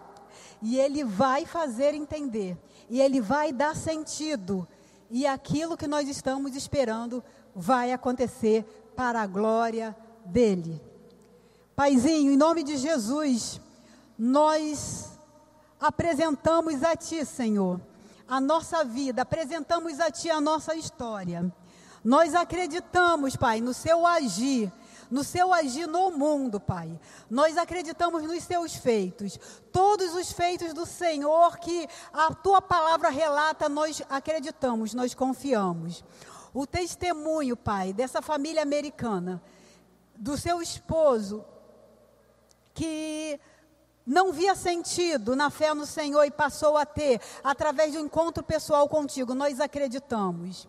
E 0.61 0.79
ele 0.79 1.03
vai 1.03 1.47
fazer 1.47 1.95
entender. 1.95 2.59
E 2.91 3.01
ele 3.01 3.23
vai 3.23 3.53
dar 3.53 3.75
sentido. 3.75 4.69
E 5.11 5.27
aquilo 5.27 5.77
que 5.77 5.87
nós 5.87 6.09
estamos 6.09 6.55
esperando 6.55 7.25
vai 7.55 7.93
acontecer 7.93 8.65
para 8.95 9.23
a 9.23 9.27
glória 9.27 9.97
dele. 10.25 10.81
Paizinho, 11.75 12.33
em 12.33 12.37
nome 12.37 12.63
de 12.63 12.77
Jesus, 12.77 13.61
nós 14.19 15.19
apresentamos 15.81 16.83
a 16.83 16.97
Ti, 16.97 17.25
Senhor, 17.25 17.81
a 18.27 18.41
nossa 18.41 18.85
vida, 18.85 19.23
apresentamos 19.23 20.01
a 20.01 20.11
Ti 20.11 20.31
a 20.31 20.41
nossa 20.41 20.75
história. 20.75 21.51
Nós 22.05 22.35
acreditamos, 22.35 23.37
Pai, 23.37 23.61
no 23.61 23.73
Seu 23.73 24.07
agir, 24.07 24.73
no 25.11 25.25
Seu 25.25 25.53
agir 25.53 25.87
no 25.87 26.11
mundo, 26.11 26.61
Pai. 26.61 26.99
Nós 27.29 27.57
acreditamos 27.57 28.23
nos 28.23 28.43
Seus 28.45 28.75
feitos. 28.75 29.39
Todos 29.73 30.15
os 30.15 30.33
feitos 30.33 30.73
do 30.73 30.87
Senhor 30.87 31.59
que 31.59 31.89
a 32.13 32.35
Tua 32.35 32.61
palavra 32.61 33.09
relata, 33.09 33.69
nós 33.69 34.03
acreditamos, 34.09 34.95
nós 34.95 35.15
confiamos. 35.15 36.05
O 36.53 36.67
testemunho, 36.67 37.57
Pai, 37.57 37.93
dessa 37.93 38.23
família 38.23 38.63
americana, 38.63 39.43
do 40.17 40.37
seu 40.37 40.61
esposo, 40.61 41.45
que 42.75 43.39
não 44.07 44.33
via 44.33 44.55
sentido 44.55 45.37
na 45.37 45.51
fé 45.51 45.75
no 45.75 45.85
Senhor 45.85 46.25
e 46.25 46.31
passou 46.31 46.79
a 46.79 46.87
ter 46.87 47.21
através 47.45 47.95
um 47.95 48.01
encontro 48.01 48.43
pessoal 48.43 48.89
contigo. 48.89 49.35
Nós 49.35 49.61
acreditamos 49.61 50.67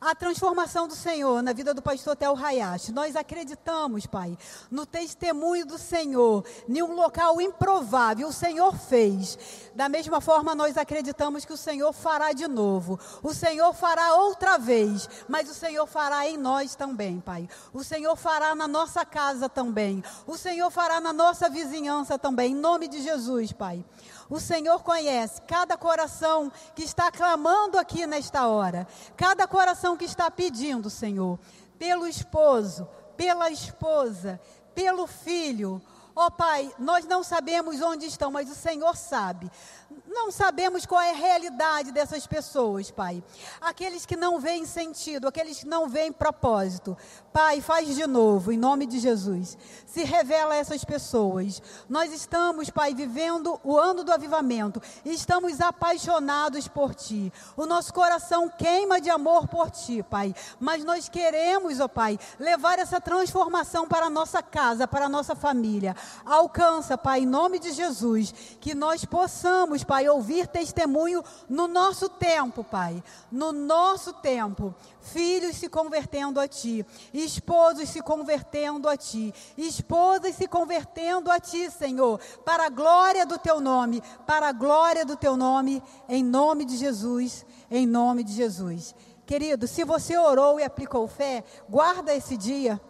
a 0.00 0.14
transformação 0.14 0.86
do 0.86 0.94
Senhor 0.94 1.42
na 1.42 1.52
vida 1.52 1.72
do 1.72 1.82
pastor 1.82 2.16
Tel 2.16 2.36
Hayashi. 2.36 2.92
Nós 2.92 3.16
acreditamos, 3.16 4.06
Pai, 4.06 4.36
no 4.70 4.84
testemunho 4.84 5.66
do 5.66 5.78
Senhor, 5.78 6.44
em 6.68 6.82
um 6.82 6.94
local 6.94 7.40
improvável. 7.40 8.28
O 8.28 8.32
Senhor 8.32 8.76
fez. 8.76 9.38
Da 9.74 9.88
mesma 9.88 10.20
forma, 10.20 10.54
nós 10.54 10.76
acreditamos 10.76 11.44
que 11.44 11.52
o 11.52 11.56
Senhor 11.56 11.92
fará 11.92 12.32
de 12.32 12.46
novo. 12.46 12.98
O 13.22 13.32
Senhor 13.32 13.72
fará 13.72 14.14
outra 14.14 14.58
vez, 14.58 15.08
mas 15.28 15.48
o 15.48 15.54
Senhor 15.54 15.86
fará 15.86 16.28
em 16.28 16.36
nós 16.36 16.74
também, 16.74 17.20
Pai. 17.20 17.48
O 17.72 17.82
Senhor 17.82 18.14
fará 18.16 18.54
na 18.54 18.68
nossa 18.68 19.04
casa 19.04 19.48
também. 19.48 20.02
O 20.26 20.36
Senhor 20.36 20.70
fará 20.70 21.00
na 21.00 21.12
nossa 21.12 21.48
vizinhança 21.48 22.18
também. 22.18 22.52
Em 22.52 22.54
nome 22.54 22.88
de 22.88 23.02
Jesus, 23.02 23.52
Pai. 23.52 23.84
O 24.28 24.40
Senhor 24.40 24.82
conhece 24.82 25.42
cada 25.42 25.76
coração 25.76 26.50
que 26.74 26.82
está 26.82 27.10
clamando 27.10 27.78
aqui 27.78 28.06
nesta 28.06 28.46
hora, 28.46 28.86
cada 29.16 29.46
coração 29.46 29.96
que 29.96 30.04
está 30.04 30.30
pedindo, 30.30 30.88
Senhor, 30.88 31.38
pelo 31.78 32.06
esposo, 32.06 32.88
pela 33.16 33.50
esposa, 33.50 34.40
pelo 34.74 35.06
filho. 35.06 35.80
Ó 36.16 36.26
oh, 36.26 36.30
Pai, 36.30 36.72
nós 36.78 37.04
não 37.06 37.22
sabemos 37.24 37.82
onde 37.82 38.06
estão, 38.06 38.30
mas 38.30 38.50
o 38.50 38.54
Senhor 38.54 38.96
sabe. 38.96 39.50
Não 40.06 40.30
sabemos 40.30 40.84
qual 40.84 41.00
é 41.00 41.12
a 41.12 41.16
realidade 41.16 41.90
dessas 41.90 42.26
pessoas, 42.26 42.90
Pai. 42.90 43.22
Aqueles 43.60 44.04
que 44.04 44.16
não 44.16 44.38
veem 44.38 44.66
sentido, 44.66 45.26
aqueles 45.26 45.60
que 45.60 45.66
não 45.66 45.88
veem 45.88 46.12
propósito. 46.12 46.96
Pai, 47.32 47.60
faz 47.60 47.96
de 47.96 48.06
novo, 48.06 48.52
em 48.52 48.56
nome 48.56 48.86
de 48.86 49.00
Jesus. 49.00 49.56
Se 49.86 50.04
revela 50.04 50.54
a 50.54 50.56
essas 50.56 50.84
pessoas. 50.84 51.60
Nós 51.88 52.12
estamos, 52.12 52.68
Pai, 52.68 52.94
vivendo 52.94 53.58
o 53.64 53.76
ano 53.78 54.04
do 54.04 54.12
avivamento. 54.12 54.80
Estamos 55.04 55.60
apaixonados 55.60 56.68
por 56.68 56.94
Ti. 56.94 57.32
O 57.56 57.64
nosso 57.64 57.92
coração 57.92 58.48
queima 58.48 59.00
de 59.00 59.08
amor 59.08 59.48
por 59.48 59.70
Ti, 59.70 60.02
Pai. 60.02 60.34
Mas 60.60 60.84
nós 60.84 61.08
queremos, 61.08 61.80
ó 61.80 61.88
Pai, 61.88 62.18
levar 62.38 62.78
essa 62.78 63.00
transformação 63.00 63.88
para 63.88 64.06
a 64.06 64.10
nossa 64.10 64.42
casa, 64.42 64.86
para 64.86 65.06
a 65.06 65.08
nossa 65.08 65.34
família. 65.34 65.96
Alcança, 66.24 66.96
Pai, 66.98 67.20
em 67.20 67.26
nome 67.26 67.58
de 67.58 67.72
Jesus, 67.72 68.34
que 68.60 68.74
nós 68.74 69.04
possamos, 69.04 69.82
Pai, 69.82 69.93
ouvir 70.08 70.46
testemunho 70.46 71.22
no 71.48 71.68
nosso 71.68 72.08
tempo, 72.08 72.64
Pai. 72.64 73.02
No 73.30 73.52
nosso 73.52 74.12
tempo. 74.12 74.74
Filhos 75.00 75.56
se 75.56 75.68
convertendo 75.68 76.40
a 76.40 76.48
Ti, 76.48 76.84
esposos 77.12 77.88
se 77.88 78.02
convertendo 78.02 78.88
a 78.88 78.96
Ti, 78.96 79.34
esposas 79.56 80.34
se 80.34 80.48
convertendo 80.48 81.30
a 81.30 81.38
Ti, 81.38 81.70
Senhor, 81.70 82.18
para 82.44 82.66
a 82.66 82.70
glória 82.70 83.26
do 83.26 83.38
Teu 83.38 83.60
nome, 83.60 84.02
para 84.26 84.48
a 84.48 84.52
glória 84.52 85.04
do 85.04 85.16
Teu 85.16 85.36
nome, 85.36 85.82
em 86.08 86.24
nome 86.24 86.64
de 86.64 86.76
Jesus, 86.76 87.44
em 87.70 87.86
nome 87.86 88.24
de 88.24 88.32
Jesus. 88.32 88.94
Querido, 89.26 89.66
se 89.66 89.84
você 89.84 90.16
orou 90.16 90.58
e 90.58 90.64
aplicou 90.64 91.06
fé, 91.06 91.44
guarda 91.68 92.14
esse 92.14 92.36
dia, 92.36 92.80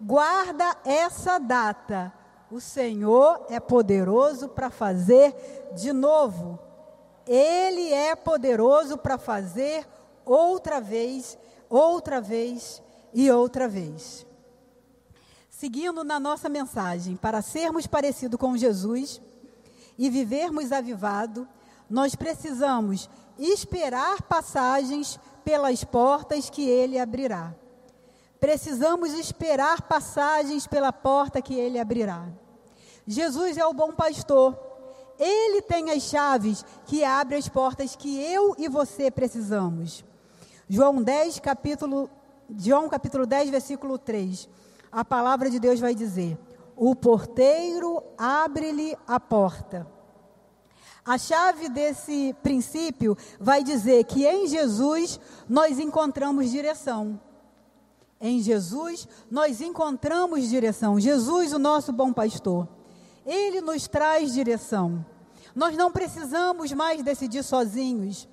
guarda 0.00 0.76
essa 0.84 1.38
data 1.38 2.19
o 2.50 2.60
Senhor 2.60 3.46
é 3.48 3.60
poderoso 3.60 4.48
para 4.48 4.70
fazer 4.70 5.34
de 5.74 5.92
novo. 5.92 6.58
Ele 7.26 7.92
é 7.92 8.16
poderoso 8.16 8.98
para 8.98 9.16
fazer 9.16 9.86
outra 10.24 10.80
vez, 10.80 11.38
outra 11.68 12.20
vez 12.20 12.82
e 13.14 13.30
outra 13.30 13.68
vez. 13.68 14.26
Seguindo 15.48 16.02
na 16.02 16.18
nossa 16.18 16.48
mensagem, 16.48 17.16
para 17.16 17.42
sermos 17.42 17.86
parecidos 17.86 18.40
com 18.40 18.56
Jesus 18.56 19.20
e 19.96 20.10
vivermos 20.10 20.72
avivado, 20.72 21.46
nós 21.88 22.14
precisamos 22.14 23.08
esperar 23.38 24.22
passagens 24.22 25.20
pelas 25.44 25.84
portas 25.84 26.50
que 26.50 26.68
ele 26.68 26.98
abrirá. 26.98 27.54
Precisamos 28.40 29.12
esperar 29.12 29.82
passagens 29.82 30.66
pela 30.66 30.92
porta 30.92 31.42
que 31.42 31.54
ele 31.54 31.78
abrirá. 31.78 32.26
Jesus 33.06 33.58
é 33.58 33.66
o 33.66 33.74
bom 33.74 33.92
pastor. 33.92 34.58
Ele 35.18 35.60
tem 35.60 35.90
as 35.90 36.04
chaves 36.04 36.64
que 36.86 37.04
abrem 37.04 37.38
as 37.38 37.48
portas 37.48 37.94
que 37.94 38.18
eu 38.18 38.54
e 38.56 38.68
você 38.68 39.10
precisamos. 39.10 40.02
João 40.66 41.02
10, 41.02 41.40
capítulo, 41.40 42.08
João 42.56 42.88
capítulo 42.88 43.26
10, 43.26 43.50
versículo 43.50 43.98
3. 43.98 44.48
A 44.90 45.04
palavra 45.04 45.50
de 45.50 45.60
Deus 45.60 45.78
vai 45.78 45.94
dizer: 45.94 46.38
O 46.74 46.96
porteiro 46.96 48.02
abre-lhe 48.16 48.96
a 49.06 49.20
porta. 49.20 49.86
A 51.04 51.18
chave 51.18 51.68
desse 51.68 52.34
princípio 52.42 53.16
vai 53.38 53.62
dizer 53.62 54.04
que 54.04 54.26
em 54.26 54.46
Jesus 54.46 55.20
nós 55.48 55.78
encontramos 55.78 56.50
direção. 56.50 57.20
Em 58.20 58.42
Jesus, 58.42 59.08
nós 59.30 59.60
encontramos 59.60 60.48
direção. 60.48 61.00
Jesus, 61.00 61.52
o 61.54 61.58
nosso 61.58 61.90
bom 61.92 62.12
pastor. 62.12 62.68
Ele 63.24 63.60
nos 63.60 63.88
traz 63.88 64.32
direção. 64.32 65.04
Nós 65.54 65.76
não 65.76 65.90
precisamos 65.90 66.70
mais 66.72 67.02
decidir 67.02 67.42
sozinhos. 67.42 68.28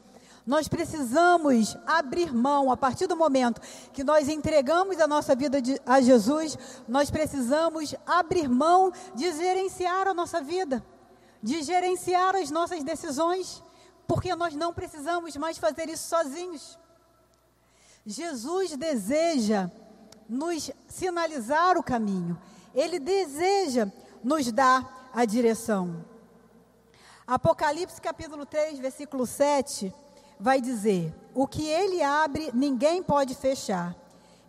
Nós 0.46 0.68
precisamos 0.68 1.78
abrir 1.86 2.34
mão, 2.34 2.72
a 2.72 2.78
partir 2.78 3.06
do 3.06 3.18
momento 3.18 3.62
que 3.92 4.04
nós 4.04 4.30
entregamos 4.30 5.00
a 5.00 5.08
nossa 5.08 5.36
vida 5.36 5.62
de, 5.62 5.80
a 5.86 6.00
Jesus, 6.00 6.58
nós 6.88 7.12
precisamos 7.12 7.94
abrir 8.06 8.48
mão 8.48 8.92
de 9.14 9.30
gerenciar 9.34 10.08
a 10.08 10.14
nossa 10.14 10.40
vida, 10.40 10.86
de 11.44 11.62
gerenciar 11.64 12.34
as 12.34 12.50
nossas 12.50 12.82
decisões, 12.82 13.62
porque 14.08 14.34
nós 14.36 14.56
não 14.56 14.74
precisamos 14.74 15.36
mais 15.36 15.58
fazer 15.58 15.90
isso 15.90 16.08
sozinhos. 16.08 16.80
Jesus 18.10 18.78
deseja 18.78 19.70
nos 20.30 20.72
sinalizar 20.88 21.78
o 21.78 21.84
caminho, 21.84 22.40
ele 22.74 23.00
deseja 23.00 23.92
nos 24.24 24.50
dar 24.50 25.10
a 25.14 25.26
direção. 25.26 26.06
Apocalipse 27.28 28.00
capítulo 28.00 28.46
3, 28.46 28.80
versículo 28.80 29.28
7, 29.28 29.94
vai 30.40 30.62
dizer: 30.62 31.14
O 31.36 31.46
que 31.46 31.68
ele 31.68 32.02
abre, 32.02 32.50
ninguém 32.54 33.04
pode 33.04 33.36
fechar, 33.36 33.94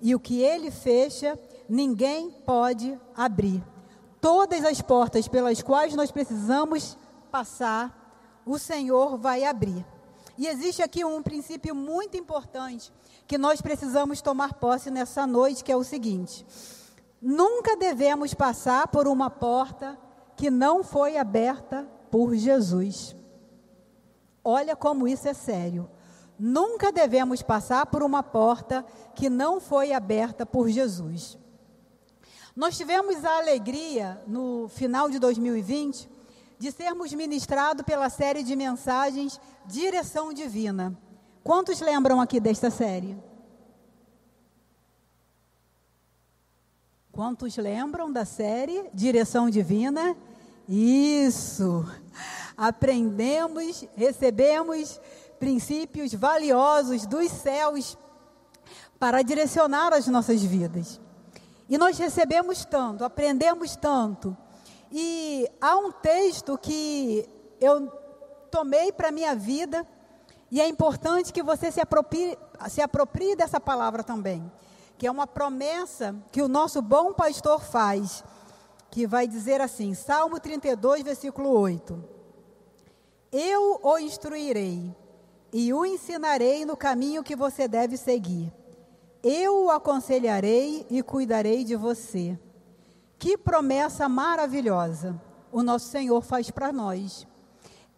e 0.00 0.14
o 0.14 0.20
que 0.20 0.40
ele 0.40 0.70
fecha, 0.70 1.36
ninguém 1.68 2.30
pode 2.30 2.96
abrir. 3.16 3.60
Todas 4.20 4.64
as 4.64 4.80
portas 4.80 5.26
pelas 5.26 5.60
quais 5.62 5.96
nós 5.96 6.12
precisamos 6.12 6.96
passar, 7.28 8.40
o 8.46 8.56
Senhor 8.56 9.18
vai 9.18 9.42
abrir. 9.42 9.84
E 10.36 10.46
existe 10.46 10.80
aqui 10.80 11.04
um 11.04 11.20
princípio 11.20 11.74
muito 11.74 12.16
importante 12.16 12.92
que 13.28 13.36
nós 13.36 13.60
precisamos 13.60 14.22
tomar 14.22 14.54
posse 14.54 14.90
nessa 14.90 15.26
noite, 15.26 15.62
que 15.62 15.70
é 15.70 15.76
o 15.76 15.84
seguinte: 15.84 16.46
nunca 17.20 17.76
devemos 17.76 18.32
passar 18.32 18.88
por 18.88 19.06
uma 19.06 19.28
porta 19.28 19.98
que 20.34 20.50
não 20.50 20.82
foi 20.82 21.18
aberta 21.18 21.86
por 22.10 22.34
Jesus. 22.34 23.14
Olha 24.42 24.74
como 24.74 25.06
isso 25.06 25.28
é 25.28 25.34
sério. 25.34 25.90
Nunca 26.38 26.90
devemos 26.90 27.42
passar 27.42 27.84
por 27.86 28.02
uma 28.02 28.22
porta 28.22 28.84
que 29.14 29.28
não 29.28 29.60
foi 29.60 29.92
aberta 29.92 30.46
por 30.46 30.68
Jesus. 30.68 31.36
Nós 32.56 32.78
tivemos 32.78 33.24
a 33.24 33.36
alegria, 33.38 34.22
no 34.26 34.68
final 34.68 35.10
de 35.10 35.18
2020, 35.18 36.08
de 36.58 36.72
sermos 36.72 37.12
ministrados 37.12 37.84
pela 37.84 38.08
série 38.08 38.42
de 38.42 38.56
mensagens 38.56 39.38
Direção 39.66 40.32
Divina. 40.32 40.96
Quantos 41.42 41.80
lembram 41.80 42.20
aqui 42.20 42.40
desta 42.40 42.70
série? 42.70 43.16
Quantos 47.12 47.56
lembram 47.56 48.12
da 48.12 48.24
série 48.24 48.88
Direção 48.94 49.50
Divina? 49.50 50.16
Isso. 50.68 51.84
Aprendemos, 52.56 53.84
recebemos 53.96 55.00
princípios 55.38 56.12
valiosos 56.12 57.06
dos 57.06 57.30
céus 57.30 57.96
para 58.98 59.22
direcionar 59.22 59.92
as 59.92 60.06
nossas 60.06 60.42
vidas. 60.42 61.00
E 61.68 61.78
nós 61.78 61.98
recebemos 61.98 62.64
tanto, 62.64 63.04
aprendemos 63.04 63.76
tanto. 63.76 64.36
E 64.90 65.48
há 65.60 65.76
um 65.76 65.92
texto 65.92 66.56
que 66.58 67.28
eu 67.60 67.88
tomei 68.50 68.90
para 68.92 69.12
minha 69.12 69.34
vida, 69.34 69.86
e 70.50 70.60
é 70.60 70.66
importante 70.66 71.32
que 71.32 71.42
você 71.42 71.70
se 71.70 71.80
aproprie, 71.80 72.38
se 72.70 72.80
aproprie 72.80 73.36
dessa 73.36 73.60
palavra 73.60 74.02
também, 74.02 74.50
que 74.96 75.06
é 75.06 75.10
uma 75.10 75.26
promessa 75.26 76.16
que 76.32 76.40
o 76.40 76.48
nosso 76.48 76.80
bom 76.80 77.12
pastor 77.12 77.60
faz, 77.60 78.24
que 78.90 79.06
vai 79.06 79.28
dizer 79.28 79.60
assim, 79.60 79.92
Salmo 79.92 80.40
32, 80.40 81.02
versículo 81.02 81.50
8: 81.50 82.02
Eu 83.30 83.78
o 83.82 83.98
instruirei 83.98 84.94
e 85.52 85.72
o 85.74 85.84
ensinarei 85.84 86.64
no 86.64 86.76
caminho 86.76 87.22
que 87.22 87.36
você 87.36 87.68
deve 87.68 87.98
seguir. 87.98 88.52
Eu 89.22 89.64
o 89.64 89.70
aconselharei 89.70 90.86
e 90.88 91.02
cuidarei 91.02 91.62
de 91.64 91.76
você. 91.76 92.38
Que 93.18 93.36
promessa 93.36 94.08
maravilhosa 94.08 95.20
o 95.52 95.62
nosso 95.62 95.88
Senhor 95.88 96.22
faz 96.22 96.50
para 96.50 96.72
nós. 96.72 97.27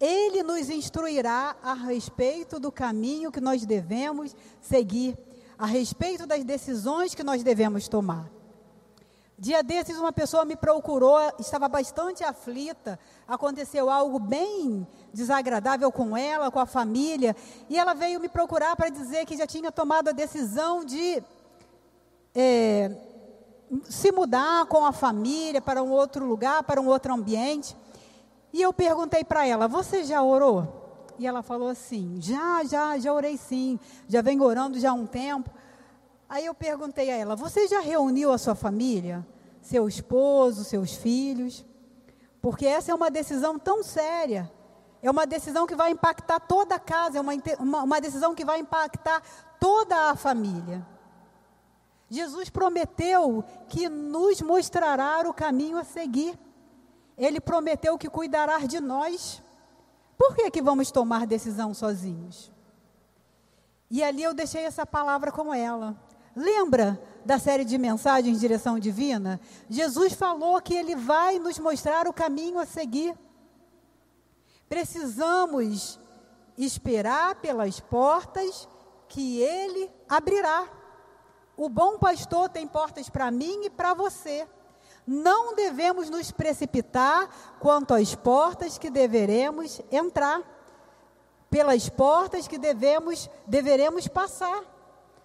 Ele 0.01 0.42
nos 0.42 0.70
instruirá 0.70 1.57
a 1.62 1.74
respeito 1.74 2.59
do 2.59 2.72
caminho 2.72 3.30
que 3.30 3.40
nós 3.40 3.66
devemos 3.66 4.34
seguir, 4.61 5.16
a 5.59 5.66
respeito 5.66 6.26
das 6.26 6.42
decisões 6.42 7.14
que 7.14 7.22
nós 7.22 7.42
devemos 7.42 7.86
tomar. 7.86 8.30
Dia 9.38 9.62
desses, 9.62 9.96
uma 9.98 10.12
pessoa 10.12 10.44
me 10.44 10.55
procurou, 10.55 11.18
estava 11.38 11.66
bastante 11.66 12.22
aflita, 12.22 12.98
aconteceu 13.26 13.88
algo 13.88 14.18
bem 14.18 14.86
desagradável 15.14 15.90
com 15.90 16.14
ela, 16.14 16.51
com 16.51 16.61
a 16.61 16.66
família, 16.66 17.34
e 17.68 17.78
ela 17.78 17.94
veio 17.94 18.20
me 18.20 18.28
procurar 18.28 18.76
para 18.76 18.90
dizer 18.90 19.24
que 19.24 19.36
já 19.36 19.46
tinha 19.46 19.72
tomado 19.72 20.09
a 20.09 20.12
decisão 20.12 20.84
de 20.84 21.22
é, 22.34 22.94
se 23.84 24.12
mudar 24.12 24.66
com 24.66 24.84
a 24.84 24.92
família 24.92 25.61
para 25.61 25.82
um 25.82 25.90
outro 25.90 26.26
lugar, 26.26 26.62
para 26.62 26.80
um 26.80 26.86
outro 26.86 27.14
ambiente. 27.14 27.74
E 28.53 28.61
eu 28.62 28.72
perguntei 28.72 29.24
para 29.24 29.46
ela: 29.46 29.68
Você 29.68 30.05
já 30.05 30.22
orou? 30.22 31.07
E 31.18 31.26
ela 31.26 31.42
falou 31.42 31.68
assim: 31.68 32.16
Já, 32.20 32.64
já, 32.64 32.98
já 32.98 33.12
orei 33.12 33.36
sim. 33.36 33.78
Já 34.09 34.22
venho 34.22 34.42
orando 34.42 34.78
já 34.78 34.90
há 34.90 34.94
um 34.94 35.07
tempo. 35.07 35.51
Aí 36.28 36.46
eu 36.46 36.55
perguntei 36.55 37.11
a 37.11 37.16
ela: 37.16 37.36
Você 37.36 37.68
já 37.68 37.80
reuniu 37.80 38.32
a 38.32 38.38
sua 38.38 38.55
família? 38.55 39.26
Seu 39.61 39.86
esposo, 39.88 40.64
seus 40.64 40.94
filhos? 40.94 41.64
Porque 42.40 42.66
essa 42.66 42.90
é 42.90 42.94
uma 42.94 43.11
decisão 43.11 43.59
tão 43.59 43.82
séria. 43.82 44.51
É 45.03 45.11
uma 45.11 45.26
decisão 45.26 45.66
que 45.66 45.74
vai 45.74 45.90
impactar 45.90 46.40
toda 46.40 46.74
a 46.74 46.78
casa, 46.78 47.18
é 47.18 47.20
uma, 47.20 47.32
uma, 47.59 47.82
uma 47.84 48.01
decisão 48.01 48.34
que 48.34 48.44
vai 48.44 48.59
impactar 48.59 49.22
toda 49.59 50.11
a 50.11 50.16
família. 50.16 50.86
Jesus 52.09 52.51
prometeu 52.51 53.44
que 53.68 53.88
nos 53.88 54.42
mostrará 54.42 55.22
o 55.28 55.32
caminho 55.32 55.78
a 55.78 55.84
seguir. 55.84 56.38
Ele 57.21 57.39
prometeu 57.39 57.99
que 57.99 58.09
cuidará 58.09 58.61
de 58.61 58.81
nós. 58.81 59.43
Por 60.16 60.35
que, 60.35 60.51
que 60.51 60.62
vamos 60.62 60.91
tomar 60.91 61.27
decisão 61.27 61.75
sozinhos? 61.75 62.51
E 63.91 64.03
ali 64.03 64.23
eu 64.23 64.33
deixei 64.33 64.62
essa 64.64 64.87
palavra 64.87 65.31
com 65.31 65.53
ela. 65.53 65.95
Lembra 66.35 66.99
da 67.23 67.39
série 67.39 67.66
de 67.66 67.77
mensagens 67.77 68.41
Direção 68.41 68.79
Divina? 68.79 69.39
Jesus 69.68 70.14
falou 70.14 70.62
que 70.62 70.73
ele 70.73 70.97
vai 70.97 71.39
nos 71.39 71.59
mostrar 71.59 72.09
o 72.09 72.12
caminho 72.12 72.59
a 72.59 72.64
seguir. 72.64 73.14
Precisamos 74.66 76.01
esperar 76.57 77.35
pelas 77.35 77.81
portas 77.81 78.66
que 79.09 79.43
ele 79.43 79.91
abrirá. 80.09 80.66
O 81.55 81.68
bom 81.68 81.99
pastor 81.99 82.49
tem 82.49 82.66
portas 82.66 83.11
para 83.11 83.31
mim 83.31 83.64
e 83.64 83.68
para 83.68 83.93
você. 83.93 84.49
Não 85.07 85.55
devemos 85.55 86.09
nos 86.09 86.30
precipitar 86.30 87.28
quanto 87.59 87.94
às 87.94 88.14
portas 88.14 88.78
que 88.78 88.90
deveremos 88.90 89.80
entrar, 89.90 90.42
pelas 91.51 91.88
portas 91.88 92.46
que 92.46 92.57
devemos 92.57 93.28
deveremos 93.46 94.07
passar. 94.07 94.62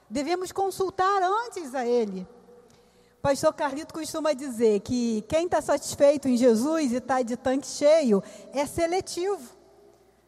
Devemos 0.09 0.51
consultar 0.51 1.21
antes 1.21 1.75
a 1.75 1.85
Ele. 1.85 2.27
Pastor 3.21 3.53
Carlito 3.53 3.93
costuma 3.93 4.33
dizer 4.33 4.81
que 4.81 5.23
quem 5.27 5.45
está 5.45 5.59
satisfeito 5.59 6.27
em 6.27 6.37
Jesus 6.37 6.91
e 6.91 6.97
está 6.97 7.21
de 7.23 7.35
tanque 7.35 7.65
cheio 7.65 8.23
é 8.53 8.65
seletivo. 8.67 9.55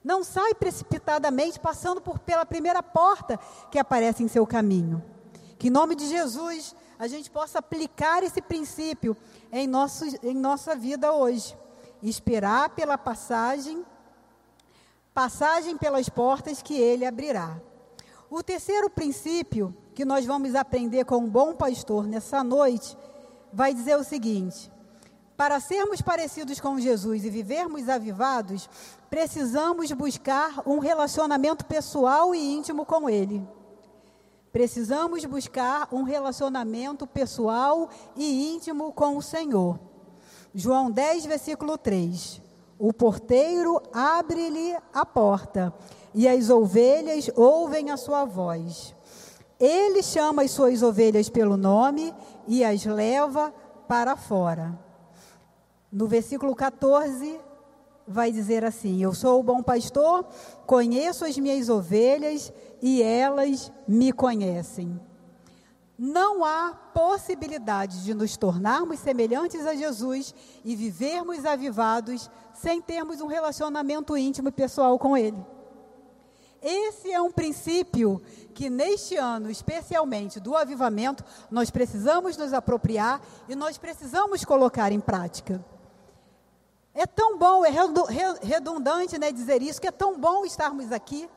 Não 0.04 0.24
sai 0.24 0.54
precipitadamente 0.56 1.60
passando 1.60 2.02
por 2.02 2.18
pela 2.18 2.46
primeira 2.46 2.82
porta 2.82 3.40
que 3.70 3.78
aparece 3.78 4.24
em 4.24 4.28
seu 4.28 4.48
caminho. 4.48 5.04
Que 5.60 5.68
em 5.68 5.72
nome 5.72 5.96
de 5.96 6.08
Jesus 6.08 6.76
a 7.00 7.08
gente 7.08 7.30
possa 7.30 7.60
aplicar 7.60 8.24
esse 8.24 8.42
princípio 8.42 9.16
em, 9.52 9.68
nosso, 9.68 10.06
em 10.24 10.34
nossa 10.34 10.76
vida 10.76 11.12
hoje. 11.12 11.56
Esperar 12.02 12.70
pela 12.70 12.98
passagem, 12.98 13.86
passagem 15.14 15.78
pelas 15.78 16.10
portas 16.10 16.62
que 16.62 16.76
ele 16.76 17.06
abrirá. 17.06 17.60
O 18.30 18.44
terceiro 18.44 18.90
princípio 18.90 19.76
que 19.96 20.06
nós 20.06 20.26
vamos 20.26 20.54
aprender 20.54 21.06
com 21.06 21.18
um 21.18 21.30
bom 21.30 21.56
pastor 21.56 22.06
nessa 22.06 22.44
noite 22.44 22.98
vai 23.54 23.74
dizer 23.74 23.96
o 23.96 24.04
seguinte: 24.04 24.72
para 25.36 25.60
sermos 25.60 26.02
parecidos 26.02 26.60
com 26.60 26.80
Jesus 26.80 27.24
e 27.24 27.30
vivermos 27.30 27.88
avivados, 27.88 28.68
precisamos 29.10 29.92
buscar 29.92 30.62
um 30.66 30.80
relacionamento 30.80 31.64
pessoal 31.66 32.34
e 32.34 32.40
íntimo 32.40 32.86
com 32.86 33.10
Ele. 33.10 33.48
Precisamos 34.58 35.24
buscar 35.24 35.88
um 35.92 36.02
relacionamento 36.02 37.06
pessoal 37.06 37.92
e 38.16 38.56
íntimo 38.56 38.92
com 38.92 39.16
o 39.16 39.22
Senhor. 39.22 39.80
João 40.52 40.90
10, 40.90 41.28
versículo 41.28 41.78
3. 41.78 42.42
O 42.80 42.92
porteiro 42.92 43.80
abre-lhe 43.94 44.76
a 44.92 45.06
porta 45.06 45.72
e 46.12 46.28
as 46.28 46.50
ovelhas 46.50 47.30
ouvem 47.36 47.92
a 47.92 47.98
sua 47.98 48.26
voz. 48.26 48.96
Ele 49.60 50.02
chama 50.02 50.42
as 50.42 50.50
suas 50.50 50.82
ovelhas 50.82 51.30
pelo 51.30 51.56
nome 51.56 52.12
e 52.48 52.66
as 52.66 52.84
leva 52.84 53.54
para 53.88 54.16
fora. 54.16 54.76
No 55.92 56.08
versículo 56.08 56.56
14, 56.56 57.40
vai 58.08 58.32
dizer 58.32 58.64
assim: 58.64 59.04
Eu 59.04 59.14
sou 59.14 59.40
o 59.40 59.44
bom 59.44 59.62
pastor, 59.62 60.26
conheço 60.66 61.26
as 61.26 61.38
minhas 61.38 61.68
ovelhas 61.70 62.52
e 62.82 63.02
elas 63.02 63.72
me 63.88 64.12
conhecem. 64.12 65.00
Não 65.98 66.46
há 66.46 66.76
possibilidade 66.94 68.04
de 68.04 68.14
nos 68.14 68.38
tornarmos 68.38 69.00
semelhantes 69.00 69.66
a 69.66 69.74
Jesus 69.74 70.34
e 70.64 70.76
vivermos 70.76 71.44
avivados 71.44 72.30
sem 72.54 72.80
termos 72.80 73.20
um 73.20 73.28
relacionamento 73.28 74.16
íntimo 74.16 74.50
e 74.50 74.52
pessoal 74.52 74.98
com 75.00 75.18
Ele. 75.18 75.44
Esse 76.62 77.12
é 77.12 77.22
um 77.22 77.32
princípio 77.32 78.22
que 78.54 78.70
neste 78.70 79.16
ano, 79.16 79.50
especialmente 79.50 80.40
do 80.40 80.56
avivamento, 80.56 81.24
nós 81.50 81.70
precisamos 81.70 82.36
nos 82.38 82.54
apropriar 82.54 83.22
e 83.48 83.56
nós 83.56 83.78
precisamos 83.78 84.44
colocar 84.44 84.92
em 84.92 85.00
prática. 85.00 85.64
É 87.00 87.06
tão 87.06 87.38
bom, 87.38 87.64
é 87.64 87.70
redundante 88.42 89.20
né, 89.20 89.32
dizer 89.32 89.62
isso, 89.62 89.80
que 89.80 89.86
é 89.86 89.92
tão 89.92 90.20
bom 90.20 90.44
estarmos 90.44 90.92
aqui. 90.92 91.30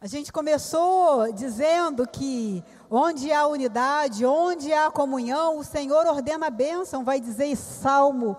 A 0.00 0.06
gente 0.06 0.32
começou 0.32 1.30
dizendo 1.30 2.08
que 2.08 2.64
onde 2.90 3.30
há 3.30 3.46
unidade, 3.46 4.24
onde 4.24 4.72
há 4.72 4.90
comunhão, 4.90 5.58
o 5.58 5.62
Senhor 5.62 6.06
ordena 6.06 6.46
a 6.46 6.50
bênção, 6.50 7.04
vai 7.04 7.20
dizer 7.20 7.54
Salmo, 7.54 8.34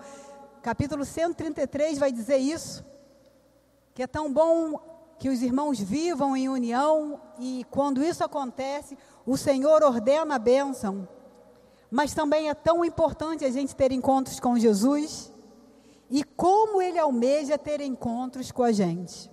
capítulo 0.60 1.04
133 1.04 1.98
vai 1.98 2.10
dizer 2.10 2.38
isso. 2.38 2.84
Que 3.94 4.02
é 4.02 4.06
tão 4.08 4.32
bom 4.32 4.80
que 5.20 5.28
os 5.28 5.40
irmãos 5.40 5.78
vivam 5.78 6.36
em 6.36 6.48
união 6.48 7.20
e 7.38 7.64
quando 7.70 8.02
isso 8.02 8.24
acontece, 8.24 8.98
o 9.24 9.36
Senhor 9.36 9.84
ordena 9.84 10.34
a 10.34 10.38
bênção. 10.40 11.08
Mas 11.88 12.12
também 12.12 12.50
é 12.50 12.54
tão 12.54 12.84
importante 12.84 13.44
a 13.44 13.50
gente 13.52 13.76
ter 13.76 13.92
encontros 13.92 14.40
com 14.40 14.58
Jesus 14.58 15.31
e 16.14 16.22
como 16.22 16.82
ele 16.82 16.98
almeja 16.98 17.56
ter 17.56 17.80
encontros 17.80 18.52
com 18.52 18.62
a 18.62 18.70
gente. 18.70 19.32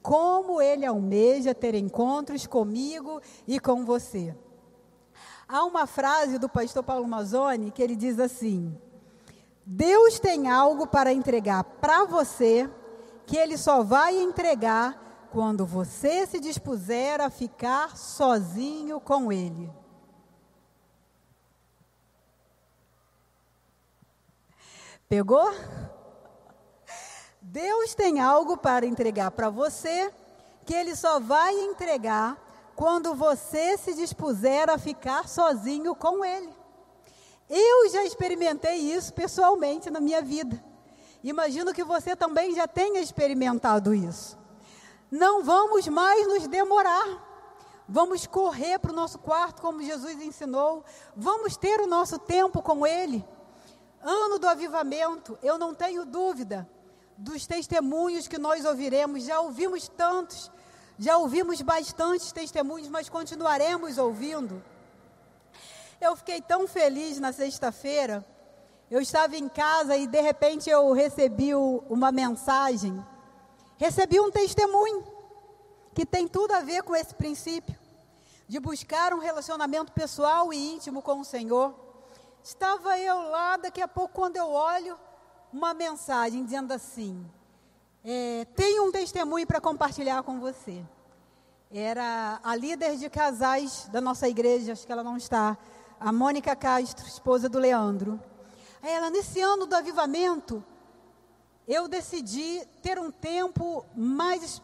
Como 0.00 0.62
ele 0.62 0.86
almeja 0.86 1.52
ter 1.52 1.74
encontros 1.74 2.46
comigo 2.46 3.20
e 3.44 3.58
com 3.58 3.84
você. 3.84 4.32
Há 5.48 5.64
uma 5.64 5.84
frase 5.84 6.38
do 6.38 6.48
pastor 6.48 6.84
Paulo 6.84 7.08
Mazzoni 7.08 7.72
que 7.72 7.82
ele 7.82 7.96
diz 7.96 8.20
assim: 8.20 8.80
Deus 9.64 10.20
tem 10.20 10.48
algo 10.48 10.86
para 10.86 11.12
entregar 11.12 11.64
para 11.64 12.04
você 12.04 12.70
que 13.26 13.36
ele 13.36 13.58
só 13.58 13.82
vai 13.82 14.16
entregar 14.16 15.28
quando 15.32 15.66
você 15.66 16.24
se 16.24 16.38
dispuser 16.38 17.20
a 17.20 17.28
ficar 17.28 17.96
sozinho 17.96 19.00
com 19.00 19.32
ele. 19.32 19.68
Pegou? 25.08 25.52
Deus 27.56 27.94
tem 27.94 28.20
algo 28.20 28.58
para 28.58 28.84
entregar 28.84 29.30
para 29.30 29.48
você 29.48 30.12
que 30.66 30.74
Ele 30.74 30.94
só 30.94 31.18
vai 31.18 31.58
entregar 31.58 32.36
quando 32.74 33.14
você 33.14 33.78
se 33.78 33.94
dispuser 33.94 34.68
a 34.68 34.76
ficar 34.76 35.26
sozinho 35.26 35.94
com 35.94 36.22
Ele. 36.22 36.52
Eu 37.48 37.88
já 37.88 38.04
experimentei 38.04 38.76
isso 38.76 39.14
pessoalmente 39.14 39.88
na 39.88 40.00
minha 40.00 40.20
vida. 40.20 40.62
Imagino 41.24 41.72
que 41.72 41.82
você 41.82 42.14
também 42.14 42.54
já 42.54 42.68
tenha 42.68 43.00
experimentado 43.00 43.94
isso. 43.94 44.38
Não 45.10 45.42
vamos 45.42 45.88
mais 45.88 46.28
nos 46.28 46.46
demorar. 46.46 47.24
Vamos 47.88 48.26
correr 48.26 48.78
para 48.78 48.92
o 48.92 48.94
nosso 48.94 49.18
quarto, 49.18 49.62
como 49.62 49.82
Jesus 49.82 50.20
ensinou. 50.20 50.84
Vamos 51.16 51.56
ter 51.56 51.80
o 51.80 51.86
nosso 51.86 52.18
tempo 52.18 52.60
com 52.60 52.86
Ele. 52.86 53.26
Ano 54.02 54.38
do 54.38 54.46
avivamento, 54.46 55.38
eu 55.42 55.56
não 55.56 55.74
tenho 55.74 56.04
dúvida 56.04 56.68
dos 57.16 57.46
testemunhos 57.46 58.28
que 58.28 58.38
nós 58.38 58.64
ouviremos. 58.64 59.24
Já 59.24 59.40
ouvimos 59.40 59.88
tantos, 59.88 60.50
já 60.98 61.16
ouvimos 61.16 61.60
bastantes 61.62 62.32
testemunhos, 62.32 62.88
mas 62.88 63.08
continuaremos 63.08 63.98
ouvindo. 63.98 64.62
Eu 66.00 66.14
fiquei 66.16 66.40
tão 66.40 66.66
feliz 66.66 67.18
na 67.18 67.32
sexta-feira. 67.32 68.24
Eu 68.90 69.00
estava 69.00 69.36
em 69.36 69.48
casa 69.48 69.96
e 69.96 70.06
de 70.06 70.20
repente 70.20 70.70
eu 70.70 70.92
recebi 70.92 71.54
uma 71.54 72.12
mensagem. 72.12 73.04
Recebi 73.78 74.20
um 74.20 74.30
testemunho 74.30 75.04
que 75.94 76.06
tem 76.06 76.28
tudo 76.28 76.52
a 76.52 76.60
ver 76.60 76.82
com 76.82 76.94
esse 76.94 77.14
princípio 77.14 77.74
de 78.46 78.60
buscar 78.60 79.12
um 79.12 79.18
relacionamento 79.18 79.92
pessoal 79.92 80.52
e 80.52 80.74
íntimo 80.74 81.02
com 81.02 81.20
o 81.20 81.24
Senhor. 81.24 81.74
Estava 82.44 82.96
eu 82.98 83.22
lá, 83.30 83.56
daqui 83.56 83.82
a 83.82 83.88
pouco, 83.88 84.14
quando 84.14 84.36
eu 84.36 84.48
olho, 84.48 84.96
uma 85.56 85.72
mensagem 85.72 86.44
dizendo 86.44 86.70
assim: 86.72 87.24
é, 88.04 88.46
Tenho 88.54 88.86
um 88.86 88.92
testemunho 88.92 89.46
para 89.46 89.58
compartilhar 89.58 90.22
com 90.22 90.38
você. 90.38 90.84
Era 91.72 92.38
a 92.44 92.54
líder 92.54 92.96
de 92.96 93.08
casais 93.08 93.88
da 93.90 94.00
nossa 94.00 94.28
igreja, 94.28 94.72
acho 94.72 94.86
que 94.86 94.92
ela 94.92 95.02
não 95.02 95.16
está 95.16 95.56
a 95.98 96.12
Mônica 96.12 96.54
Castro, 96.54 97.06
esposa 97.06 97.48
do 97.48 97.58
Leandro. 97.58 98.20
Ela, 98.82 99.08
nesse 99.08 99.40
ano 99.40 99.66
do 99.66 99.74
avivamento, 99.74 100.62
eu 101.66 101.88
decidi 101.88 102.62
ter 102.82 102.98
um 102.98 103.10
tempo 103.10 103.84
mais 103.96 104.60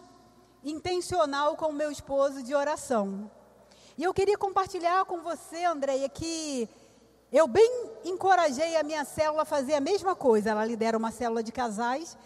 intencional 0.63 1.57
com 1.57 1.67
o 1.67 1.73
meu 1.73 1.91
esposo 1.91 2.43
de 2.43 2.55
oração. 2.55 3.31
E 3.97 4.05
eu 4.05 4.13
queria 4.13 4.37
compartilhar 4.37 5.07
com 5.07 5.23
você, 5.23 5.65
Andréia, 5.65 6.09
que 6.09 6.69
eu 7.33 7.47
bem 7.47 7.91
encorajei 8.05 8.77
a 8.77 8.83
minha 8.83 9.05
célula 9.05 9.43
a 9.43 9.47
fazer 9.47 9.75
a 9.75 9.81
mesma 9.81 10.15
coisa. 10.15 10.51
Ela 10.51 10.65
lidera 10.67 10.99
uma 10.99 11.11
célula 11.11 11.43
de 11.43 11.51
casais. 11.51 12.17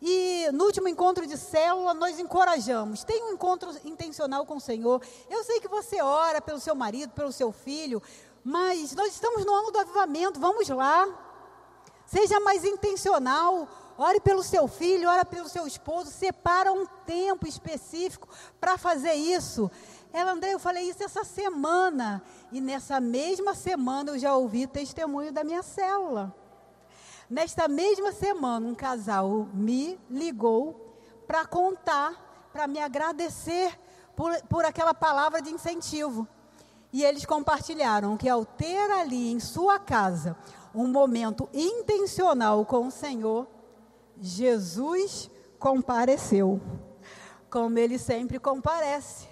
E 0.00 0.50
no 0.52 0.64
último 0.64 0.88
encontro 0.88 1.26
de 1.26 1.38
célula, 1.38 1.94
nós 1.94 2.18
encorajamos. 2.18 3.04
Tem 3.04 3.22
um 3.22 3.32
encontro 3.32 3.70
intencional 3.84 4.44
com 4.44 4.56
o 4.56 4.60
Senhor. 4.60 5.00
Eu 5.30 5.42
sei 5.44 5.60
que 5.60 5.68
você 5.68 6.02
ora 6.02 6.42
pelo 6.42 6.60
seu 6.60 6.74
marido, 6.74 7.12
pelo 7.12 7.32
seu 7.32 7.52
filho, 7.52 8.02
mas 8.44 8.94
nós 8.94 9.12
estamos 9.12 9.44
no 9.44 9.54
ano 9.54 9.70
do 9.70 9.78
avivamento, 9.78 10.40
vamos 10.40 10.68
lá. 10.68 11.08
Seja 12.04 12.38
mais 12.40 12.64
intencional. 12.64 13.68
Ore 13.96 14.20
pelo 14.20 14.42
seu 14.42 14.66
filho, 14.66 15.08
ore 15.08 15.24
pelo 15.26 15.48
seu 15.48 15.66
esposo. 15.66 16.10
Separa 16.10 16.72
um 16.72 16.84
tempo 17.06 17.46
específico 17.46 18.28
para 18.60 18.76
fazer 18.76 19.12
isso. 19.12 19.70
Ela, 20.12 20.32
André, 20.32 20.52
eu 20.52 20.58
falei 20.58 20.88
isso 20.90 21.02
essa 21.02 21.24
semana. 21.24 22.22
E 22.50 22.60
nessa 22.60 23.00
mesma 23.00 23.54
semana 23.54 24.10
eu 24.10 24.18
já 24.18 24.36
ouvi 24.36 24.66
testemunho 24.66 25.32
da 25.32 25.42
minha 25.42 25.62
célula. 25.62 26.34
Nesta 27.30 27.66
mesma 27.66 28.12
semana, 28.12 28.66
um 28.66 28.74
casal 28.74 29.48
me 29.54 29.98
ligou 30.10 30.94
para 31.26 31.46
contar, 31.46 32.50
para 32.52 32.66
me 32.66 32.78
agradecer 32.78 33.78
por, 34.14 34.38
por 34.42 34.66
aquela 34.66 34.92
palavra 34.92 35.40
de 35.40 35.50
incentivo. 35.50 36.28
E 36.92 37.02
eles 37.02 37.24
compartilharam 37.24 38.18
que 38.18 38.28
ao 38.28 38.44
ter 38.44 38.90
ali 38.90 39.32
em 39.32 39.40
sua 39.40 39.78
casa 39.78 40.36
um 40.74 40.86
momento 40.86 41.48
intencional 41.54 42.66
com 42.66 42.88
o 42.88 42.90
Senhor, 42.90 43.46
Jesus 44.20 45.30
compareceu, 45.58 46.60
como 47.48 47.78
ele 47.78 47.98
sempre 47.98 48.38
comparece, 48.38 49.31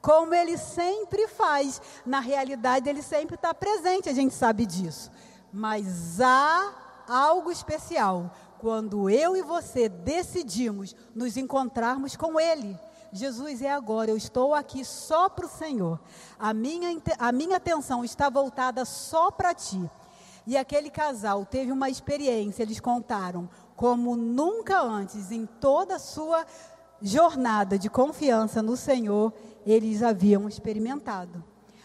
como 0.00 0.34
ele 0.34 0.56
sempre 0.56 1.28
faz. 1.28 1.80
Na 2.04 2.20
realidade, 2.20 2.88
ele 2.88 3.02
sempre 3.02 3.34
está 3.34 3.52
presente, 3.52 4.08
a 4.08 4.14
gente 4.14 4.34
sabe 4.34 4.66
disso. 4.66 5.10
Mas 5.52 6.20
há 6.20 6.72
algo 7.08 7.50
especial 7.50 8.30
quando 8.58 9.08
eu 9.08 9.36
e 9.36 9.42
você 9.42 9.88
decidimos 9.88 10.94
nos 11.14 11.36
encontrarmos 11.36 12.14
com 12.16 12.38
ele. 12.38 12.78
Jesus 13.12 13.60
é 13.60 13.70
agora, 13.70 14.10
eu 14.10 14.16
estou 14.16 14.54
aqui 14.54 14.84
só 14.84 15.28
para 15.28 15.46
o 15.46 15.48
Senhor. 15.48 15.98
A 16.38 16.54
minha, 16.54 16.88
a 17.18 17.32
minha 17.32 17.56
atenção 17.56 18.04
está 18.04 18.30
voltada 18.30 18.84
só 18.84 19.30
para 19.30 19.52
ti. 19.54 19.90
E 20.46 20.56
aquele 20.56 20.90
casal 20.90 21.44
teve 21.44 21.72
uma 21.72 21.90
experiência, 21.90 22.62
eles 22.62 22.80
contaram, 22.80 23.48
como 23.74 24.14
nunca 24.16 24.80
antes, 24.80 25.32
em 25.32 25.46
toda 25.46 25.96
a 25.96 25.98
sua 25.98 26.46
jornada 27.02 27.78
de 27.78 27.88
confiança 27.88 28.62
no 28.62 28.76
Senhor, 28.76 29.32
eles 29.66 30.02
haviam 30.02 30.48
experimentado. 30.48 31.42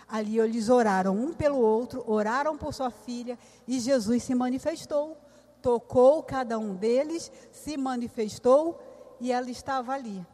Ali 0.08 0.40
eles 0.40 0.70
oraram 0.70 1.16
um 1.16 1.34
pelo 1.34 1.58
outro, 1.58 2.04
oraram 2.06 2.58
por 2.58 2.74
sua 2.74 2.92
filha 2.92 3.38
e 3.68 3.80
Jesus 3.80 4.24
se 4.24 4.36
manifestou. 4.36 5.18
Tocou 5.62 6.22
cada 6.22 6.60
um 6.60 6.76
deles, 6.76 7.32
se 7.52 7.76
manifestou 7.76 8.80
e 9.20 9.32
ela 9.32 9.50
estava 9.50 9.94
ali 9.94 10.26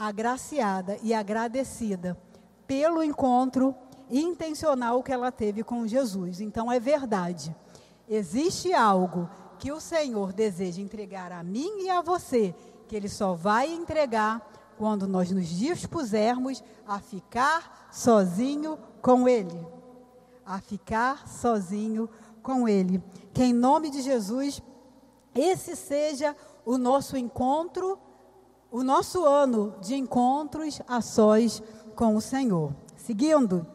agraciada 0.00 0.96
e 1.02 1.12
agradecida 1.12 2.16
pelo 2.66 3.02
encontro 3.02 3.74
intencional 4.10 5.02
que 5.02 5.12
ela 5.12 5.30
teve 5.30 5.62
com 5.62 5.86
Jesus. 5.86 6.40
Então 6.40 6.72
é 6.72 6.80
verdade. 6.80 7.54
Existe 8.08 8.72
algo 8.72 9.28
que 9.58 9.70
o 9.70 9.78
Senhor 9.78 10.32
deseja 10.32 10.80
entregar 10.80 11.30
a 11.32 11.42
mim 11.42 11.82
e 11.82 11.90
a 11.90 12.00
você, 12.00 12.54
que 12.88 12.96
ele 12.96 13.10
só 13.10 13.34
vai 13.34 13.70
entregar 13.70 14.50
quando 14.80 15.06
nós 15.06 15.30
nos 15.30 15.46
dispusermos 15.46 16.64
a 16.88 16.98
ficar 17.00 17.90
sozinho 17.92 18.78
com 19.02 19.28
ele. 19.28 19.66
A 20.42 20.58
ficar 20.58 21.28
sozinho 21.28 22.08
com 22.42 22.66
ele. 22.66 23.04
Que 23.34 23.44
em 23.44 23.52
nome 23.52 23.90
de 23.90 24.00
Jesus 24.00 24.62
esse 25.34 25.76
seja 25.76 26.34
o 26.64 26.78
nosso 26.78 27.14
encontro 27.14 27.98
o 28.70 28.82
nosso 28.82 29.22
ano 29.26 29.74
de 29.82 29.96
encontros 29.96 30.80
a 30.88 31.02
sós 31.02 31.62
com 31.94 32.16
o 32.16 32.20
Senhor. 32.20 32.74
Seguindo, 32.96 33.66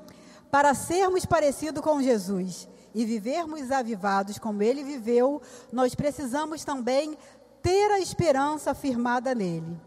para 0.50 0.74
sermos 0.74 1.24
parecidos 1.24 1.84
com 1.84 2.02
Jesus 2.02 2.68
e 2.96 3.06
vivermos 3.06 3.70
avivados 3.70 4.40
como 4.40 4.64
ele 4.64 4.84
viveu, 4.84 5.40
nós 5.72 5.94
precisamos 5.94 6.64
também 6.64 7.16
ter 7.62 7.92
a 7.92 8.00
esperança 8.00 8.74
firmada 8.74 9.36
nele. 9.36 9.80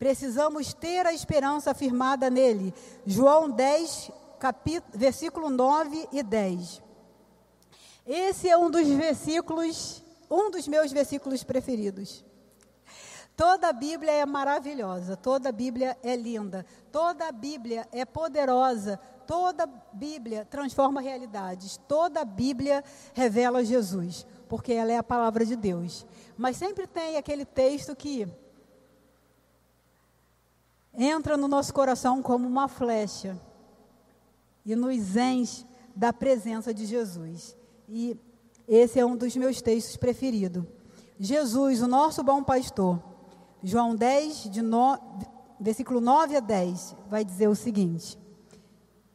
Precisamos 0.00 0.72
ter 0.72 1.06
a 1.06 1.12
esperança 1.12 1.74
firmada 1.74 2.30
nele. 2.30 2.72
João 3.04 3.50
10, 3.50 4.10
capítulo, 4.38 4.98
versículo 4.98 5.50
9 5.50 6.08
e 6.10 6.22
10. 6.22 6.82
Esse 8.06 8.48
é 8.48 8.56
um 8.56 8.70
dos 8.70 8.88
versículos, 8.88 10.02
um 10.30 10.50
dos 10.50 10.66
meus 10.66 10.90
versículos 10.90 11.44
preferidos. 11.44 12.24
Toda 13.36 13.68
a 13.68 13.72
Bíblia 13.74 14.12
é 14.12 14.24
maravilhosa, 14.24 15.18
toda 15.18 15.50
a 15.50 15.52
Bíblia 15.52 15.98
é 16.02 16.16
linda, 16.16 16.64
toda 16.90 17.28
a 17.28 17.32
Bíblia 17.32 17.86
é 17.92 18.06
poderosa, 18.06 18.98
toda 19.26 19.64
a 19.64 19.68
Bíblia 19.92 20.46
transforma 20.46 21.02
realidades, 21.02 21.78
toda 21.86 22.22
a 22.22 22.24
Bíblia 22.24 22.82
revela 23.12 23.62
Jesus, 23.62 24.26
porque 24.48 24.72
ela 24.72 24.92
é 24.92 24.96
a 24.96 25.02
palavra 25.02 25.44
de 25.44 25.56
Deus. 25.56 26.06
Mas 26.38 26.56
sempre 26.56 26.86
tem 26.86 27.18
aquele 27.18 27.44
texto 27.44 27.94
que 27.94 28.26
entra 30.94 31.36
no 31.36 31.48
nosso 31.48 31.72
coração 31.72 32.22
como 32.22 32.46
uma 32.46 32.68
flecha 32.68 33.40
e 34.64 34.74
nos 34.74 35.16
enche 35.16 35.64
da 35.94 36.12
presença 36.12 36.72
de 36.72 36.86
Jesus. 36.86 37.56
E 37.88 38.16
esse 38.66 38.98
é 38.98 39.04
um 39.04 39.16
dos 39.16 39.34
meus 39.36 39.60
textos 39.60 39.96
preferidos. 39.96 40.64
Jesus, 41.18 41.82
o 41.82 41.88
nosso 41.88 42.22
bom 42.22 42.42
pastor, 42.42 43.02
João 43.62 43.94
10, 43.94 44.44
de 44.44 44.62
no, 44.62 44.98
versículo 45.60 46.00
9 46.00 46.36
a 46.36 46.40
10, 46.40 46.96
vai 47.08 47.24
dizer 47.24 47.48
o 47.48 47.54
seguinte: 47.54 48.18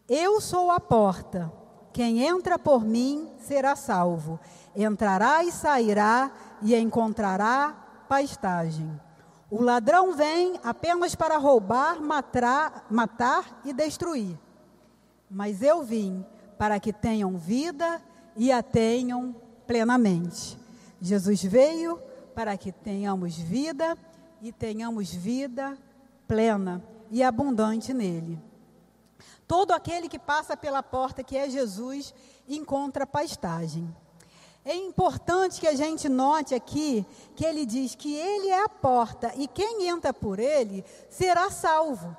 Eu 0.08 0.40
sou 0.40 0.70
a 0.70 0.80
porta, 0.80 1.52
quem 1.92 2.22
entra 2.22 2.60
por 2.60 2.86
mim 2.86 3.32
será 3.40 3.76
salvo, 3.76 4.40
entrará 4.76 5.44
e 5.44 5.52
sairá 5.52 6.32
e 6.62 6.76
encontrará 6.76 8.06
pastagem. 8.08 9.00
O 9.56 9.62
ladrão 9.62 10.12
vem 10.12 10.60
apenas 10.66 11.16
para 11.16 11.38
roubar, 11.38 12.02
matar, 12.02 12.86
matar 12.92 13.62
e 13.64 13.72
destruir. 13.72 14.38
Mas 15.32 15.62
eu 15.62 15.82
vim 15.82 16.26
para 16.58 16.78
que 16.78 16.92
tenham 16.92 17.38
vida 17.38 18.04
e 18.36 18.52
a 18.52 18.62
tenham 18.62 19.34
plenamente. 19.66 20.60
Jesus 21.00 21.42
veio 21.42 22.02
para 22.36 22.58
que 22.58 22.70
tenhamos 22.70 23.38
vida 23.38 23.98
e 24.42 24.52
tenhamos 24.52 25.14
vida 25.14 25.78
plena 26.28 26.84
e 27.10 27.24
abundante 27.24 27.94
nele. 27.94 28.38
Todo 29.48 29.72
aquele 29.72 30.10
que 30.10 30.20
passa 30.20 30.58
pela 30.58 30.84
porta 30.84 31.24
que 31.24 31.38
é 31.38 31.50
Jesus 31.50 32.14
encontra 32.46 33.08
pastagem. 33.08 33.96
É 34.66 34.74
importante 34.74 35.62
que 35.62 35.68
a 35.68 35.76
gente 35.76 36.10
note 36.10 36.56
aqui 36.56 37.06
que 37.36 37.46
ele 37.46 37.68
diz 37.68 37.94
que 37.94 38.16
ele 38.16 38.50
é 38.50 38.64
a 38.64 38.68
porta 38.68 39.32
e 39.36 39.48
quem 39.48 39.88
entra 39.88 40.12
por 40.12 40.40
ele 40.40 40.84
será 41.08 41.52
salvo. 41.52 42.18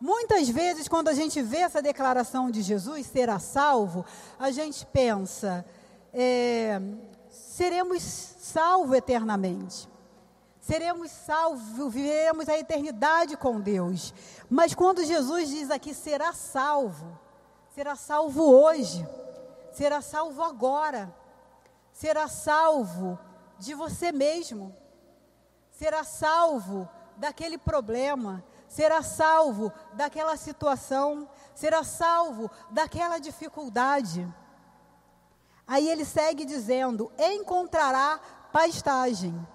Muitas 0.00 0.48
vezes, 0.48 0.88
quando 0.88 1.06
a 1.06 1.14
gente 1.14 1.40
vê 1.40 1.58
essa 1.58 1.80
declaração 1.80 2.50
de 2.50 2.60
Jesus, 2.60 3.06
será 3.06 3.38
salvo, 3.38 4.04
a 4.36 4.50
gente 4.50 4.84
pensa, 4.86 5.64
é, 6.12 6.80
seremos 7.28 8.02
salvos 8.02 8.96
eternamente. 8.96 9.88
Seremos 10.60 11.10
salvos, 11.12 11.94
viveremos 11.94 12.48
a 12.48 12.58
eternidade 12.58 13.36
com 13.36 13.60
Deus. 13.60 14.12
Mas 14.48 14.74
quando 14.74 15.04
Jesus 15.04 15.48
diz 15.48 15.70
aqui, 15.70 15.94
será 15.94 16.32
salvo, 16.32 17.16
será 17.72 17.94
salvo 17.94 18.42
hoje, 18.42 19.06
será 19.72 20.00
salvo 20.00 20.42
agora 20.42 21.19
será 21.92 22.28
salvo 22.28 23.18
de 23.58 23.74
você 23.74 24.10
mesmo, 24.10 24.74
será 25.70 26.02
salvo 26.02 26.88
daquele 27.16 27.58
problema, 27.58 28.42
será 28.68 29.02
salvo 29.02 29.72
daquela 29.92 30.36
situação, 30.36 31.28
será 31.54 31.84
salvo 31.84 32.50
daquela 32.70 33.18
dificuldade. 33.18 34.26
Aí 35.66 35.88
ele 35.88 36.04
segue 36.04 36.44
dizendo: 36.44 37.12
encontrará 37.18 38.18
pastagem. 38.52 39.46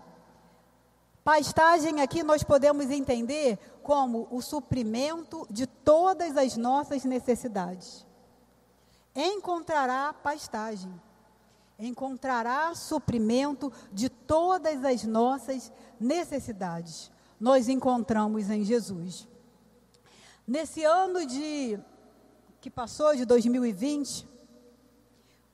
Pastagem 1.23 2.01
aqui 2.01 2.21
nós 2.21 2.43
podemos 2.43 2.91
entender 2.91 3.57
como 3.81 4.27
o 4.29 4.41
suprimento 4.41 5.47
de 5.49 5.65
todas 5.65 6.37
as 6.37 6.55
nossas 6.55 7.03
necessidades. 7.03 8.05
Encontrará 9.15 10.13
pastagem 10.13 11.01
encontrará 11.77 12.73
suprimento 12.73 13.71
de 13.91 14.09
todas 14.09 14.83
as 14.83 15.03
nossas 15.03 15.71
necessidades. 15.99 17.11
Nós 17.39 17.67
encontramos 17.67 18.49
em 18.49 18.63
Jesus. 18.63 19.27
Nesse 20.47 20.83
ano 20.83 21.25
de 21.25 21.79
que 22.61 22.69
passou 22.69 23.15
de 23.15 23.25
2020, 23.25 24.27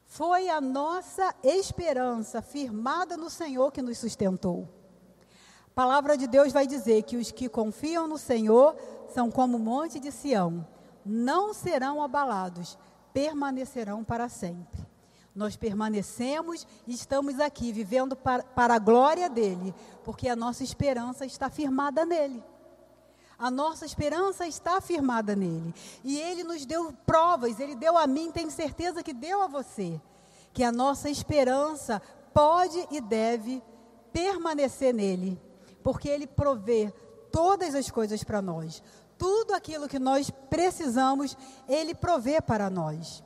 foi 0.05 0.49
a 0.49 0.59
nossa 0.59 1.34
esperança 1.43 2.41
firmada 2.41 3.15
no 3.15 3.30
Senhor 3.30 3.72
que 3.72 3.82
nos 3.82 3.97
sustentou. 3.97 4.67
A 5.67 5.74
palavra 5.74 6.17
de 6.17 6.28
Deus 6.28 6.51
vai 6.51 6.67
dizer 6.67 7.03
que 7.03 7.15
os 7.15 7.32
que 7.32 7.47
confiam 7.47 8.07
no 8.07 8.17
Senhor 8.17 8.76
são 9.13 9.32
como 9.32 9.57
o 9.57 9.59
monte 9.59 9.99
de 9.99 10.11
Sião, 10.11 10.67
não 11.05 11.53
serão 11.53 12.03
abalados, 12.03 12.78
permanecerão 13.13 14.03
para 14.03 14.28
sempre. 14.28 14.90
Nós 15.34 15.55
permanecemos 15.55 16.67
e 16.86 16.93
estamos 16.93 17.39
aqui 17.39 17.71
vivendo 17.71 18.15
para, 18.15 18.43
para, 18.43 18.75
a 18.75 18.79
glória 18.79 19.29
dele, 19.29 19.73
porque 20.03 20.27
a 20.27 20.36
nossa 20.36 20.63
esperança 20.63 21.25
está 21.25 21.49
firmada 21.49 22.05
nele. 22.05 22.43
A 23.39 23.49
nossa 23.49 23.86
esperança 23.86 24.45
está 24.45 24.82
firmada 24.82 25.36
nele. 25.36 25.73
E 26.03 26.19
ele 26.19 26.43
nos 26.43 26.65
deu 26.65 26.93
provas, 27.05 27.59
ele 27.59 27.75
deu 27.75 27.97
a 27.97 28.05
mim, 28.05 28.29
tenho 28.29 28.51
certeza 28.51 29.01
que 29.01 29.13
deu 29.13 29.41
a 29.41 29.47
você, 29.47 29.99
que 30.53 30.63
a 30.63 30.71
nossa 30.71 31.09
esperança 31.09 32.01
pode 32.34 32.86
e 32.91 32.99
deve 32.99 33.63
permanecer 34.11 34.93
nele, 34.93 35.39
porque 35.82 36.09
ele 36.09 36.27
provê 36.27 36.93
todas 37.32 37.73
as 37.73 37.89
coisas 37.89 38.23
para 38.23 38.41
nós. 38.41 38.84
Tudo 39.17 39.53
aquilo 39.53 39.88
que 39.88 39.99
nós 39.99 40.29
precisamos, 40.49 41.38
ele 41.69 41.95
provê 41.95 42.41
para 42.41 42.69
nós. 42.69 43.23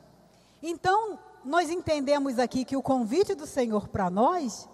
Então, 0.62 1.18
nós 1.46 1.70
entendemos 1.70 2.40
aqui 2.40 2.66
que 2.66 2.76
o 2.76 2.82
convite 2.82 3.36
do 3.36 3.46
Senhor 3.46 3.88
para 3.88 4.10
nós 4.10 4.68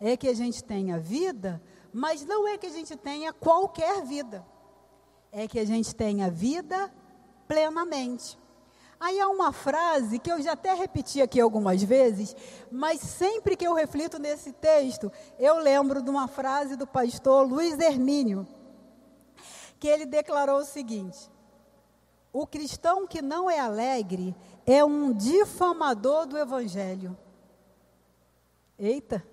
é 0.00 0.16
que 0.16 0.26
a 0.28 0.34
gente 0.34 0.64
tenha 0.64 0.98
vida, 0.98 1.62
mas 1.92 2.24
não 2.24 2.48
é 2.48 2.56
que 2.56 2.66
a 2.66 2.70
gente 2.70 2.96
tenha 2.96 3.32
qualquer 3.32 4.02
vida. 4.02 4.44
É 5.30 5.46
que 5.46 5.58
a 5.58 5.64
gente 5.64 5.94
tenha 5.94 6.30
vida 6.30 6.90
plenamente. 7.46 8.38
Aí 8.98 9.20
há 9.20 9.28
uma 9.28 9.52
frase 9.52 10.18
que 10.18 10.32
eu 10.32 10.40
já 10.40 10.52
até 10.52 10.72
repeti 10.72 11.20
aqui 11.20 11.38
algumas 11.38 11.82
vezes, 11.82 12.34
mas 12.70 12.98
sempre 13.00 13.54
que 13.54 13.66
eu 13.66 13.74
reflito 13.74 14.18
nesse 14.18 14.52
texto, 14.52 15.12
eu 15.38 15.58
lembro 15.58 16.00
de 16.00 16.08
uma 16.08 16.26
frase 16.26 16.76
do 16.76 16.86
pastor 16.86 17.46
Luiz 17.46 17.78
Hermínio, 17.78 18.48
que 19.78 19.86
ele 19.86 20.06
declarou 20.06 20.60
o 20.60 20.64
seguinte: 20.64 21.30
O 22.32 22.46
cristão 22.46 23.06
que 23.06 23.20
não 23.20 23.50
é 23.50 23.58
alegre 23.58 24.34
é 24.66 24.84
um 24.84 25.12
difamador 25.12 26.26
do 26.26 26.36
Evangelho. 26.36 27.16
Eita! 28.78 29.24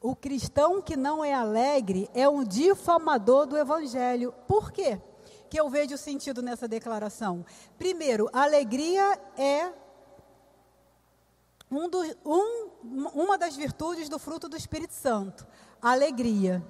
O 0.00 0.14
cristão 0.14 0.80
que 0.80 0.96
não 0.96 1.24
é 1.24 1.32
alegre 1.32 2.08
é 2.14 2.28
um 2.28 2.44
difamador 2.44 3.46
do 3.46 3.56
Evangelho. 3.56 4.32
Por 4.46 4.70
quê? 4.70 5.00
Que 5.48 5.60
eu 5.60 5.68
vejo 5.68 5.96
sentido 5.98 6.42
nessa 6.42 6.68
declaração. 6.68 7.44
Primeiro, 7.76 8.28
alegria 8.32 9.18
é 9.36 9.72
um 11.70 11.88
um, 12.24 13.08
uma 13.14 13.38
das 13.38 13.56
virtudes 13.56 14.08
do 14.08 14.18
fruto 14.18 14.48
do 14.48 14.56
Espírito 14.56 14.94
Santo. 14.94 15.46
Alegria. 15.80 16.64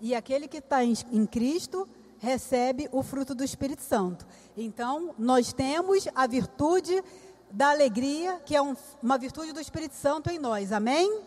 E 0.00 0.14
aquele 0.14 0.48
que 0.48 0.58
está 0.58 0.84
em, 0.84 0.94
em 1.12 1.24
Cristo 1.24 1.88
recebe 2.18 2.88
o 2.92 3.02
fruto 3.02 3.34
do 3.34 3.44
Espírito 3.44 3.82
Santo. 3.82 4.26
Então, 4.56 5.14
nós 5.18 5.52
temos 5.52 6.06
a 6.14 6.26
virtude 6.26 7.02
da 7.50 7.70
alegria, 7.70 8.40
que 8.44 8.54
é 8.54 8.60
um, 8.62 8.74
uma 9.02 9.16
virtude 9.16 9.52
do 9.52 9.60
Espírito 9.60 9.94
Santo 9.94 10.30
em 10.30 10.38
nós. 10.38 10.72
Amém? 10.72 11.22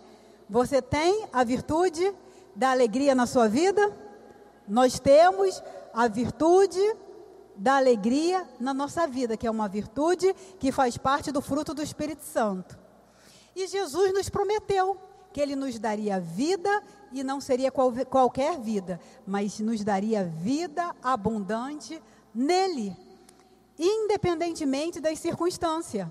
Você 0.49 0.81
tem 0.81 1.27
a 1.33 1.43
virtude 1.43 2.13
da 2.55 2.71
alegria 2.71 3.15
na 3.15 3.25
sua 3.25 3.47
vida? 3.47 3.91
Nós 4.67 4.99
temos 4.99 5.61
a 5.93 6.07
virtude 6.07 6.79
da 7.55 7.77
alegria 7.77 8.47
na 8.59 8.73
nossa 8.73 9.07
vida, 9.07 9.37
que 9.37 9.47
é 9.47 9.51
uma 9.51 9.67
virtude 9.67 10.35
que 10.59 10.71
faz 10.71 10.97
parte 10.97 11.31
do 11.31 11.41
fruto 11.41 11.73
do 11.73 11.81
Espírito 11.81 12.23
Santo. 12.23 12.77
E 13.55 13.67
Jesus 13.67 14.13
nos 14.13 14.29
prometeu 14.29 14.97
que 15.31 15.41
ele 15.41 15.55
nos 15.55 15.79
daria 15.79 16.19
vida 16.19 16.83
e 17.11 17.23
não 17.23 17.39
seria 17.39 17.71
qual, 17.71 17.91
qualquer 18.09 18.59
vida, 18.59 18.99
mas 19.25 19.59
nos 19.59 19.83
daria 19.83 20.23
vida 20.23 20.95
abundante 21.01 22.01
nele, 22.33 22.95
independentemente 23.77 24.99
das 24.99 25.19
circunstâncias. 25.19 26.07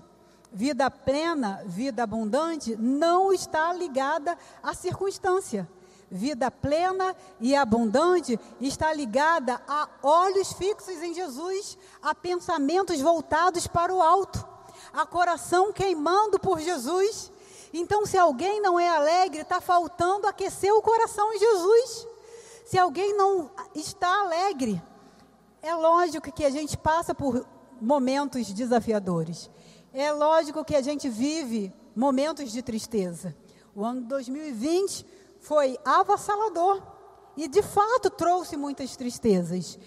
Vida 0.51 0.89
plena, 0.89 1.63
vida 1.65 2.03
abundante, 2.03 2.75
não 2.77 3.33
está 3.33 3.73
ligada 3.73 4.37
à 4.63 4.73
circunstância. 4.73 5.69
Vida 6.09 6.49
plena 6.51 7.15
e 7.41 7.55
abundante 7.55 8.39
está 8.61 8.93
ligada 8.93 9.61
a 9.67 9.89
olhos 10.03 10.53
fixos 10.53 11.01
em 11.01 11.13
Jesus, 11.13 11.77
a 12.01 12.13
pensamentos 12.13 13.01
voltados 13.01 13.67
para 13.67 13.93
o 13.93 14.01
alto, 14.01 14.47
a 14.93 15.05
coração 15.05 15.73
queimando 15.73 16.39
por 16.39 16.59
Jesus 16.59 17.31
então, 17.77 18.05
se 18.05 18.17
alguém 18.17 18.61
não 18.61 18.79
é 18.79 18.87
alegre, 18.87 19.41
está 19.41 19.59
faltando 19.59 20.27
aquecer 20.27 20.73
o 20.73 20.81
coração 20.81 21.33
em 21.33 21.39
Jesus. 21.39 22.07
Se 22.65 22.77
alguém 22.77 23.13
não 23.17 23.51
está 23.75 24.21
alegre, 24.21 24.81
é 25.61 25.75
lógico 25.75 26.31
que 26.31 26.45
a 26.45 26.49
gente 26.49 26.77
passa 26.77 27.13
por 27.13 27.45
momentos 27.81 28.53
desafiadores. 28.53 29.49
É 29.93 30.11
lógico 30.11 30.65
que 30.65 30.75
a 30.75 30.81
gente 30.81 31.09
vive 31.09 31.73
momentos 31.95 32.51
de 32.51 32.61
tristeza. 32.61 33.35
O 33.73 33.83
ano 33.83 34.01
2020 34.01 35.05
foi 35.39 35.77
avassalador 35.85 36.81
e, 37.37 37.47
de 37.47 37.61
fato, 37.61 38.09
trouxe 38.09 38.57
muitas 38.57 38.95
tristezas 38.95 39.77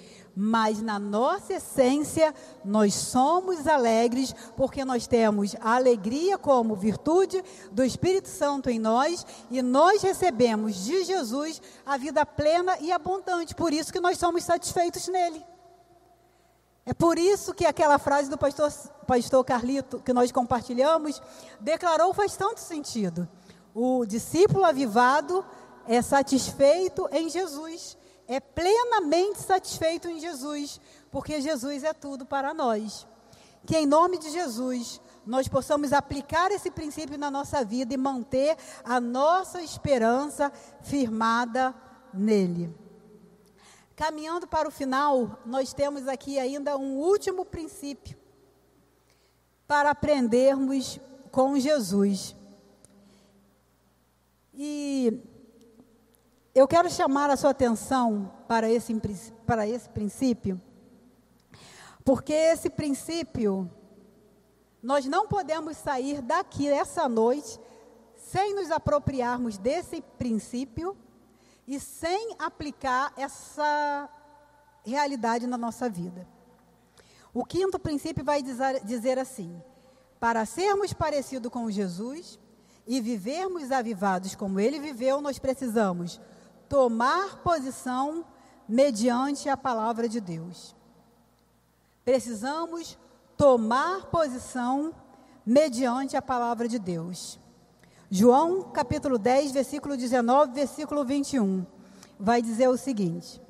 mas 0.40 0.80
na 0.80 1.00
nossa 1.00 1.54
essência 1.54 2.32
nós 2.64 2.94
somos 2.94 3.66
alegres 3.66 4.32
porque 4.56 4.84
nós 4.84 5.04
temos 5.04 5.56
a 5.60 5.74
alegria 5.74 6.38
como 6.38 6.76
virtude 6.76 7.42
do 7.72 7.82
Espírito 7.82 8.28
Santo 8.28 8.70
em 8.70 8.78
nós 8.78 9.26
e 9.50 9.60
nós 9.60 10.00
recebemos 10.00 10.76
de 10.84 11.02
Jesus 11.02 11.60
a 11.84 11.96
vida 11.96 12.24
plena 12.24 12.78
e 12.78 12.92
abundante. 12.92 13.52
Por 13.52 13.72
isso 13.72 13.92
que 13.92 13.98
nós 13.98 14.16
somos 14.16 14.44
satisfeitos 14.44 15.08
nele. 15.08 15.44
É 16.88 16.94
por 16.94 17.18
isso 17.18 17.52
que 17.52 17.66
aquela 17.66 17.98
frase 17.98 18.30
do 18.30 18.38
pastor, 18.38 18.72
pastor 19.06 19.44
Carlito 19.44 20.00
que 20.00 20.12
nós 20.12 20.32
compartilhamos 20.32 21.20
declarou 21.60 22.14
faz 22.14 22.34
tanto 22.34 22.60
sentido. 22.60 23.28
O 23.74 24.06
discípulo 24.06 24.64
avivado 24.64 25.44
é 25.86 26.00
satisfeito 26.00 27.06
em 27.12 27.28
Jesus 27.28 27.98
é 28.28 28.38
plenamente 28.38 29.40
satisfeito 29.40 30.06
em 30.06 30.20
Jesus, 30.20 30.78
porque 31.10 31.40
Jesus 31.40 31.82
é 31.82 31.94
tudo 31.94 32.26
para 32.26 32.52
nós. 32.52 33.06
Que 33.64 33.78
em 33.78 33.86
nome 33.86 34.18
de 34.18 34.30
Jesus 34.30 35.00
nós 35.26 35.48
possamos 35.48 35.94
aplicar 35.94 36.52
esse 36.52 36.70
princípio 36.70 37.18
na 37.18 37.30
nossa 37.30 37.64
vida 37.64 37.94
e 37.94 37.96
manter 37.96 38.56
a 38.84 39.00
nossa 39.00 39.62
esperança 39.62 40.52
firmada 40.82 41.74
nele. 42.12 42.87
Caminhando 43.98 44.46
para 44.46 44.68
o 44.68 44.70
final, 44.70 45.40
nós 45.44 45.72
temos 45.72 46.06
aqui 46.06 46.38
ainda 46.38 46.78
um 46.78 46.98
último 46.98 47.44
princípio 47.44 48.16
para 49.66 49.90
aprendermos 49.90 51.00
com 51.32 51.58
Jesus. 51.58 52.36
E 54.54 55.20
eu 56.54 56.68
quero 56.68 56.88
chamar 56.88 57.28
a 57.28 57.36
sua 57.36 57.50
atenção 57.50 58.32
para 58.46 58.70
esse, 58.70 58.94
para 59.44 59.66
esse 59.66 59.88
princípio, 59.88 60.62
porque 62.04 62.32
esse 62.32 62.70
princípio, 62.70 63.68
nós 64.80 65.06
não 65.06 65.26
podemos 65.26 65.76
sair 65.76 66.22
daqui 66.22 66.68
essa 66.68 67.08
noite 67.08 67.58
sem 68.14 68.54
nos 68.54 68.70
apropriarmos 68.70 69.58
desse 69.58 70.00
princípio 70.16 70.96
e 71.68 71.78
sem 71.78 72.34
aplicar 72.38 73.12
essa 73.14 74.08
realidade 74.82 75.46
na 75.46 75.58
nossa 75.58 75.86
vida. 75.86 76.26
O 77.34 77.44
quinto 77.44 77.78
princípio 77.78 78.24
vai 78.24 78.42
dizer, 78.42 79.18
assim: 79.18 79.62
para 80.18 80.46
sermos 80.46 80.94
parecidos 80.94 81.52
com 81.52 81.70
Jesus 81.70 82.40
e 82.86 83.02
vivermos 83.02 83.70
avivados 83.70 84.34
como 84.34 84.58
ele 84.58 84.80
viveu, 84.80 85.20
nós 85.20 85.38
precisamos 85.38 86.18
tomar 86.70 87.42
posição 87.42 88.24
mediante 88.66 89.50
a 89.50 89.56
palavra 89.56 90.08
de 90.08 90.20
Deus. 90.20 90.74
Precisamos 92.02 92.98
tomar 93.36 94.06
posição 94.06 94.94
mediante 95.44 96.16
a 96.16 96.22
palavra 96.22 96.66
de 96.66 96.78
Deus. 96.78 97.38
João 98.10 98.62
capítulo 98.62 99.18
10, 99.18 99.52
versículo 99.52 99.94
19, 99.94 100.52
versículo 100.52 101.04
21, 101.04 101.66
vai 102.18 102.40
dizer 102.40 102.68
o 102.68 102.76
seguinte: 102.78 103.40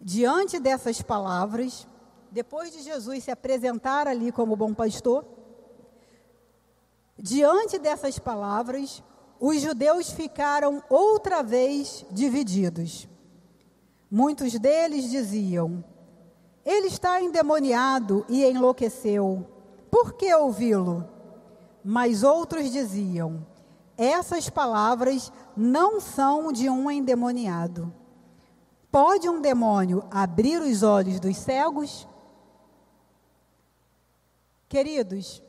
Diante 0.00 0.58
dessas 0.58 1.00
palavras, 1.00 1.86
depois 2.28 2.72
de 2.72 2.82
Jesus 2.82 3.22
se 3.22 3.30
apresentar 3.30 4.08
ali 4.08 4.32
como 4.32 4.56
bom 4.56 4.74
pastor, 4.74 5.24
diante 7.16 7.78
dessas 7.78 8.18
palavras, 8.18 9.00
os 9.38 9.60
judeus 9.60 10.10
ficaram 10.10 10.82
outra 10.90 11.40
vez 11.40 12.04
divididos. 12.10 13.06
Muitos 14.10 14.58
deles 14.58 15.08
diziam: 15.08 15.84
Ele 16.64 16.88
está 16.88 17.22
endemoniado 17.22 18.26
e 18.28 18.44
enlouqueceu. 18.44 19.46
Por 19.88 20.14
que 20.14 20.34
ouvi-lo? 20.34 21.19
Mas 21.84 22.22
outros 22.22 22.70
diziam: 22.70 23.46
Essas 23.96 24.48
palavras 24.50 25.32
não 25.56 26.00
são 26.00 26.52
de 26.52 26.68
um 26.68 26.90
endemoniado. 26.90 27.92
Pode 28.90 29.28
um 29.28 29.40
demônio 29.40 30.04
abrir 30.10 30.60
os 30.60 30.82
olhos 30.82 31.20
dos 31.20 31.36
cegos? 31.36 32.08
Queridos, 34.68 35.42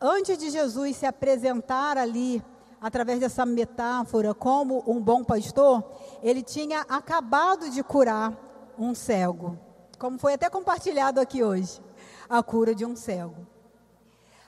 Antes 0.00 0.36
de 0.36 0.50
Jesus 0.50 0.94
se 0.96 1.06
apresentar 1.06 1.96
ali, 1.96 2.42
através 2.78 3.18
dessa 3.18 3.46
metáfora, 3.46 4.34
como 4.34 4.84
um 4.86 5.00
bom 5.00 5.24
pastor, 5.24 5.82
ele 6.22 6.42
tinha 6.42 6.82
acabado 6.82 7.70
de 7.70 7.82
curar 7.82 8.36
um 8.78 8.94
cego. 8.94 9.58
Como 9.98 10.18
foi 10.18 10.34
até 10.34 10.50
compartilhado 10.50 11.18
aqui 11.18 11.42
hoje, 11.42 11.80
a 12.28 12.42
cura 12.42 12.74
de 12.74 12.84
um 12.84 12.94
cego. 12.94 13.46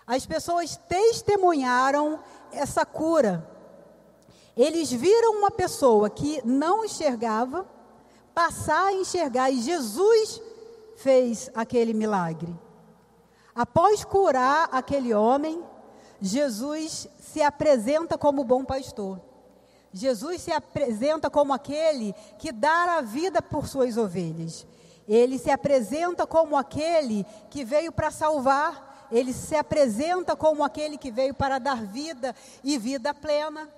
As 0.09 0.25
pessoas 0.25 0.77
testemunharam 0.89 2.19
essa 2.51 2.87
cura. 2.87 3.47
Eles 4.57 4.91
viram 4.91 5.39
uma 5.39 5.51
pessoa 5.51 6.09
que 6.09 6.41
não 6.47 6.83
enxergava 6.85 7.69
passar 8.35 8.87
a 8.87 8.93
enxergar 8.95 9.51
e 9.51 9.61
Jesus 9.61 10.41
fez 10.97 11.51
aquele 11.55 11.93
milagre. 11.93 12.59
Após 13.55 14.03
curar 14.03 14.71
aquele 14.73 15.13
homem, 15.13 15.63
Jesus 16.21 17.07
se 17.21 17.43
apresenta 17.43 18.17
como 18.17 18.45
bom 18.45 18.65
pastor. 18.65 19.21
Jesus 19.93 20.41
se 20.41 20.53
apresenta 20.53 21.29
como 21.29 21.53
aquele 21.53 22.15
que 22.39 22.51
dá 22.51 22.97
a 22.97 23.01
vida 23.03 23.43
por 23.43 23.69
suas 23.69 23.99
ovelhas. 23.99 24.67
Ele 25.07 25.39
se 25.39 25.51
apresenta 25.51 26.27
como 26.27 26.57
aquele 26.57 27.27
que 27.51 27.65
veio 27.65 27.93
para 27.93 28.11
salvar. 28.11 28.88
Ele 29.11 29.33
se 29.33 29.57
apresenta 29.57 30.37
como 30.37 30.63
aquele 30.63 30.99
que 30.99 31.11
veio 31.11 31.35
para 31.35 31.59
dar 31.59 31.83
vida 31.85 32.35
e 32.63 32.77
vida 32.79 33.15
plena. 33.15 33.69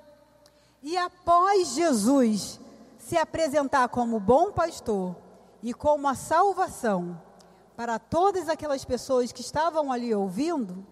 E 0.82 0.96
após 0.96 1.74
Jesus 1.74 2.58
se 2.98 3.16
apresentar 3.16 3.88
como 3.88 4.18
bom 4.18 4.52
pastor 4.52 5.16
e 5.62 5.74
como 5.74 6.08
a 6.08 6.14
salvação, 6.14 7.20
para 7.76 7.98
todas 7.98 8.48
aquelas 8.48 8.84
pessoas 8.84 9.32
que 9.32 9.40
estavam 9.40 9.90
ali 9.90 10.14
ouvindo, 10.14 10.86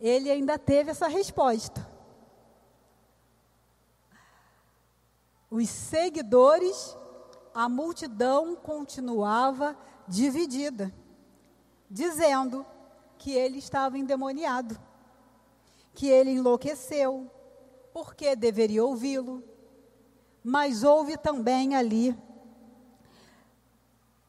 ele 0.00 0.30
ainda 0.30 0.58
teve 0.58 0.90
essa 0.90 1.08
resposta. 1.08 1.86
Os 5.50 5.68
seguidores, 5.68 6.96
a 7.54 7.68
multidão 7.68 8.56
continuava 8.56 9.76
dividida, 10.08 10.92
dizendo 11.90 12.64
que 13.22 13.30
ele 13.30 13.58
estava 13.58 13.96
endemoniado, 13.96 14.76
que 15.94 16.08
ele 16.08 16.30
enlouqueceu, 16.30 17.30
porque 17.92 18.34
deveria 18.34 18.84
ouvi-lo. 18.84 19.44
Mas 20.42 20.82
houve 20.82 21.16
também 21.16 21.76
ali 21.76 22.18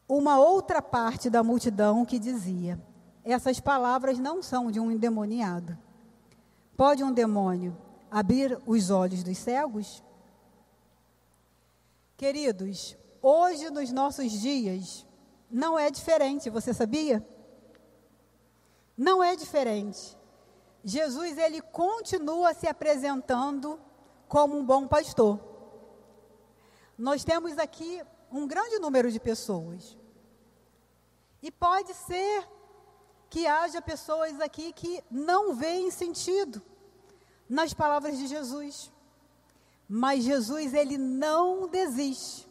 uma 0.08 0.38
outra 0.38 0.80
parte 0.80 1.28
da 1.28 1.42
multidão 1.42 2.04
que 2.04 2.20
dizia: 2.20 2.80
Essas 3.24 3.58
palavras 3.58 4.16
não 4.20 4.40
são 4.40 4.70
de 4.70 4.78
um 4.78 4.92
endemoniado. 4.92 5.76
Pode 6.76 7.02
um 7.02 7.12
demônio 7.12 7.76
abrir 8.08 8.56
os 8.64 8.90
olhos 8.90 9.24
dos 9.24 9.38
cegos? 9.38 10.04
Queridos, 12.16 12.96
hoje 13.20 13.70
nos 13.70 13.90
nossos 13.90 14.30
dias 14.30 15.04
não 15.50 15.76
é 15.76 15.90
diferente, 15.90 16.48
você 16.48 16.72
sabia? 16.72 17.26
Não 18.96 19.22
é 19.22 19.34
diferente. 19.34 20.16
Jesus 20.84 21.38
ele 21.38 21.60
continua 21.60 22.52
se 22.54 22.66
apresentando 22.66 23.80
como 24.28 24.56
um 24.56 24.64
bom 24.64 24.86
pastor. 24.86 25.40
Nós 26.96 27.24
temos 27.24 27.58
aqui 27.58 28.02
um 28.30 28.46
grande 28.46 28.78
número 28.78 29.10
de 29.10 29.18
pessoas. 29.18 29.96
E 31.42 31.50
pode 31.50 31.92
ser 31.94 32.48
que 33.28 33.46
haja 33.46 33.82
pessoas 33.82 34.40
aqui 34.40 34.72
que 34.72 35.02
não 35.10 35.54
veem 35.54 35.90
sentido 35.90 36.62
nas 37.48 37.74
palavras 37.74 38.18
de 38.18 38.26
Jesus. 38.26 38.92
Mas 39.88 40.24
Jesus, 40.24 40.72
ele 40.72 40.96
não 40.96 41.68
desiste. 41.68 42.48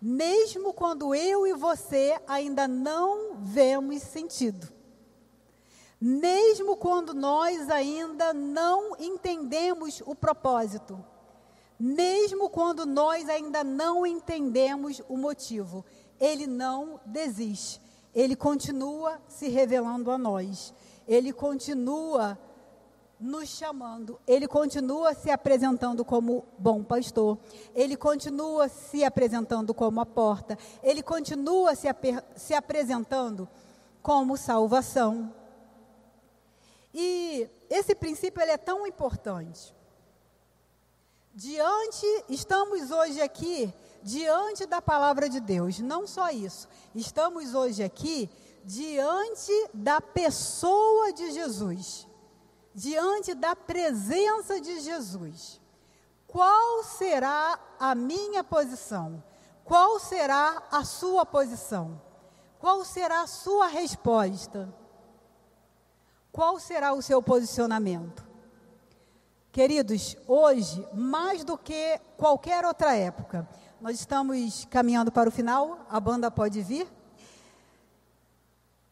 Mesmo 0.00 0.72
quando 0.72 1.14
eu 1.14 1.46
e 1.46 1.52
você 1.52 2.18
ainda 2.26 2.66
não 2.66 3.36
vemos 3.36 4.02
sentido. 4.02 4.79
Mesmo 6.00 6.76
quando 6.76 7.12
nós 7.12 7.68
ainda 7.68 8.32
não 8.32 8.96
entendemos 8.98 10.02
o 10.06 10.14
propósito 10.14 10.98
mesmo 11.80 12.50
quando 12.50 12.84
nós 12.84 13.26
ainda 13.30 13.64
não 13.64 14.04
entendemos 14.04 15.02
o 15.08 15.16
motivo. 15.16 15.82
Ele 16.20 16.46
não 16.46 17.00
desiste. 17.06 17.80
Ele 18.14 18.36
continua 18.36 19.18
se 19.26 19.48
revelando 19.48 20.10
a 20.10 20.18
nós. 20.18 20.74
Ele 21.08 21.32
continua 21.32 22.38
nos 23.18 23.48
chamando. 23.48 24.20
Ele 24.26 24.46
continua 24.46 25.14
se 25.14 25.30
apresentando 25.30 26.04
como 26.04 26.44
bom 26.58 26.84
pastor. 26.84 27.38
Ele 27.74 27.96
continua 27.96 28.68
se 28.68 29.02
apresentando 29.02 29.72
como 29.72 30.02
a 30.02 30.06
porta. 30.06 30.58
Ele 30.82 31.02
continua 31.02 31.74
se, 31.74 31.88
se 32.36 32.52
apresentando 32.52 33.48
como 34.02 34.36
salvação. 34.36 35.32
E 36.92 37.48
esse 37.68 37.94
princípio 37.94 38.42
ele 38.42 38.52
é 38.52 38.58
tão 38.58 38.86
importante. 38.86 39.74
Diante, 41.32 42.06
estamos 42.28 42.90
hoje 42.90 43.20
aqui 43.20 43.72
diante 44.02 44.66
da 44.66 44.82
palavra 44.82 45.28
de 45.28 45.40
Deus. 45.40 45.78
Não 45.78 46.06
só 46.06 46.30
isso, 46.30 46.68
estamos 46.94 47.54
hoje 47.54 47.82
aqui 47.82 48.28
diante 48.64 49.52
da 49.72 50.00
pessoa 50.00 51.12
de 51.12 51.30
Jesus, 51.30 52.06
diante 52.74 53.34
da 53.34 53.54
presença 53.54 54.60
de 54.60 54.80
Jesus. 54.80 55.60
Qual 56.26 56.84
será 56.84 57.58
a 57.78 57.94
minha 57.94 58.44
posição? 58.44 59.22
Qual 59.64 59.98
será 60.00 60.62
a 60.70 60.84
sua 60.84 61.24
posição? 61.24 62.00
Qual 62.58 62.84
será 62.84 63.22
a 63.22 63.26
sua 63.26 63.66
resposta? 63.66 64.72
Qual 66.32 66.58
será 66.58 66.92
o 66.92 67.02
seu 67.02 67.22
posicionamento? 67.22 68.24
Queridos, 69.52 70.16
hoje, 70.28 70.86
mais 70.94 71.42
do 71.44 71.58
que 71.58 72.00
qualquer 72.16 72.64
outra 72.64 72.94
época, 72.94 73.48
nós 73.80 73.98
estamos 73.98 74.64
caminhando 74.70 75.10
para 75.10 75.28
o 75.28 75.32
final, 75.32 75.84
a 75.90 75.98
banda 75.98 76.30
pode 76.30 76.62
vir. 76.62 76.86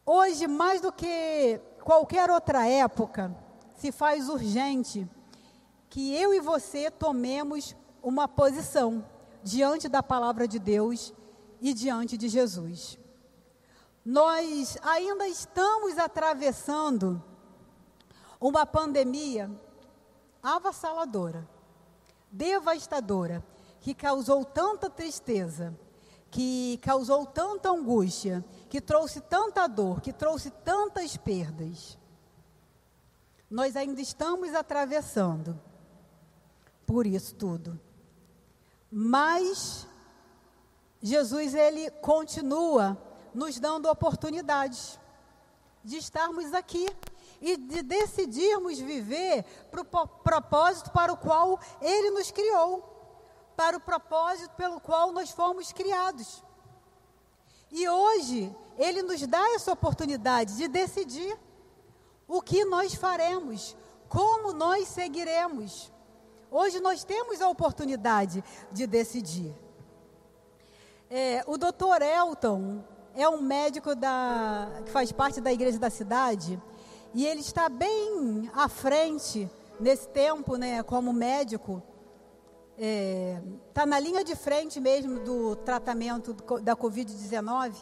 Hoje, 0.05 0.47
mais 0.47 0.81
do 0.81 0.91
que 0.91 1.61
qualquer 1.83 2.29
outra 2.29 2.67
época, 2.67 3.33
se 3.77 3.91
faz 3.91 4.27
urgente 4.27 5.07
que 5.89 6.13
eu 6.13 6.33
e 6.33 6.41
você 6.41 6.91
tomemos 6.91 7.75
uma 8.03 8.27
posição 8.27 9.05
diante 9.41 9.87
da 9.87 10.03
palavra 10.03 10.47
de 10.47 10.59
Deus 10.59 11.13
e 11.61 11.73
diante 11.73 12.17
de 12.17 12.27
Jesus. 12.27 12.99
Nós 14.03 14.77
ainda 14.81 15.27
estamos 15.27 15.97
atravessando 15.97 17.23
uma 18.39 18.65
pandemia 18.65 19.51
avassaladora, 20.41 21.47
devastadora, 22.31 23.43
que 23.81 23.93
causou 23.93 24.45
tanta 24.45 24.89
tristeza, 24.89 25.77
que 26.31 26.77
causou 26.81 27.25
tanta 27.25 27.69
angústia, 27.69 28.43
que 28.69 28.79
trouxe 28.79 29.19
tanta 29.21 29.67
dor, 29.67 30.01
que 30.01 30.13
trouxe 30.13 30.51
tantas 30.51 31.17
perdas. 31.17 31.97
Nós 33.49 33.75
ainda 33.75 33.99
estamos 33.99 34.53
atravessando 34.53 35.59
por 36.85 37.07
isso 37.07 37.35
tudo. 37.35 37.79
Mas 38.91 39.87
Jesus 41.01 41.53
ele 41.53 41.89
continua 41.91 42.97
nos 43.33 43.59
dando 43.59 43.89
oportunidades 43.89 44.99
de 45.83 45.97
estarmos 45.97 46.53
aqui 46.53 46.87
e 47.41 47.55
de 47.55 47.81
decidirmos 47.81 48.79
viver 48.79 49.43
para 49.71 49.81
o 49.81 50.07
propósito 50.07 50.91
para 50.91 51.13
o 51.13 51.17
qual 51.17 51.59
Ele 51.81 52.11
nos 52.11 52.31
criou, 52.31 52.83
para 53.55 53.77
o 53.77 53.81
propósito 53.81 54.51
pelo 54.55 54.79
qual 54.79 55.11
nós 55.11 55.31
fomos 55.31 55.71
criados. 55.71 56.43
E 57.71 57.87
hoje 57.87 58.55
Ele 58.77 59.01
nos 59.01 59.25
dá 59.25 59.53
essa 59.53 59.71
oportunidade 59.71 60.55
de 60.55 60.67
decidir 60.67 61.37
o 62.27 62.41
que 62.41 62.65
nós 62.65 62.93
faremos, 62.93 63.75
como 64.07 64.53
nós 64.53 64.87
seguiremos. 64.87 65.91
Hoje 66.51 66.79
nós 66.79 67.03
temos 67.03 67.41
a 67.41 67.49
oportunidade 67.49 68.43
de 68.71 68.87
decidir. 68.87 69.55
É, 71.09 71.43
o 71.47 71.57
doutor 71.57 72.01
Elton 72.01 72.83
é 73.15 73.27
um 73.27 73.41
médico 73.41 73.95
da, 73.95 74.81
que 74.85 74.91
faz 74.91 75.11
parte 75.11 75.41
da 75.41 75.51
igreja 75.51 75.79
da 75.79 75.89
cidade 75.89 76.61
e 77.13 77.25
ele 77.25 77.41
está 77.41 77.69
bem 77.69 78.49
à 78.53 78.67
frente 78.69 79.49
nesse 79.79 80.07
tempo, 80.09 80.55
né, 80.55 80.83
como 80.83 81.11
médico. 81.13 81.81
Está 82.77 83.83
é, 83.83 83.85
na 83.85 83.99
linha 83.99 84.23
de 84.23 84.35
frente 84.35 84.79
mesmo 84.79 85.19
do 85.19 85.55
tratamento 85.57 86.33
da 86.61 86.75
Covid-19 86.75 87.73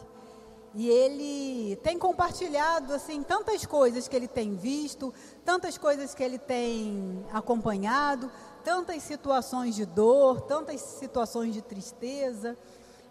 e 0.74 0.88
ele 0.88 1.76
tem 1.76 1.98
compartilhado 1.98 2.92
assim 2.92 3.22
tantas 3.22 3.64
coisas 3.64 4.08
que 4.08 4.16
ele 4.16 4.26
tem 4.26 4.56
visto, 4.56 5.14
tantas 5.44 5.78
coisas 5.78 6.14
que 6.14 6.22
ele 6.22 6.38
tem 6.38 7.24
acompanhado, 7.32 8.30
tantas 8.64 9.02
situações 9.04 9.76
de 9.76 9.86
dor, 9.86 10.40
tantas 10.40 10.80
situações 10.80 11.54
de 11.54 11.62
tristeza 11.62 12.58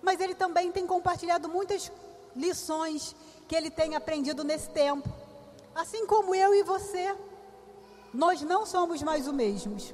mas 0.02 0.20
ele 0.20 0.36
também 0.36 0.72
tem 0.72 0.86
compartilhado 0.86 1.50
muitas 1.50 1.92
lições 2.36 3.16
que 3.48 3.56
ele 3.56 3.70
tem 3.70 3.96
aprendido 3.96 4.44
nesse 4.44 4.70
tempo. 4.70 5.10
Assim 5.78 6.08
como 6.08 6.34
eu 6.34 6.56
e 6.56 6.64
você, 6.64 7.16
nós 8.12 8.42
não 8.42 8.66
somos 8.66 9.04
mais 9.04 9.28
os 9.28 9.34
mesmos. 9.34 9.94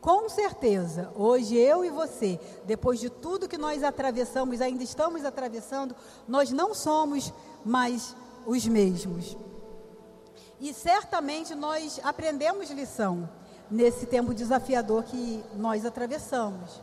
Com 0.00 0.26
certeza, 0.30 1.12
hoje 1.14 1.54
eu 1.54 1.84
e 1.84 1.90
você, 1.90 2.40
depois 2.64 2.98
de 2.98 3.10
tudo 3.10 3.46
que 3.46 3.58
nós 3.58 3.84
atravessamos, 3.84 4.62
ainda 4.62 4.82
estamos 4.82 5.22
atravessando, 5.22 5.94
nós 6.26 6.50
não 6.50 6.72
somos 6.72 7.30
mais 7.62 8.16
os 8.46 8.66
mesmos. 8.66 9.36
E 10.58 10.72
certamente 10.72 11.54
nós 11.54 12.00
aprendemos 12.02 12.70
lição 12.70 13.28
nesse 13.70 14.06
tempo 14.06 14.32
desafiador 14.32 15.04
que 15.04 15.44
nós 15.56 15.84
atravessamos. 15.84 16.80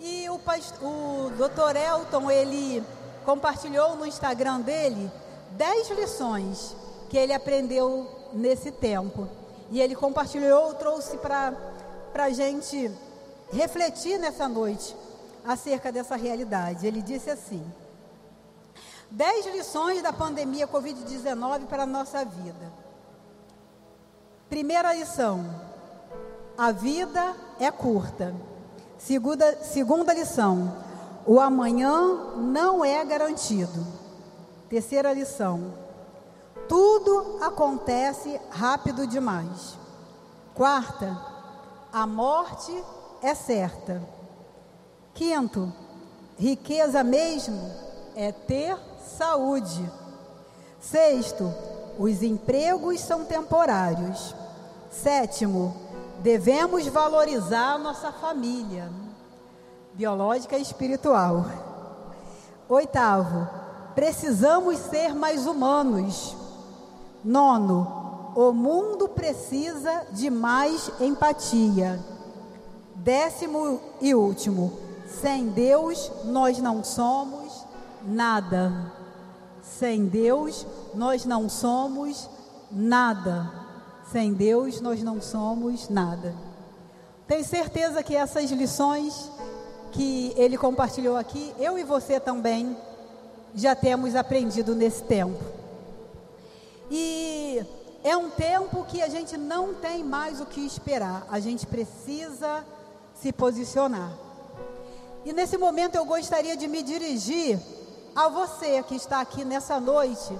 E 0.00 0.28
o, 0.28 0.34
o 0.34 1.30
Dr. 1.30 1.76
Elton, 1.76 2.28
ele 2.28 2.82
compartilhou 3.24 3.94
no 3.94 4.04
Instagram 4.04 4.60
dele 4.62 5.08
10 5.52 5.90
lições 5.90 6.81
que 7.12 7.18
ele 7.18 7.34
aprendeu 7.34 8.08
nesse 8.32 8.72
tempo. 8.72 9.28
E 9.70 9.82
ele 9.82 9.94
compartilhou, 9.94 10.72
trouxe 10.72 11.18
para 11.18 11.54
a 12.14 12.30
gente 12.30 12.90
refletir 13.52 14.18
nessa 14.18 14.48
noite 14.48 14.96
acerca 15.44 15.92
dessa 15.92 16.16
realidade. 16.16 16.86
Ele 16.86 17.02
disse 17.02 17.28
assim: 17.28 17.62
10 19.10 19.44
lições 19.54 20.00
da 20.02 20.10
pandemia 20.10 20.66
Covid-19 20.66 21.66
para 21.66 21.82
a 21.82 21.86
nossa 21.86 22.24
vida. 22.24 22.72
Primeira 24.48 24.94
lição: 24.94 25.44
a 26.56 26.72
vida 26.72 27.36
é 27.60 27.70
curta. 27.70 28.34
Segunda, 28.96 29.62
segunda 29.62 30.14
lição: 30.14 30.78
o 31.26 31.38
amanhã 31.38 32.38
não 32.38 32.82
é 32.82 33.04
garantido. 33.04 33.86
Terceira 34.70 35.12
lição: 35.12 35.81
tudo 36.72 37.36
acontece 37.42 38.40
rápido 38.48 39.06
demais. 39.06 39.76
Quarta: 40.54 41.20
a 41.92 42.06
morte 42.06 42.72
é 43.20 43.34
certa. 43.34 44.02
Quinto: 45.12 45.70
riqueza 46.38 47.04
mesmo 47.04 47.60
é 48.16 48.32
ter 48.32 48.74
saúde. 49.18 49.86
Sexto: 50.80 51.52
os 51.98 52.22
empregos 52.22 53.00
são 53.00 53.26
temporários. 53.26 54.34
Sétimo: 54.90 55.76
Devemos 56.20 56.86
valorizar 56.86 57.76
nossa 57.76 58.10
família, 58.12 58.90
biológica 59.92 60.56
e 60.56 60.62
espiritual. 60.62 61.44
Oitavo, 62.66 63.46
precisamos 63.94 64.78
ser 64.78 65.14
mais 65.14 65.46
humanos. 65.46 66.40
Nono, 67.24 68.32
o 68.34 68.52
mundo 68.52 69.08
precisa 69.08 70.06
de 70.10 70.30
mais 70.30 70.90
empatia. 71.00 72.00
Décimo 72.96 73.80
e 74.00 74.14
último, 74.14 74.72
sem 75.20 75.48
Deus 75.48 76.10
nós 76.24 76.58
não 76.58 76.82
somos 76.82 77.64
nada. 78.04 78.92
Sem 79.62 80.06
Deus 80.06 80.66
nós 80.94 81.24
não 81.24 81.48
somos 81.48 82.28
nada. 82.70 83.50
Sem 84.10 84.32
Deus 84.34 84.80
nós 84.80 85.02
não 85.02 85.20
somos 85.20 85.88
nada. 85.88 86.34
Tenho 87.26 87.44
certeza 87.44 88.02
que 88.02 88.16
essas 88.16 88.50
lições 88.50 89.30
que 89.92 90.32
ele 90.36 90.56
compartilhou 90.56 91.16
aqui, 91.16 91.54
eu 91.58 91.78
e 91.78 91.84
você 91.84 92.18
também 92.18 92.76
já 93.54 93.74
temos 93.74 94.14
aprendido 94.16 94.74
nesse 94.74 95.02
tempo. 95.02 95.61
E 96.94 97.64
é 98.04 98.14
um 98.14 98.28
tempo 98.28 98.84
que 98.84 99.00
a 99.00 99.08
gente 99.08 99.34
não 99.38 99.72
tem 99.72 100.04
mais 100.04 100.42
o 100.42 100.44
que 100.44 100.60
esperar, 100.60 101.26
a 101.30 101.40
gente 101.40 101.66
precisa 101.66 102.62
se 103.14 103.32
posicionar. 103.32 104.12
E 105.24 105.32
nesse 105.32 105.56
momento 105.56 105.94
eu 105.94 106.04
gostaria 106.04 106.54
de 106.54 106.68
me 106.68 106.82
dirigir 106.82 107.58
a 108.14 108.28
você 108.28 108.82
que 108.82 108.94
está 108.94 109.22
aqui 109.22 109.42
nessa 109.42 109.80
noite 109.80 110.38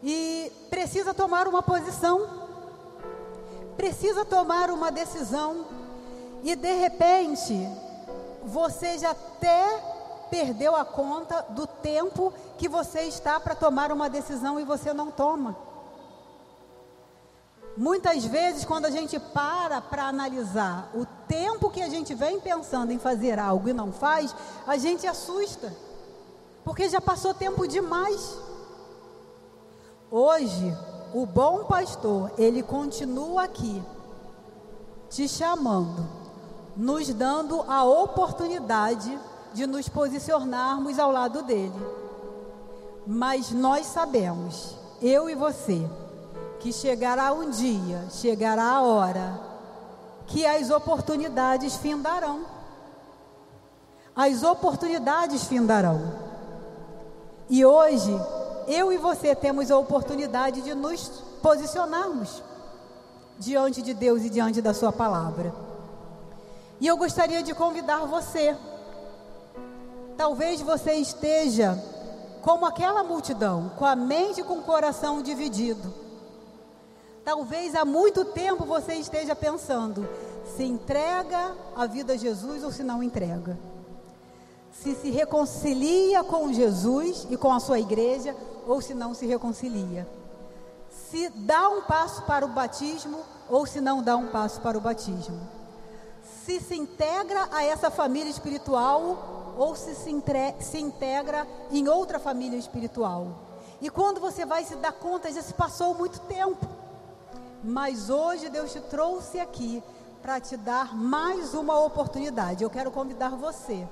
e 0.00 0.52
precisa 0.70 1.12
tomar 1.12 1.48
uma 1.48 1.60
posição, 1.60 2.46
precisa 3.76 4.24
tomar 4.24 4.70
uma 4.70 4.92
decisão, 4.92 5.66
e 6.44 6.54
de 6.54 6.72
repente 6.72 7.52
você 8.44 8.96
já 8.96 9.10
até 9.10 9.95
perdeu 10.30 10.74
a 10.74 10.84
conta 10.84 11.42
do 11.50 11.66
tempo 11.66 12.32
que 12.58 12.68
você 12.68 13.02
está 13.02 13.38
para 13.38 13.54
tomar 13.54 13.92
uma 13.92 14.08
decisão 14.08 14.58
e 14.58 14.64
você 14.64 14.92
não 14.92 15.10
toma. 15.10 15.56
Muitas 17.76 18.24
vezes, 18.24 18.64
quando 18.64 18.86
a 18.86 18.90
gente 18.90 19.18
para 19.18 19.82
para 19.82 20.04
analisar 20.04 20.90
o 20.94 21.04
tempo 21.28 21.70
que 21.70 21.82
a 21.82 21.88
gente 21.90 22.14
vem 22.14 22.40
pensando 22.40 22.90
em 22.90 22.98
fazer 22.98 23.38
algo 23.38 23.68
e 23.68 23.74
não 23.74 23.92
faz, 23.92 24.34
a 24.66 24.78
gente 24.78 25.06
assusta, 25.06 25.74
porque 26.64 26.88
já 26.88 27.02
passou 27.02 27.34
tempo 27.34 27.68
demais. 27.68 28.38
Hoje, 30.10 30.74
o 31.12 31.26
bom 31.26 31.64
pastor, 31.64 32.32
ele 32.38 32.62
continua 32.62 33.42
aqui, 33.44 33.82
te 35.10 35.28
chamando, 35.28 36.08
nos 36.74 37.12
dando 37.12 37.62
a 37.68 37.84
oportunidade 37.84 39.18
de 39.56 39.66
nos 39.66 39.88
posicionarmos 39.88 40.98
ao 40.98 41.10
lado 41.10 41.42
dele. 41.42 41.72
Mas 43.06 43.50
nós 43.50 43.86
sabemos, 43.86 44.76
eu 45.00 45.30
e 45.30 45.34
você, 45.34 45.82
que 46.60 46.70
chegará 46.70 47.32
um 47.32 47.48
dia, 47.50 48.04
chegará 48.10 48.72
a 48.72 48.82
hora 48.82 49.40
que 50.26 50.44
as 50.44 50.70
oportunidades 50.70 51.76
findarão. 51.76 52.44
As 54.14 54.42
oportunidades 54.42 55.44
findarão. 55.44 56.12
E 57.48 57.64
hoje, 57.64 58.12
eu 58.66 58.92
e 58.92 58.98
você 58.98 59.34
temos 59.34 59.70
a 59.70 59.78
oportunidade 59.78 60.60
de 60.60 60.74
nos 60.74 61.08
posicionarmos 61.40 62.42
diante 63.38 63.80
de 63.80 63.94
Deus 63.94 64.22
e 64.22 64.28
diante 64.28 64.60
da 64.60 64.74
Sua 64.74 64.92
palavra. 64.92 65.54
E 66.78 66.86
eu 66.86 66.96
gostaria 66.98 67.42
de 67.42 67.54
convidar 67.54 68.00
você. 68.00 68.54
Talvez 70.16 70.60
você 70.60 70.94
esteja 70.94 71.78
como 72.42 72.64
aquela 72.64 73.02
multidão, 73.02 73.72
com 73.76 73.84
a 73.84 73.96
mente 73.96 74.40
e 74.40 74.44
com 74.44 74.58
o 74.58 74.62
coração 74.62 75.20
dividido. 75.20 75.92
Talvez 77.24 77.74
há 77.74 77.84
muito 77.84 78.24
tempo 78.24 78.64
você 78.64 78.94
esteja 78.94 79.34
pensando 79.34 80.08
se 80.54 80.64
entrega 80.64 81.54
a 81.74 81.86
vida 81.86 82.12
a 82.12 82.16
Jesus 82.16 82.62
ou 82.62 82.70
se 82.70 82.82
não 82.82 83.02
entrega. 83.02 83.58
Se 84.72 84.94
se 84.94 85.10
reconcilia 85.10 86.22
com 86.22 86.52
Jesus 86.52 87.26
e 87.30 87.36
com 87.36 87.52
a 87.52 87.58
sua 87.58 87.80
igreja 87.80 88.36
ou 88.66 88.80
se 88.80 88.94
não 88.94 89.12
se 89.12 89.26
reconcilia. 89.26 90.06
Se 91.10 91.28
dá 91.30 91.68
um 91.68 91.82
passo 91.82 92.22
para 92.22 92.44
o 92.44 92.48
batismo 92.48 93.18
ou 93.48 93.66
se 93.66 93.80
não 93.80 94.02
dá 94.02 94.16
um 94.16 94.28
passo 94.28 94.60
para 94.60 94.78
o 94.78 94.80
batismo. 94.80 95.40
Se 96.44 96.60
se 96.60 96.76
integra 96.76 97.48
a 97.50 97.64
essa 97.64 97.90
família 97.90 98.30
espiritual 98.30 99.45
ou 99.56 99.74
se 99.74 99.94
se, 99.94 100.10
entre, 100.10 100.54
se 100.60 100.78
integra 100.78 101.46
em 101.70 101.88
outra 101.88 102.18
família 102.18 102.58
espiritual. 102.58 103.28
E 103.80 103.90
quando 103.90 104.20
você 104.20 104.44
vai 104.44 104.64
se 104.64 104.76
dar 104.76 104.92
conta, 104.92 105.32
já 105.32 105.42
se 105.42 105.54
passou 105.54 105.94
muito 105.94 106.20
tempo. 106.20 106.66
Mas 107.62 108.10
hoje 108.10 108.48
Deus 108.48 108.72
te 108.72 108.80
trouxe 108.80 109.40
aqui 109.40 109.82
para 110.22 110.40
te 110.40 110.56
dar 110.56 110.94
mais 110.94 111.54
uma 111.54 111.78
oportunidade. 111.78 112.62
Eu 112.62 112.70
quero 112.70 112.90
convidar 112.90 113.30
você. 113.30 113.86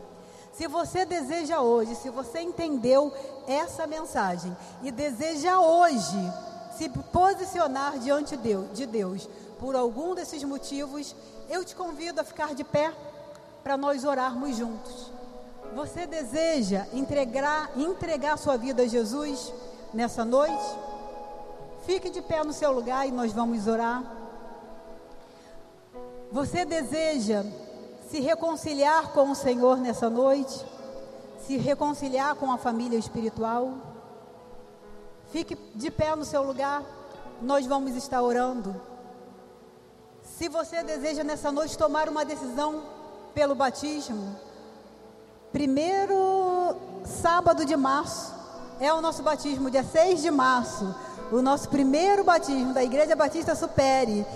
Se 0.53 0.69
você 0.69 1.05
deseja 1.05 1.61
hoje, 1.61 1.97
se 1.97 2.09
você 2.09 2.41
entendeu 2.41 3.13
essa 3.47 3.87
mensagem 3.87 4.57
e 4.83 4.93
deseja 4.93 5.59
hoje 5.59 6.17
se 6.77 6.89
posicionar 6.89 7.99
diante 7.99 8.37
de 8.37 8.87
Deus 8.87 9.29
por 9.59 9.75
algum 9.75 10.15
desses 10.15 10.43
motivos, 10.45 11.15
eu 11.49 11.65
te 11.65 11.75
convido 11.75 12.21
a 12.21 12.25
ficar 12.25 12.55
de 12.55 12.63
pé 12.63 12.93
para 13.63 13.77
nós 13.77 14.05
orarmos 14.05 14.57
juntos. 14.57 15.11
Você 15.73 16.07
deseja 16.07 16.87
entregar, 16.93 17.71
entregar 17.77 18.37
sua 18.37 18.57
vida 18.57 18.83
a 18.83 18.87
Jesus 18.87 19.53
nessa 19.93 20.25
noite? 20.25 20.65
Fique 21.87 22.11
de 22.11 22.23
pé 22.23 22.43
no 22.43 22.53
seu 22.53 22.73
lugar 22.73 23.07
e 23.07 23.11
nós 23.11 23.33
vamos 23.33 23.67
orar. 23.67 24.03
Você 26.31 26.65
deseja 26.65 27.45
se 28.09 28.21
reconciliar 28.21 29.13
com 29.13 29.31
o 29.31 29.35
Senhor 29.35 29.79
nessa 29.79 30.09
noite? 30.11 30.65
Se 31.47 31.57
reconciliar 31.57 32.35
com 32.37 32.51
a 32.51 32.59
família 32.59 32.99
espiritual? 32.99 33.75
Fique 35.31 35.57
de 35.75 35.91
pé 35.91 36.15
no 36.15 36.25
seu 36.25 36.43
lugar, 36.43 36.83
nós 37.43 37.67
vamos 37.67 37.95
estar 37.97 38.23
orando. 38.23 38.81
Se 40.23 40.49
você 40.49 40.83
deseja 40.83 41.23
nessa 41.23 41.53
noite 41.53 41.77
tomar 41.77 42.09
uma 42.09 42.25
decisão 42.25 42.83
pelo 43.35 43.55
batismo, 43.55 44.37
primeiro 45.55 46.75
sábado 47.05 47.65
de 47.65 47.77
março 47.77 48.35
é 48.81 48.93
o 48.93 49.01
nosso 49.01 49.23
batismo, 49.23 49.71
dia 49.71 49.85
6 49.85 50.21
de 50.21 50.29
março, 50.29 50.93
o 51.31 51.41
nosso 51.41 51.69
primeiro 51.69 52.25
batismo 52.25 52.75
da 52.75 52.83
Igreja 52.83 53.15
Batista 53.15 53.55
Supere. 53.55 54.27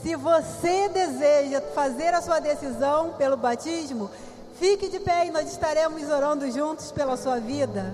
Se 0.00 0.14
você 0.14 0.88
deseja 0.88 1.60
fazer 1.74 2.14
a 2.14 2.22
sua 2.22 2.38
decisão 2.38 3.14
pelo 3.18 3.36
batismo, 3.36 4.08
fique 4.60 4.88
de 4.88 5.00
pé 5.00 5.26
e 5.26 5.32
nós 5.32 5.50
estaremos 5.50 6.08
orando 6.08 6.48
juntos 6.48 6.92
pela 6.92 7.16
sua 7.16 7.40
vida. 7.40 7.92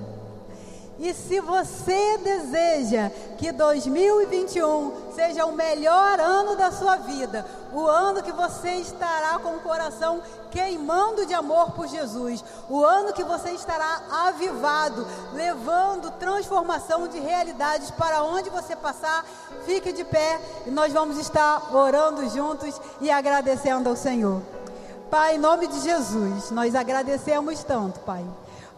E 0.99 1.13
se 1.13 1.41
você 1.41 2.19
deseja 2.19 3.11
que 3.37 3.51
2021 3.51 5.13
seja 5.15 5.45
o 5.45 5.53
melhor 5.53 6.21
ano 6.21 6.55
da 6.55 6.71
sua 6.71 6.97
vida, 6.97 7.45
o 7.73 7.85
ano 7.87 8.23
que 8.23 8.31
você 8.31 8.75
estará 8.75 9.39
com 9.41 9.57
o 9.57 9.61
coração 9.61 10.23
queimando 10.53 11.27
de 11.27 11.35
amor 11.35 11.73
por 11.73 11.89
Jesus, 11.89 12.45
o 12.71 12.85
ano 12.85 13.13
que 13.13 13.25
você 13.25 13.51
estará 13.51 14.03
avivado, 14.29 15.05
levando 15.33 16.13
transformação 16.13 17.09
de 17.09 17.19
realidades 17.19 17.91
para 17.91 18.23
onde 18.23 18.49
você 18.49 18.77
passar, 18.77 19.25
fique 19.67 19.93
de 19.93 20.05
pé 20.05 20.41
e 20.65 20.71
nós 20.71 20.93
vamos 20.93 21.19
estar 21.19 21.75
orando 21.75 22.29
juntos 22.29 22.81
e 23.01 23.11
agradecendo 23.11 23.89
ao 23.89 23.97
Senhor. 23.97 24.41
Pai, 25.11 25.35
em 25.35 25.39
nome 25.39 25.67
de 25.67 25.81
Jesus, 25.81 26.53
nós 26.53 26.75
agradecemos 26.77 27.65
tanto, 27.65 27.99
Pai 28.01 28.25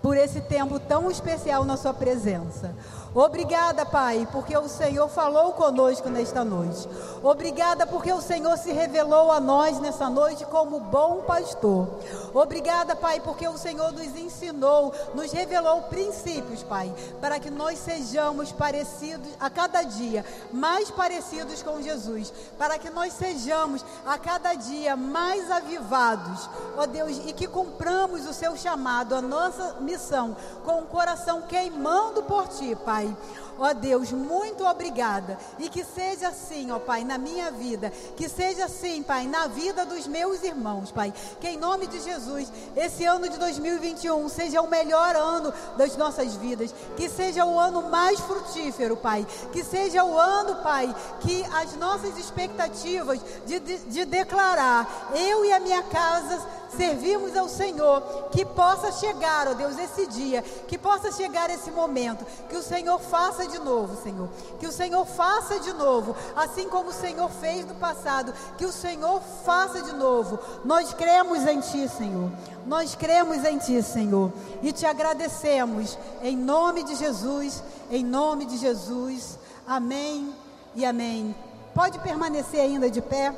por 0.02 0.16
esse 0.16 0.40
tempo 0.40 0.78
tão 0.78 1.10
especial 1.10 1.64
na 1.64 1.76
Sua 1.76 1.94
presença. 1.94 2.74
Obrigada, 3.16 3.86
Pai, 3.86 4.28
porque 4.30 4.54
o 4.58 4.68
Senhor 4.68 5.08
falou 5.08 5.54
conosco 5.54 6.10
nesta 6.10 6.44
noite. 6.44 6.86
Obrigada 7.22 7.86
porque 7.86 8.12
o 8.12 8.20
Senhor 8.20 8.58
se 8.58 8.70
revelou 8.72 9.32
a 9.32 9.40
nós 9.40 9.80
nessa 9.80 10.10
noite 10.10 10.44
como 10.44 10.78
bom 10.78 11.22
pastor. 11.22 11.88
Obrigada, 12.34 12.94
Pai, 12.94 13.20
porque 13.20 13.48
o 13.48 13.56
Senhor 13.56 13.90
nos 13.90 14.14
ensinou, 14.14 14.92
nos 15.14 15.32
revelou 15.32 15.80
princípios, 15.84 16.62
Pai, 16.62 16.92
para 17.18 17.40
que 17.40 17.50
nós 17.50 17.78
sejamos 17.78 18.52
parecidos 18.52 19.30
a 19.40 19.48
cada 19.48 19.82
dia, 19.82 20.22
mais 20.52 20.90
parecidos 20.90 21.62
com 21.62 21.80
Jesus, 21.80 22.30
para 22.58 22.78
que 22.78 22.90
nós 22.90 23.14
sejamos 23.14 23.82
a 24.04 24.18
cada 24.18 24.52
dia 24.52 24.94
mais 24.94 25.50
avivados, 25.50 26.50
ó 26.76 26.84
Deus, 26.84 27.22
e 27.24 27.32
que 27.32 27.48
cumpramos 27.48 28.26
o 28.26 28.34
seu 28.34 28.54
chamado, 28.58 29.14
a 29.14 29.22
nossa 29.22 29.76
missão, 29.80 30.36
com 30.66 30.80
o 30.80 30.86
coração 30.86 31.40
queimando 31.40 32.22
por 32.22 32.46
Ti, 32.48 32.76
Pai. 32.84 33.05
Pai. 33.14 33.46
Ó 33.58 33.72
Deus, 33.72 34.12
muito 34.12 34.64
obrigada. 34.66 35.38
E 35.58 35.68
que 35.68 35.82
seja 35.82 36.28
assim, 36.28 36.70
ó 36.70 36.78
Pai, 36.78 37.04
na 37.04 37.16
minha 37.16 37.50
vida. 37.50 37.90
Que 38.16 38.28
seja 38.28 38.66
assim, 38.66 39.02
Pai, 39.02 39.26
na 39.26 39.46
vida 39.46 39.86
dos 39.86 40.06
meus 40.06 40.42
irmãos, 40.42 40.92
Pai. 40.92 41.12
Que 41.40 41.48
em 41.48 41.56
nome 41.56 41.86
de 41.86 42.00
Jesus, 42.00 42.52
esse 42.76 43.04
ano 43.04 43.28
de 43.28 43.38
2021 43.38 44.28
seja 44.28 44.60
o 44.60 44.68
melhor 44.68 45.16
ano 45.16 45.52
das 45.76 45.96
nossas 45.96 46.34
vidas. 46.34 46.74
Que 46.96 47.08
seja 47.08 47.46
o 47.46 47.58
ano 47.58 47.88
mais 47.88 48.20
frutífero, 48.20 48.96
Pai. 48.96 49.26
Que 49.52 49.64
seja 49.64 50.04
o 50.04 50.18
ano, 50.18 50.56
Pai, 50.62 50.94
que 51.20 51.44
as 51.54 51.74
nossas 51.76 52.18
expectativas 52.18 53.20
de, 53.46 53.58
de, 53.58 53.78
de 53.78 54.04
declarar, 54.04 55.10
eu 55.14 55.44
e 55.44 55.52
a 55.52 55.60
minha 55.60 55.82
casa 55.84 56.56
servimos 56.70 57.36
ao 57.36 57.48
Senhor, 57.48 58.00
que 58.30 58.44
possa 58.44 58.92
chegar, 58.92 59.48
ó 59.48 59.54
Deus, 59.54 59.78
esse 59.78 60.06
dia, 60.06 60.42
que 60.42 60.76
possa 60.78 61.12
chegar 61.12 61.50
esse 61.50 61.70
momento, 61.70 62.24
que 62.48 62.56
o 62.56 62.62
Senhor 62.62 62.98
faça 62.98 63.46
de 63.46 63.58
novo, 63.58 64.00
Senhor, 64.02 64.28
que 64.58 64.66
o 64.66 64.72
Senhor 64.72 65.04
faça 65.04 65.60
de 65.60 65.72
novo, 65.72 66.16
assim 66.34 66.68
como 66.68 66.90
o 66.90 66.94
Senhor 66.94 67.28
fez 67.30 67.66
no 67.66 67.74
passado, 67.74 68.32
que 68.56 68.64
o 68.64 68.72
Senhor 68.72 69.20
faça 69.44 69.82
de 69.82 69.92
novo. 69.92 70.38
Nós 70.64 70.92
cremos 70.92 71.46
em 71.46 71.60
Ti, 71.60 71.88
Senhor. 71.88 72.30
Nós 72.66 72.94
cremos 72.94 73.44
em 73.44 73.58
Ti, 73.58 73.82
Senhor, 73.82 74.32
e 74.62 74.72
te 74.72 74.84
agradecemos 74.86 75.96
em 76.22 76.36
nome 76.36 76.82
de 76.82 76.96
Jesus, 76.96 77.62
em 77.90 78.04
nome 78.04 78.44
de 78.46 78.56
Jesus. 78.56 79.38
Amém 79.66 80.34
e 80.74 80.84
amém. 80.84 81.34
Pode 81.74 81.98
permanecer 81.98 82.60
ainda 82.60 82.90
de 82.90 83.00
pé. 83.00 83.34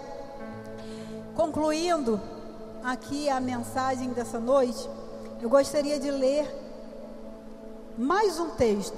Concluindo, 1.34 2.20
aqui 2.90 3.28
a 3.28 3.38
mensagem 3.38 4.14
dessa 4.14 4.40
noite, 4.40 4.88
eu 5.42 5.50
gostaria 5.50 6.00
de 6.00 6.10
ler 6.10 6.48
mais 7.98 8.40
um 8.40 8.48
texto 8.50 8.96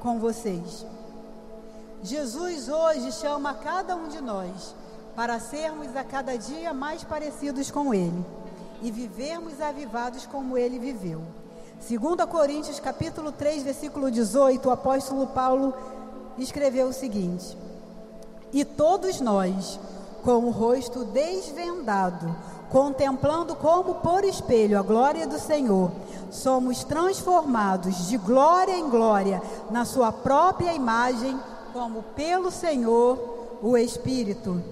com 0.00 0.18
vocês. 0.18 0.84
Jesus 2.02 2.68
hoje 2.68 3.10
chama 3.12 3.54
cada 3.54 3.96
um 3.96 4.08
de 4.08 4.20
nós 4.20 4.74
para 5.16 5.40
sermos 5.40 5.96
a 5.96 6.04
cada 6.04 6.36
dia 6.36 6.74
mais 6.74 7.02
parecidos 7.02 7.70
com 7.70 7.94
Ele 7.94 8.22
e 8.82 8.90
vivermos 8.90 9.58
avivados 9.58 10.26
como 10.26 10.58
Ele 10.58 10.78
viveu. 10.78 11.22
2 11.88 12.30
Coríntios 12.30 12.78
capítulo 12.78 13.32
3, 13.32 13.62
versículo 13.62 14.10
18, 14.10 14.68
o 14.68 14.72
apóstolo 14.72 15.26
Paulo 15.28 15.72
escreveu 16.36 16.88
o 16.88 16.92
seguinte: 16.92 17.56
E 18.52 18.62
todos 18.62 19.20
nós, 19.22 19.80
com 20.22 20.44
o 20.44 20.50
rosto 20.50 21.04
desvendado, 21.04 22.34
contemplando 22.70 23.54
como 23.54 23.96
por 23.96 24.24
espelho 24.24 24.78
a 24.78 24.82
glória 24.82 25.26
do 25.26 25.38
Senhor, 25.38 25.90
somos 26.30 26.84
transformados 26.84 28.08
de 28.08 28.16
glória 28.16 28.76
em 28.76 28.88
glória 28.88 29.42
na 29.70 29.84
Sua 29.84 30.10
própria 30.10 30.72
imagem, 30.72 31.38
como 31.72 32.02
pelo 32.14 32.50
Senhor 32.50 33.18
o 33.62 33.76
Espírito. 33.76 34.62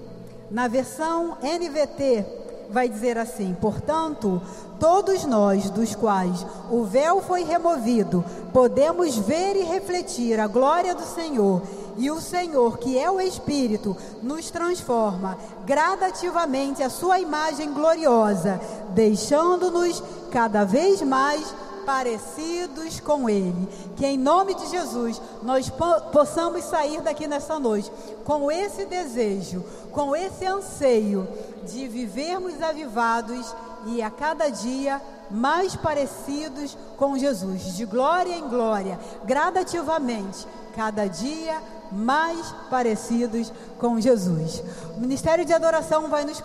Na 0.49 0.67
versão 0.67 1.37
NVT, 1.41 2.25
vai 2.71 2.89
dizer 2.89 3.17
assim: 3.17 3.55
portanto, 3.59 4.41
todos 4.79 5.23
nós, 5.25 5.69
dos 5.69 5.93
quais 5.93 6.45
o 6.69 6.83
véu 6.83 7.21
foi 7.21 7.43
removido, 7.43 8.23
podemos 8.51 9.15
ver 9.17 9.55
e 9.55 9.63
refletir 9.63 10.39
a 10.39 10.47
glória 10.47 10.95
do 10.95 11.03
Senhor 11.03 11.61
E 11.97 12.09
o 12.09 12.21
Senhor, 12.21 12.77
que 12.77 12.97
é 12.97 13.09
o 13.09 13.19
Espírito, 13.19 13.95
nos 14.21 14.49
transforma 14.49 15.37
gradativamente 15.65 16.81
a 16.83 16.89
sua 16.89 17.19
imagem 17.19 17.73
gloriosa, 17.73 18.59
deixando-nos 18.89 20.01
cada 20.31 20.63
vez 20.63 21.01
mais 21.01 21.53
parecidos 21.85 22.99
com 22.99 23.29
Ele. 23.29 23.67
Que 23.95 24.05
em 24.05 24.17
nome 24.17 24.53
de 24.55 24.67
Jesus 24.67 25.21
nós 25.41 25.69
po 25.69 26.01
possamos 26.11 26.63
sair 26.63 27.01
daqui 27.01 27.27
nessa 27.27 27.59
noite 27.59 27.91
com 28.23 28.51
esse 28.51 28.85
desejo, 28.85 29.63
com 29.91 30.15
esse 30.15 30.45
anseio 30.45 31.27
de 31.65 31.87
vivermos 31.87 32.61
avivados 32.61 33.53
e 33.87 34.01
a 34.01 34.09
cada 34.09 34.49
dia 34.49 35.01
mais 35.29 35.75
parecidos 35.75 36.77
com 36.97 37.17
Jesus, 37.17 37.75
de 37.75 37.85
glória 37.85 38.33
em 38.33 38.47
glória, 38.47 38.99
gradativamente, 39.23 40.45
cada 40.75 41.07
dia 41.07 41.61
mais 41.91 42.53
parecidos 42.69 43.51
com 43.77 43.99
Jesus. 43.99 44.63
O 44.95 45.01
ministério 45.01 45.45
de 45.45 45.53
adoração 45.53 46.07
vai 46.07 46.23
nos 46.23 46.41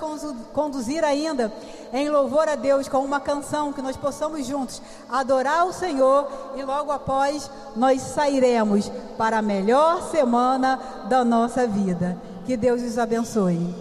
conduzir 0.52 1.04
ainda 1.04 1.52
em 1.92 2.08
louvor 2.10 2.48
a 2.48 2.56
Deus 2.56 2.88
com 2.88 2.98
uma 2.98 3.20
canção 3.20 3.72
que 3.72 3.82
nós 3.82 3.96
possamos 3.96 4.46
juntos 4.46 4.82
adorar 5.08 5.66
o 5.66 5.72
Senhor 5.72 6.28
e 6.56 6.62
logo 6.62 6.90
após 6.90 7.50
nós 7.74 8.02
sairemos 8.02 8.90
para 9.16 9.38
a 9.38 9.42
melhor 9.42 10.10
semana 10.10 10.80
da 11.08 11.24
nossa 11.24 11.66
vida. 11.66 12.16
Que 12.44 12.56
Deus 12.56 12.82
os 12.82 12.98
abençoe. 12.98 13.74